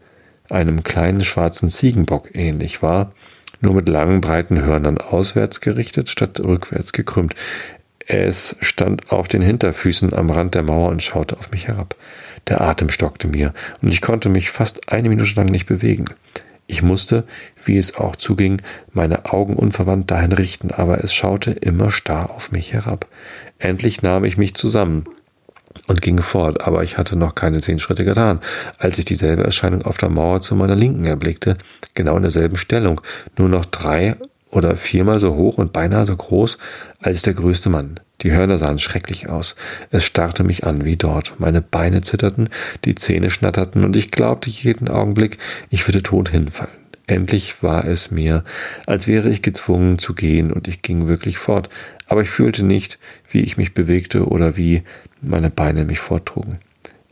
einem 0.50 0.82
kleinen 0.82 1.22
schwarzen 1.22 1.70
Ziegenbock 1.70 2.34
ähnlich 2.34 2.82
war, 2.82 3.12
nur 3.60 3.74
mit 3.74 3.88
langen, 3.88 4.20
breiten 4.20 4.62
Hörnern 4.62 4.98
auswärts 4.98 5.60
gerichtet, 5.60 6.10
statt 6.10 6.40
rückwärts 6.40 6.92
gekrümmt. 6.92 7.34
Es 8.06 8.56
stand 8.60 9.10
auf 9.10 9.28
den 9.28 9.42
Hinterfüßen 9.42 10.12
am 10.12 10.30
Rand 10.30 10.54
der 10.54 10.62
Mauer 10.62 10.90
und 10.90 11.02
schaute 11.02 11.36
auf 11.38 11.50
mich 11.50 11.68
herab. 11.68 11.96
Der 12.48 12.60
Atem 12.60 12.90
stockte 12.90 13.28
mir 13.28 13.52
und 13.82 13.88
ich 13.88 14.00
konnte 14.00 14.28
mich 14.28 14.50
fast 14.50 14.92
eine 14.92 15.08
Minute 15.08 15.34
lang 15.34 15.46
nicht 15.46 15.66
bewegen. 15.66 16.06
Ich 16.68 16.82
musste, 16.82 17.24
wie 17.64 17.78
es 17.78 17.96
auch 17.96 18.16
zuging, 18.16 18.60
meine 18.92 19.26
Augen 19.26 19.54
unverwandt 19.54 20.10
dahin 20.10 20.32
richten, 20.32 20.72
aber 20.72 21.02
es 21.04 21.14
schaute 21.14 21.52
immer 21.52 21.92
starr 21.92 22.30
auf 22.30 22.50
mich 22.50 22.72
herab. 22.72 23.06
Endlich 23.58 24.02
nahm 24.02 24.24
ich 24.24 24.36
mich 24.36 24.54
zusammen 24.54 25.04
und 25.86 26.02
ging 26.02 26.20
fort, 26.22 26.62
aber 26.62 26.82
ich 26.82 26.98
hatte 26.98 27.16
noch 27.16 27.34
keine 27.34 27.60
zehn 27.60 27.78
Schritte 27.78 28.04
getan, 28.04 28.40
als 28.78 28.98
ich 28.98 29.04
dieselbe 29.04 29.44
Erscheinung 29.44 29.82
auf 29.82 29.98
der 29.98 30.08
Mauer 30.08 30.40
zu 30.40 30.56
meiner 30.56 30.74
Linken 30.74 31.04
erblickte, 31.04 31.56
genau 31.94 32.16
in 32.16 32.22
derselben 32.22 32.56
Stellung, 32.56 33.00
nur 33.36 33.48
noch 33.48 33.64
drei 33.64 34.16
oder 34.50 34.76
viermal 34.76 35.20
so 35.20 35.34
hoch 35.34 35.58
und 35.58 35.72
beinahe 35.72 36.06
so 36.06 36.16
groß 36.16 36.58
als 36.98 37.22
der 37.22 37.34
größte 37.34 37.68
Mann. 37.68 38.00
Die 38.22 38.32
Hörner 38.32 38.58
sahen 38.58 38.78
schrecklich 38.78 39.28
aus. 39.28 39.56
Es 39.90 40.04
starrte 40.04 40.42
mich 40.42 40.64
an 40.64 40.84
wie 40.84 40.96
dort. 40.96 41.34
Meine 41.38 41.60
Beine 41.60 42.00
zitterten, 42.00 42.48
die 42.84 42.94
Zähne 42.94 43.30
schnatterten 43.30 43.84
und 43.84 43.96
ich 43.96 44.10
glaubte 44.10 44.50
jeden 44.50 44.88
Augenblick, 44.88 45.38
ich 45.70 45.86
würde 45.86 46.02
tot 46.02 46.30
hinfallen. 46.30 46.72
Endlich 47.06 47.62
war 47.62 47.84
es 47.84 48.10
mir, 48.10 48.42
als 48.86 49.06
wäre 49.06 49.28
ich 49.28 49.42
gezwungen 49.42 49.98
zu 49.98 50.14
gehen 50.14 50.52
und 50.52 50.66
ich 50.66 50.82
ging 50.82 51.06
wirklich 51.06 51.38
fort, 51.38 51.68
aber 52.06 52.22
ich 52.22 52.30
fühlte 52.30 52.64
nicht, 52.64 52.98
wie 53.30 53.42
ich 53.42 53.56
mich 53.56 53.74
bewegte 53.74 54.26
oder 54.26 54.56
wie 54.56 54.82
meine 55.20 55.50
Beine 55.50 55.84
mich 55.84 56.00
forttrugen. 56.00 56.58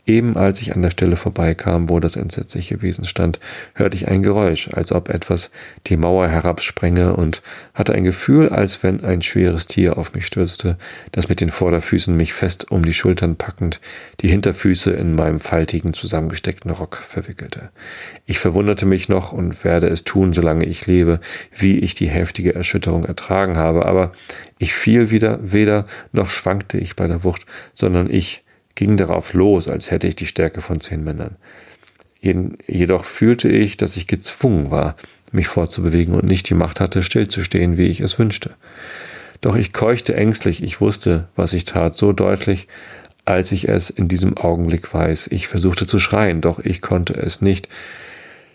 Eben 0.07 0.37
als 0.37 0.61
ich 0.61 0.75
an 0.75 0.83
der 0.83 0.91
Stelle 0.91 1.15
vorbeikam, 1.15 1.89
wo 1.89 1.99
das 1.99 2.15
entsetzliche 2.15 2.83
Wesen 2.83 3.05
stand, 3.05 3.39
hörte 3.73 3.97
ich 3.97 4.07
ein 4.07 4.21
Geräusch, 4.21 4.69
als 4.71 4.91
ob 4.91 5.09
etwas 5.09 5.49
die 5.87 5.97
Mauer 5.97 6.27
herabsprenge 6.27 7.15
und 7.15 7.41
hatte 7.73 7.93
ein 7.93 8.03
Gefühl, 8.03 8.49
als 8.49 8.83
wenn 8.83 9.03
ein 9.03 9.23
schweres 9.23 9.65
Tier 9.65 9.97
auf 9.97 10.13
mich 10.13 10.27
stürzte, 10.27 10.77
das 11.11 11.27
mit 11.27 11.41
den 11.41 11.49
Vorderfüßen 11.49 12.15
mich 12.15 12.33
fest 12.33 12.69
um 12.69 12.85
die 12.85 12.93
Schultern 12.93 13.35
packend, 13.35 13.81
die 14.21 14.27
Hinterfüße 14.27 14.91
in 14.91 15.15
meinem 15.15 15.39
faltigen, 15.39 15.93
zusammengesteckten 15.93 16.69
Rock 16.69 16.97
verwickelte. 16.97 17.71
Ich 18.27 18.37
verwunderte 18.37 18.85
mich 18.85 19.09
noch 19.09 19.31
und 19.31 19.63
werde 19.63 19.87
es 19.87 20.03
tun, 20.03 20.33
solange 20.33 20.65
ich 20.65 20.85
lebe, 20.85 21.19
wie 21.57 21.79
ich 21.79 21.95
die 21.95 22.09
heftige 22.09 22.53
Erschütterung 22.53 23.05
ertragen 23.05 23.57
habe, 23.57 23.87
aber 23.87 24.11
ich 24.59 24.75
fiel 24.75 25.09
wieder, 25.09 25.39
weder 25.41 25.87
noch 26.11 26.29
schwankte 26.29 26.77
ich 26.77 26.95
bei 26.95 27.07
der 27.07 27.23
Wucht, 27.23 27.45
sondern 27.73 28.07
ich 28.09 28.44
ging 28.75 28.97
darauf 28.97 29.33
los, 29.33 29.67
als 29.67 29.89
hätte 29.89 30.07
ich 30.07 30.15
die 30.15 30.25
Stärke 30.25 30.61
von 30.61 30.79
zehn 30.79 31.03
Männern. 31.03 31.37
Jedoch 32.21 33.05
fühlte 33.05 33.49
ich, 33.49 33.77
dass 33.77 33.97
ich 33.97 34.07
gezwungen 34.07 34.71
war, 34.71 34.95
mich 35.31 35.47
fortzubewegen 35.47 36.15
und 36.15 36.25
nicht 36.25 36.49
die 36.49 36.55
Macht 36.55 36.79
hatte, 36.79 37.03
stillzustehen, 37.03 37.77
wie 37.77 37.87
ich 37.87 37.99
es 37.99 38.17
wünschte. 38.17 38.51
Doch 39.41 39.55
ich 39.55 39.73
keuchte 39.73 40.15
ängstlich, 40.15 40.63
ich 40.63 40.81
wusste, 40.81 41.27
was 41.35 41.53
ich 41.53 41.65
tat, 41.65 41.95
so 41.95 42.13
deutlich, 42.13 42.67
als 43.25 43.51
ich 43.51 43.67
es 43.69 43.89
in 43.89 44.07
diesem 44.07 44.37
Augenblick 44.37 44.93
weiß. 44.93 45.27
Ich 45.27 45.47
versuchte 45.47 45.85
zu 45.87 45.99
schreien, 45.99 46.41
doch 46.41 46.59
ich 46.59 46.81
konnte 46.81 47.13
es 47.13 47.41
nicht. 47.41 47.67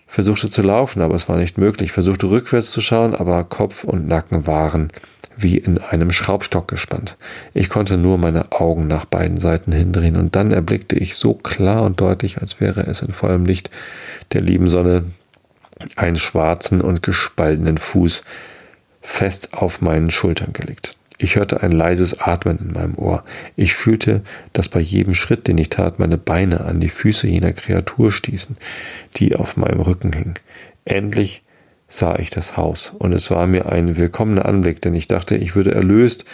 Versuchte 0.06 0.51
zu 0.51 0.62
laufen, 0.62 1.02
aber 1.02 1.14
es 1.14 1.28
war 1.28 1.36
nicht 1.36 1.59
möglich. 1.59 1.92
Versuchte 1.92 2.30
rückwärts 2.30 2.72
zu 2.72 2.80
schauen, 2.80 3.14
aber 3.14 3.44
Kopf 3.44 3.84
und 3.84 4.09
Nacken 4.09 4.47
waren 4.47 4.88
wie 5.42 5.56
in 5.56 5.78
einem 5.78 6.10
Schraubstock 6.10 6.68
gespannt. 6.68 7.16
Ich 7.54 7.68
konnte 7.68 7.96
nur 7.96 8.18
meine 8.18 8.52
Augen 8.52 8.86
nach 8.86 9.04
beiden 9.04 9.38
Seiten 9.38 9.72
hindrehen 9.72 10.16
und 10.16 10.36
dann 10.36 10.52
erblickte 10.52 10.96
ich 10.96 11.16
so 11.16 11.34
klar 11.34 11.82
und 11.82 12.00
deutlich, 12.00 12.38
als 12.38 12.60
wäre 12.60 12.82
es 12.82 13.02
in 13.02 13.12
vollem 13.12 13.44
Licht 13.44 13.70
der 14.32 14.40
lieben 14.40 14.68
Sonne, 14.68 15.04
einen 15.96 16.16
schwarzen 16.16 16.80
und 16.80 17.02
gespaltenen 17.02 17.78
Fuß 17.78 18.22
fest 19.00 19.54
auf 19.54 19.80
meinen 19.80 20.10
Schultern 20.10 20.52
gelegt. 20.52 20.96
Ich 21.22 21.36
hörte 21.36 21.62
ein 21.62 21.72
leises 21.72 22.18
Atmen 22.20 22.58
in 22.58 22.72
meinem 22.72 22.94
Ohr. 22.96 23.24
Ich 23.54 23.74
fühlte, 23.74 24.22
dass 24.54 24.70
bei 24.70 24.80
jedem 24.80 25.14
Schritt, 25.14 25.48
den 25.48 25.58
ich 25.58 25.68
tat, 25.68 25.98
meine 25.98 26.16
Beine 26.16 26.62
an 26.62 26.80
die 26.80 26.88
Füße 26.88 27.26
jener 27.26 27.52
Kreatur 27.52 28.10
stießen, 28.10 28.56
die 29.16 29.36
auf 29.36 29.58
meinem 29.58 29.80
Rücken 29.80 30.14
hing. 30.14 30.34
Endlich 30.86 31.42
sah 31.90 32.16
ich 32.18 32.30
das 32.30 32.56
Haus, 32.56 32.92
und 32.98 33.12
es 33.12 33.30
war 33.30 33.46
mir 33.46 33.66
ein 33.70 33.96
willkommener 33.98 34.46
Anblick, 34.46 34.80
denn 34.80 34.94
ich 34.94 35.08
dachte, 35.08 35.36
ich 35.36 35.54
würde 35.54 35.74
erlöst, 35.74 36.24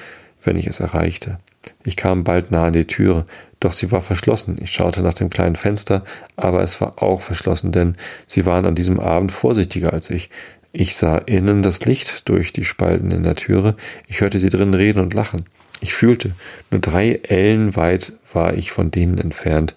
wenn 0.44 0.56
ich 0.56 0.68
es 0.68 0.78
erreichte. 0.78 1.38
Ich 1.84 1.96
kam 1.96 2.22
bald 2.22 2.52
nah 2.52 2.66
an 2.66 2.74
die 2.74 2.84
Türe, 2.84 3.24
doch 3.58 3.72
sie 3.72 3.90
war 3.90 4.02
verschlossen. 4.02 4.56
Ich 4.60 4.70
schaute 4.70 5.02
nach 5.02 5.14
dem 5.14 5.30
kleinen 5.30 5.56
Fenster, 5.56 6.04
aber 6.36 6.62
es 6.62 6.80
war 6.80 7.02
auch 7.02 7.22
verschlossen, 7.22 7.72
denn 7.72 7.96
sie 8.28 8.46
waren 8.46 8.66
an 8.66 8.74
diesem 8.74 9.00
Abend 9.00 9.32
vorsichtiger 9.32 9.92
als 9.92 10.10
ich. 10.10 10.30
Ich 10.72 10.94
sah 10.94 11.16
innen 11.16 11.62
das 11.62 11.84
Licht 11.86 12.28
durch 12.28 12.52
die 12.52 12.64
Spalten 12.64 13.10
in 13.10 13.22
der 13.22 13.34
Türe, 13.34 13.74
ich 14.06 14.20
hörte 14.20 14.38
sie 14.38 14.50
drin 14.50 14.74
reden 14.74 15.00
und 15.00 15.14
lachen. 15.14 15.46
Ich 15.80 15.94
fühlte, 15.94 16.32
nur 16.70 16.80
drei 16.80 17.20
Ellen 17.22 17.76
weit 17.76 18.14
war 18.32 18.54
ich 18.54 18.70
von 18.70 18.90
denen 18.90 19.18
entfernt, 19.18 19.74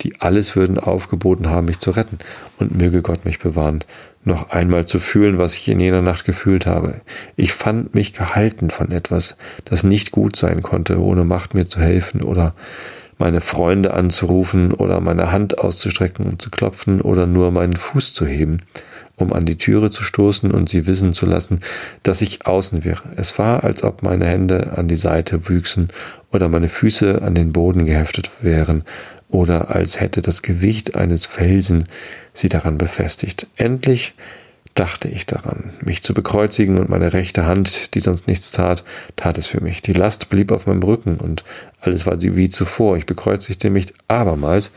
die 0.00 0.20
alles 0.20 0.54
würden 0.54 0.78
aufgeboten 0.78 1.50
haben, 1.50 1.66
mich 1.66 1.80
zu 1.80 1.90
retten, 1.90 2.18
und 2.58 2.76
möge 2.76 3.02
Gott 3.02 3.24
mich 3.24 3.40
bewahren, 3.40 3.80
noch 4.24 4.50
einmal 4.50 4.84
zu 4.84 4.98
fühlen, 4.98 5.38
was 5.38 5.54
ich 5.54 5.68
in 5.68 5.80
jener 5.80 6.02
Nacht 6.02 6.24
gefühlt 6.24 6.66
habe. 6.66 7.00
Ich 7.36 7.52
fand 7.52 7.94
mich 7.94 8.12
gehalten 8.12 8.70
von 8.70 8.90
etwas, 8.90 9.36
das 9.64 9.82
nicht 9.82 10.10
gut 10.10 10.36
sein 10.36 10.62
konnte, 10.62 11.00
ohne 11.00 11.24
Macht 11.24 11.54
mir 11.54 11.64
zu 11.64 11.80
helfen 11.80 12.22
oder 12.22 12.54
meine 13.18 13.40
Freunde 13.40 13.94
anzurufen 13.94 14.72
oder 14.72 15.00
meine 15.00 15.32
Hand 15.32 15.58
auszustrecken 15.58 16.26
und 16.26 16.40
zu 16.42 16.50
klopfen 16.50 17.00
oder 17.00 17.26
nur 17.26 17.50
meinen 17.50 17.76
Fuß 17.76 18.14
zu 18.14 18.26
heben 18.26 18.58
um 19.20 19.32
an 19.32 19.44
die 19.44 19.58
Türe 19.58 19.90
zu 19.90 20.02
stoßen 20.02 20.50
und 20.50 20.68
sie 20.68 20.86
wissen 20.86 21.12
zu 21.12 21.26
lassen, 21.26 21.60
dass 22.02 22.22
ich 22.22 22.46
außen 22.46 22.84
wäre. 22.84 23.02
Es 23.16 23.38
war, 23.38 23.64
als 23.64 23.82
ob 23.82 24.02
meine 24.02 24.26
Hände 24.26 24.72
an 24.76 24.88
die 24.88 24.96
Seite 24.96 25.48
wüchsen 25.48 25.88
oder 26.32 26.48
meine 26.48 26.68
Füße 26.68 27.22
an 27.22 27.34
den 27.34 27.52
Boden 27.52 27.84
geheftet 27.84 28.30
wären 28.40 28.84
oder 29.30 29.74
als 29.74 30.00
hätte 30.00 30.22
das 30.22 30.42
Gewicht 30.42 30.94
eines 30.96 31.26
Felsen 31.26 31.84
sie 32.34 32.48
daran 32.48 32.78
befestigt. 32.78 33.46
Endlich 33.56 34.14
dachte 34.74 35.08
ich 35.08 35.26
daran, 35.26 35.72
mich 35.84 36.02
zu 36.02 36.14
bekreuzigen, 36.14 36.78
und 36.78 36.88
meine 36.88 37.12
rechte 37.12 37.44
Hand, 37.44 37.94
die 37.94 38.00
sonst 38.00 38.28
nichts 38.28 38.52
tat, 38.52 38.84
tat 39.16 39.36
es 39.36 39.46
für 39.46 39.60
mich. 39.60 39.82
Die 39.82 39.92
Last 39.92 40.28
blieb 40.30 40.52
auf 40.52 40.66
meinem 40.66 40.82
Rücken, 40.82 41.16
und 41.16 41.44
alles 41.80 42.06
war 42.06 42.20
wie 42.20 42.48
zuvor. 42.48 42.96
Ich 42.96 43.06
bekreuzigte 43.06 43.70
mich 43.70 43.92
abermals. 44.08 44.70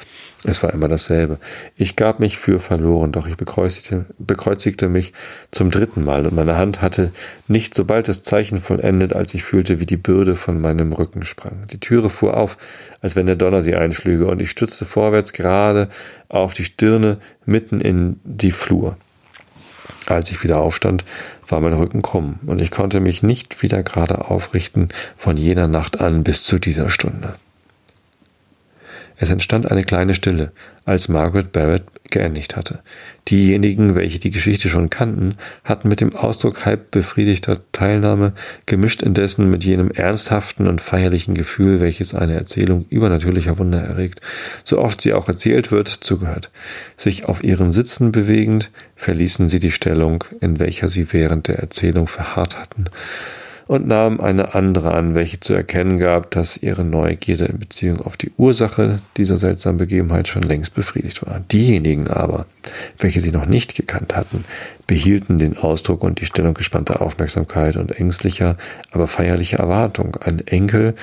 Es 0.46 0.62
war 0.62 0.74
immer 0.74 0.90
dasselbe. 0.90 1.40
Ich 1.78 1.96
gab 1.96 2.20
mich 2.20 2.38
für 2.38 2.60
verloren, 2.60 3.14
doch 3.14 3.28
ich 3.28 3.38
bekreuzigte, 3.38 4.06
bekreuzigte 4.20 4.90
mich 4.90 5.14
zum 5.52 5.72
dritten 5.72 6.04
Mal, 6.04 6.28
und 6.28 6.36
meine 6.36 6.58
Hand 6.58 6.82
hatte 6.82 7.14
nicht 7.48 7.74
sobald 7.74 8.10
das 8.10 8.24
Zeichen 8.24 8.62
vollendet, 8.62 9.14
als 9.14 9.34
ich 9.34 9.44
fühlte, 9.44 9.80
wie 9.80 9.86
die 9.86 9.98
Bürde 9.98 10.36
von 10.36 10.60
meinem 10.60 10.92
Rücken 10.92 11.24
sprang. 11.24 11.66
Die 11.72 11.80
Türe 11.80 12.10
fuhr 12.10 12.36
auf, 12.36 12.58
als 13.02 13.16
wenn 13.16 13.26
der 13.26 13.38
Donner 13.38 13.62
sie 13.62 13.76
einschlüge, 13.76 14.28
und 14.28 14.42
ich 14.42 14.50
stützte 14.50 14.86
vorwärts 14.86 15.32
gerade 15.32 15.88
auf 16.28 16.54
die 16.54 16.66
Stirne 16.66 17.20
mitten 17.46 17.80
in 17.80 18.20
die 18.26 18.52
Flur. 18.52 18.98
Als 20.08 20.30
ich 20.32 20.44
wieder 20.44 20.60
aufstand, 20.60 21.06
war 21.48 21.62
mein 21.62 21.74
Rücken 21.74 22.02
krumm 22.02 22.40
und 22.46 22.60
ich 22.60 22.72
konnte 22.72 23.00
mich 23.00 23.24
nicht 23.24 23.62
wieder 23.62 23.84
gerade 23.84 24.30
aufrichten 24.30 24.90
von 25.18 25.38
jener 25.38 25.70
Nacht 25.70 26.02
an 26.02 26.24
bis 26.24 26.44
zu 26.44 26.60
dieser 26.60 26.90
Stunde. 26.90 27.36
Es 29.18 29.30
entstand 29.30 29.70
eine 29.70 29.84
kleine 29.84 30.16
Stille, 30.16 30.52
als 30.86 31.08
Margaret 31.08 31.52
Barrett 31.52 31.84
geendigt 32.10 32.56
hatte. 32.56 32.80
Diejenigen, 33.30 33.96
welche 33.96 34.20
die 34.20 34.32
Geschichte 34.32 34.70
schon 34.70 34.90
kannten, 34.90 35.36
hatten 35.64 35.88
mit 35.88 36.02
dem 36.02 36.16
Ausdruck 36.16 36.66
halb 36.66 36.92
befriedigter 36.92 37.60
Teilnahme, 37.72 38.34
gemischt 38.66 39.02
indessen 39.02 39.50
mit 39.50 39.64
jenem 39.64 39.92
ernsthaften 39.92 40.68
und 40.68 40.82
feierlichen 40.82 41.34
Gefühl, 41.34 41.80
welches 41.80 42.14
eine 42.14 42.34
Erzählung 42.34 42.86
übernatürlicher 42.90 43.58
Wunder 43.58 43.80
erregt, 43.80 44.22
so 44.64 44.80
oft 44.80 45.02
sie 45.02 45.14
auch 45.14 45.28
erzählt 45.28 45.72
wird, 45.72 45.88
zugehört. 45.88 46.52
Sich 46.98 47.26
auf 47.26 47.44
ihren 47.44 47.72
Sitzen 47.72 48.12
bewegend, 48.12 48.72
verließen 48.96 49.50
sie 49.50 49.60
die 49.60 49.72
Stellung, 49.72 50.24
in 50.42 50.60
welcher 50.60 50.88
sie 50.90 51.12
während 51.14 51.48
der 51.48 51.60
Erzählung 51.60 52.08
verharrt 52.08 52.60
hatten, 52.60 52.86
und 53.74 53.88
nahm 53.88 54.22
eine 54.22 54.54
andere 54.54 54.94
an, 54.94 55.16
welche 55.16 55.40
zu 55.40 55.56
erkennen 55.56 55.98
gab, 55.98 56.30
dass 56.30 56.58
ihre 56.58 56.84
Neugierde 56.84 57.46
in 57.46 57.58
Beziehung 57.58 58.02
auf 58.02 58.18
die 58.18 58.32
Ursache 58.38 59.00
dieser 59.18 59.38
seltsamen 59.38 59.78
Begebenheit 59.78 60.28
schon 60.28 60.44
längst 60.44 60.76
befriedigt 60.76 61.26
war. 61.26 61.40
Diejenigen 61.52 62.08
aber, 62.08 62.46
welche 63.00 63.22
sie 63.22 63.32
noch 63.32 63.46
nicht 63.46 63.76
gekannt 63.76 64.16
hatten, 64.16 64.46
behielten 64.88 65.38
den 65.38 65.58
Ausdruck 65.58 66.04
und 66.04 66.20
die 66.20 66.26
Stellung 66.26 66.54
gespannter 66.54 67.02
Aufmerksamkeit 67.02 67.78
und 67.78 67.98
ängstlicher, 67.98 68.58
aber 68.92 69.08
feierlicher 69.08 69.60
Erwartung. 69.60 70.18
Ein 70.18 70.46
Enkel 70.46 70.94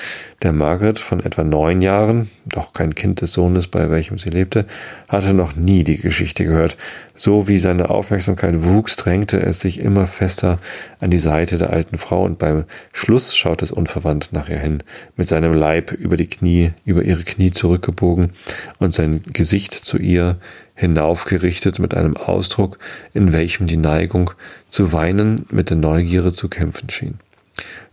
der 0.42 0.52
Margaret 0.52 0.98
von 0.98 1.20
etwa 1.20 1.44
neun 1.44 1.80
Jahren, 1.80 2.30
doch 2.46 2.72
kein 2.72 2.94
Kind 2.94 3.20
des 3.20 3.32
Sohnes, 3.32 3.68
bei 3.68 3.90
welchem 3.90 4.18
sie 4.18 4.30
lebte, 4.30 4.66
hatte 5.08 5.34
noch 5.34 5.56
nie 5.56 5.84
die 5.84 5.96
Geschichte 5.96 6.44
gehört. 6.44 6.76
So 7.14 7.48
wie 7.48 7.58
seine 7.58 7.90
Aufmerksamkeit 7.90 8.62
wuchs, 8.64 8.96
drängte 8.96 9.40
es 9.40 9.60
sich 9.60 9.80
immer 9.80 10.06
fester 10.06 10.58
an 11.00 11.10
die 11.10 11.18
Seite 11.18 11.58
der 11.58 11.70
alten 11.70 11.98
Frau 11.98 12.24
und 12.24 12.38
beim 12.38 12.64
Schluss 12.92 13.36
schaute 13.36 13.64
es 13.64 13.70
unverwandt 13.70 14.30
nach 14.32 14.48
ihr 14.48 14.58
hin, 14.58 14.82
mit 15.16 15.28
seinem 15.28 15.54
Leib 15.54 15.92
über 15.92 16.16
die 16.16 16.28
Knie, 16.28 16.72
über 16.84 17.02
ihre 17.02 17.24
Knie 17.24 17.50
zurückgebogen 17.50 18.30
und 18.78 18.94
sein 18.94 19.20
Gesicht 19.32 19.74
zu 19.74 19.98
ihr 19.98 20.38
hinaufgerichtet 20.80 21.78
mit 21.78 21.94
einem 21.94 22.16
Ausdruck, 22.16 22.78
in 23.12 23.34
welchem 23.34 23.66
die 23.66 23.76
Neigung 23.76 24.30
zu 24.70 24.94
weinen 24.94 25.44
mit 25.50 25.68
der 25.68 25.76
Neugierde 25.76 26.32
zu 26.32 26.48
kämpfen 26.48 26.88
schien. 26.88 27.18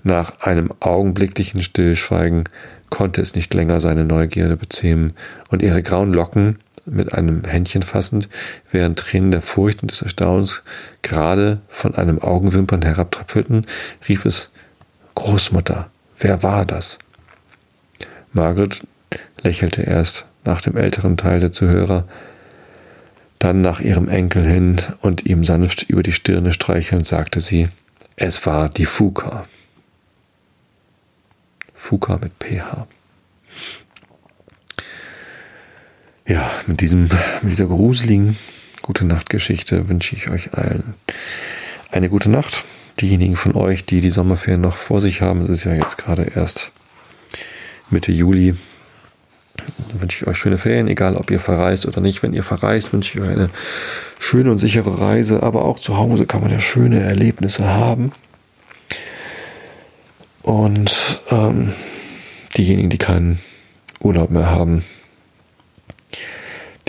Nach 0.04 0.40
einem 0.40 0.72
augenblicklichen 0.80 1.62
Stillschweigen 1.62 2.46
konnte 2.90 3.22
es 3.22 3.36
nicht 3.36 3.54
länger 3.54 3.82
seine 3.82 4.06
Neugierde 4.06 4.56
bezähmen, 4.56 5.12
und 5.50 5.62
ihre 5.62 5.84
grauen 5.84 6.14
Locken 6.14 6.60
mit 6.86 7.12
einem 7.12 7.44
Händchen 7.44 7.84
fassend, 7.84 8.30
während 8.72 8.98
Tränen 8.98 9.32
der 9.32 9.42
Furcht 9.42 9.82
und 9.82 9.92
des 9.92 10.02
Erstaunens 10.02 10.64
gerade 11.02 11.60
von 11.68 11.94
einem 11.94 12.20
Augenwimpern 12.20 12.84
herabtröpfelten, 12.84 13.68
rief 14.08 14.24
es 14.24 14.50
Großmutter, 15.16 15.90
wer 16.20 16.42
war 16.42 16.66
das? 16.66 17.00
Margaret 18.32 18.88
lächelte 19.42 19.82
erst 19.82 20.26
nach 20.46 20.62
dem 20.62 20.78
älteren 20.78 21.18
Teil 21.18 21.42
der 21.42 21.52
Zuhörer, 21.52 22.08
dann 23.40 23.62
nach 23.62 23.80
ihrem 23.80 24.10
Enkel 24.10 24.46
hin 24.46 24.78
und 25.02 25.26
ihm 25.26 25.44
sanft 25.44 25.84
über 25.84 26.04
die 26.04 26.14
Stirne 26.14 26.54
streichelnd 26.54 27.06
sagte 27.06 27.42
sie, 27.42 27.70
es 28.16 28.46
war 28.46 28.70
die 28.70 28.86
Fuka. 28.86 29.48
Fuka 31.76 32.18
mit 32.18 32.34
PH. 32.40 32.88
Ja, 36.28 36.52
mit 36.66 36.82
diesem, 36.82 37.04
mit 37.42 37.52
dieser 37.52 37.68
gruseligen 37.68 38.38
gute 38.82 39.06
Nachtgeschichte 39.06 39.88
wünsche 39.88 40.16
ich 40.16 40.30
euch 40.30 40.54
allen 40.54 40.96
eine 41.92 42.10
gute 42.10 42.30
Nacht. 42.30 42.66
Diejenigen 43.00 43.36
von 43.36 43.54
euch, 43.54 43.86
die 43.86 44.02
die 44.02 44.10
Sommerferien 44.10 44.62
noch 44.62 44.78
vor 44.78 45.00
sich 45.00 45.22
haben, 45.22 45.42
es 45.42 45.50
ist 45.50 45.64
ja 45.66 45.74
jetzt 45.74 45.98
gerade 45.98 46.24
erst 46.36 46.72
Mitte 47.90 48.12
Juli, 48.12 48.56
Dann 49.58 50.02
wünsche 50.02 50.24
ich 50.24 50.28
euch 50.28 50.38
schöne 50.38 50.58
Ferien, 50.58 50.88
egal 50.88 51.16
ob 51.16 51.32
ihr 51.32 51.40
verreist 51.40 51.86
oder 51.86 52.02
nicht. 52.02 52.24
Wenn 52.24 52.34
ihr 52.34 52.44
verreist, 52.44 52.94
wünsche 52.94 53.18
ich 53.18 53.24
euch 53.24 53.32
eine 53.32 53.50
schöne 54.20 54.52
und 54.52 54.58
sichere 54.58 55.00
Reise. 55.00 55.44
Aber 55.44 55.66
auch 55.66 55.80
zu 55.80 55.98
Hause 55.98 56.26
kann 56.26 56.42
man 56.42 56.52
ja 56.52 56.60
schöne 56.60 57.00
Erlebnisse 57.02 57.68
haben. 57.68 58.12
Und 60.44 61.20
ähm, 61.30 61.74
diejenigen, 62.56 62.90
die 62.90 62.98
keinen 62.98 63.40
Urlaub 64.00 64.30
mehr 64.30 64.50
haben, 64.50 64.84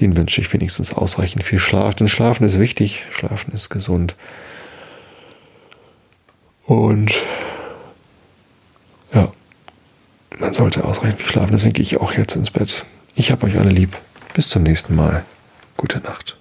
den 0.00 0.16
wünsche 0.16 0.40
ich 0.40 0.52
wenigstens 0.52 0.94
ausreichend 0.94 1.42
viel 1.44 1.58
Schlaf. 1.58 1.94
Denn 1.96 2.08
Schlafen 2.08 2.44
ist 2.44 2.58
wichtig, 2.58 3.04
Schlafen 3.10 3.52
ist 3.52 3.68
gesund. 3.68 4.14
Und 6.64 7.12
man 10.38 10.54
sollte 10.54 10.84
ausreichend 10.84 11.20
viel 11.20 11.30
schlafen. 11.30 11.52
Deswegen 11.52 11.74
gehe 11.74 11.82
ich 11.82 12.00
auch 12.00 12.12
jetzt 12.12 12.36
ins 12.36 12.50
Bett. 12.50 12.84
Ich 13.14 13.30
habe 13.30 13.46
euch 13.46 13.58
alle 13.58 13.70
lieb. 13.70 13.96
Bis 14.34 14.48
zum 14.48 14.62
nächsten 14.62 14.94
Mal. 14.94 15.24
Gute 15.76 15.98
Nacht. 16.00 16.36